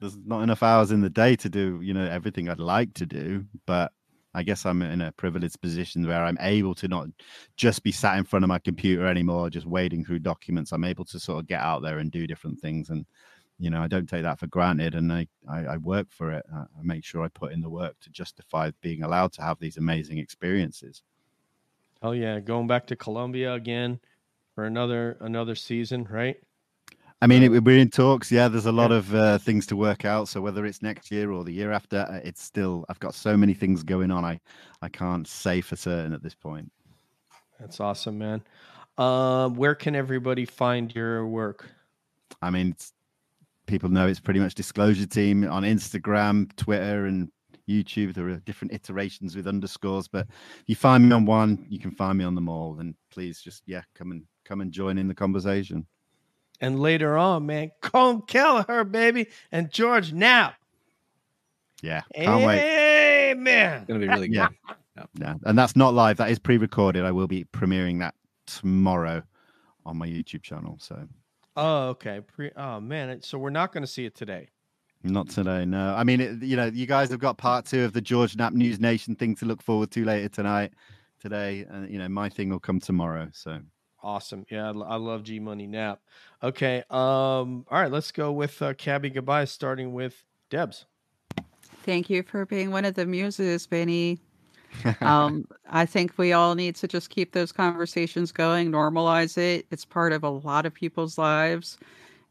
[0.00, 3.06] there's not enough hours in the day to do you know everything I'd like to
[3.06, 3.92] do, but
[4.34, 7.08] I guess I'm in a privileged position where I'm able to not
[7.56, 10.72] just be sat in front of my computer anymore, just wading through documents.
[10.72, 13.04] I'm able to sort of get out there and do different things, and
[13.58, 16.44] you know, I don't take that for granted, and I I, I work for it.
[16.54, 19.58] I, I make sure I put in the work to justify being allowed to have
[19.58, 21.02] these amazing experiences.
[22.02, 24.00] Oh yeah, going back to Colombia again
[24.54, 26.36] for another another season, right?
[27.22, 28.32] I mean, it, we're in talks.
[28.32, 30.26] Yeah, there's a lot of uh, things to work out.
[30.28, 33.36] So whether it's next year or the year after, uh, it's still I've got so
[33.36, 34.24] many things going on.
[34.24, 34.40] I
[34.80, 36.72] I can't say for certain at this point.
[37.58, 38.42] That's awesome, man.
[38.96, 41.68] Uh, where can everybody find your work?
[42.40, 42.92] I mean, it's,
[43.66, 47.30] people know it's pretty much Disclosure Team on Instagram, Twitter, and
[47.68, 48.14] YouTube.
[48.14, 51.90] There are different iterations with underscores, but if you find me on one, you can
[51.90, 52.78] find me on them all.
[52.80, 55.86] And please, just yeah, come and come and join in the conversation.
[56.60, 60.54] And later on, man, Colm Kelleher, baby, and George Knapp.
[61.82, 63.30] Yeah, can't wait.
[63.30, 63.78] Amen.
[63.78, 64.36] It's gonna be really good.
[64.36, 64.48] Yeah.
[65.14, 66.18] Yeah, and that's not live.
[66.18, 67.06] That is pre-recorded.
[67.06, 68.14] I will be premiering that
[68.46, 69.22] tomorrow
[69.86, 70.76] on my YouTube channel.
[70.78, 71.08] So
[71.56, 72.20] Oh, okay.
[72.20, 74.48] Pre- oh man, so we're not going to see it today.
[75.02, 75.94] not today, no.
[75.94, 78.52] I mean, it, you know, you guys have got part two of the George Knapp
[78.52, 80.72] News Nation thing to look forward to later tonight.
[81.18, 83.28] Today, and you know, my thing will come tomorrow.
[83.32, 83.58] So
[84.02, 84.46] Awesome.
[84.50, 86.00] Yeah, I, love G Money Knapp.
[86.42, 86.78] Okay.
[86.90, 87.66] Um.
[87.70, 87.90] All right.
[87.90, 90.86] Let's go with uh, Cabby goodbye, starting with Debs.
[91.82, 94.20] Thank you for being one of the muses, Benny.
[95.00, 99.66] um, I think we all need to just keep those conversations going, normalize it.
[99.70, 101.78] It's part of a lot of people's lives,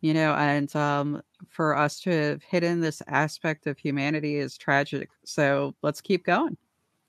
[0.02, 5.10] you know, and um, for us to have hidden this aspect of humanity is tragic.
[5.26, 6.58] So let's keep going.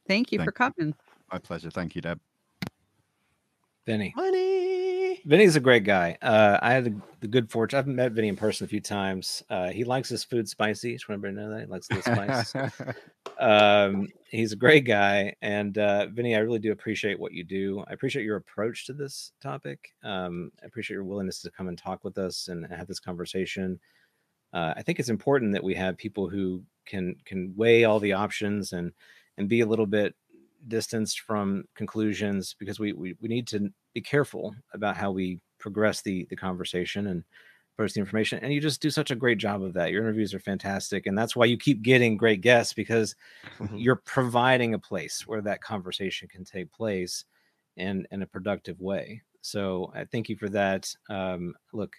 [0.08, 0.94] Thank you Thank for coming.
[1.30, 1.70] my pleasure.
[1.70, 2.20] Thank you, Deb.
[3.90, 4.14] Vinnie.
[5.24, 6.16] Vinnie's a great guy.
[6.22, 7.78] Uh, I had the, the good fortune.
[7.78, 9.42] I've met Vinnie in person a few times.
[9.50, 10.92] Uh, he likes his food spicy.
[10.92, 12.94] Just want everybody to know that he likes the spice.
[13.38, 17.84] um, he's a great guy, and uh, Vinnie, I really do appreciate what you do.
[17.88, 19.92] I appreciate your approach to this topic.
[20.02, 23.80] Um, I appreciate your willingness to come and talk with us and have this conversation.
[24.52, 28.14] Uh, I think it's important that we have people who can can weigh all the
[28.14, 28.92] options and
[29.36, 30.14] and be a little bit
[30.66, 36.02] distanced from conclusions because we we, we need to be careful about how we progress
[36.02, 37.24] the the conversation and
[37.76, 39.90] first the information and you just do such a great job of that.
[39.90, 43.14] Your interviews are fantastic and that's why you keep getting great guests because
[43.58, 43.76] Mhm.
[43.76, 47.24] you're providing a place where that conversation can take place
[47.76, 49.22] in in a productive way.
[49.42, 50.94] So i thank you for that.
[51.10, 51.96] Um look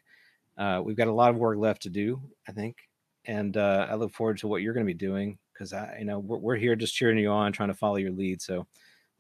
[0.58, 2.90] uh we've got a lot of work left to do i think
[3.26, 6.06] and uh i look forward to what you're going to be doing because i you
[6.06, 8.68] know we're, we're here just cheering you on trying to follow your lead so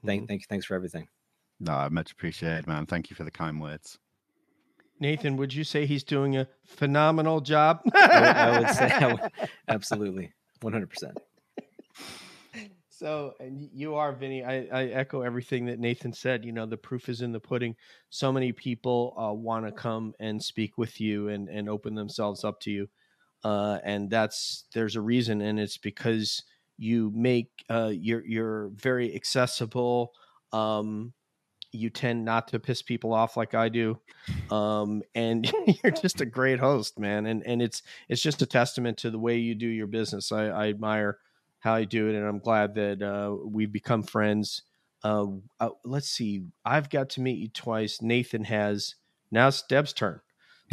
[0.05, 1.07] thank thank you thanks for everything
[1.61, 2.87] No, I much appreciated, man.
[2.87, 3.99] Thank you for the kind words.
[4.99, 7.81] Nathan, would you say he's doing a phenomenal job?
[7.93, 11.13] I, would- I would say I would, absolutely 100%
[12.89, 14.43] So, and you are Vinnie.
[14.43, 16.45] I, I echo everything that Nathan said.
[16.45, 17.75] You know, the proof is in the pudding.
[18.09, 22.43] So many people uh, want to come and speak with you and and open themselves
[22.43, 22.89] up to you,
[23.43, 26.43] uh, and that's there's a reason, and it's because
[26.77, 30.11] you make uh, you're you're very accessible.
[30.53, 31.13] Um,
[31.71, 33.99] you tend not to piss people off like I do,
[34.49, 35.51] um, and
[35.83, 37.25] you're just a great host, man.
[37.25, 40.31] And and it's it's just a testament to the way you do your business.
[40.31, 41.17] I, I admire
[41.59, 44.63] how you do it, and I'm glad that uh, we've become friends.
[45.03, 45.25] Uh,
[45.59, 48.01] uh, let's see, I've got to meet you twice.
[48.01, 48.95] Nathan has.
[49.31, 50.19] Now it's Deb's turn.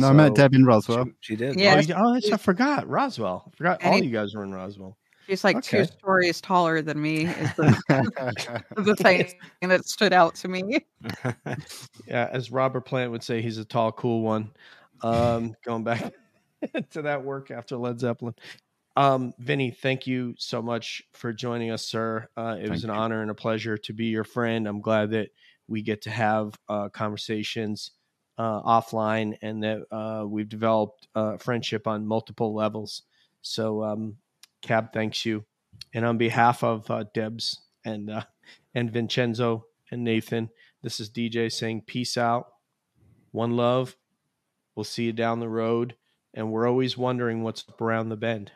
[0.01, 1.07] No, I met Deb in Roswell.
[1.21, 1.75] she did Yeah.
[1.77, 3.45] Oh, you- oh, that's- I forgot Roswell.
[3.53, 4.97] I forgot And all he- you guys were in Roswell.
[5.29, 5.81] She's like Okay.
[5.81, 7.25] two stories taller than me.
[7.25, 7.83] Is the,
[8.77, 9.27] the thing
[9.69, 10.87] that stood out to me.
[12.07, 14.51] Yeah, as Robert Plant would say, he's a tall, cool one.
[15.03, 16.13] Um, going back
[16.91, 18.35] to that work after Led Zeppelin.
[18.97, 22.27] Um, Vinnie, thank you so much for joining us, sir.
[22.37, 22.97] Uh, it was an you.
[22.97, 24.67] honor and a pleasure to be your friend.
[24.67, 25.29] I'm glad that
[25.69, 27.93] we get to have uh, conversations
[28.39, 33.03] uh, offline and that uh, we've developed uh, friendship on multiple levels.
[33.43, 34.17] So, um,
[34.63, 35.45] Cab, thanks you.
[35.95, 38.25] And on behalf of uh, Debs and uh,
[38.75, 40.51] and Vincenzo and Nathan,
[40.83, 42.49] this is DJ saying peace out,
[43.33, 43.97] one love.
[44.75, 45.97] We'll see you down the road,
[46.35, 48.53] and we're always wondering what's around the bend.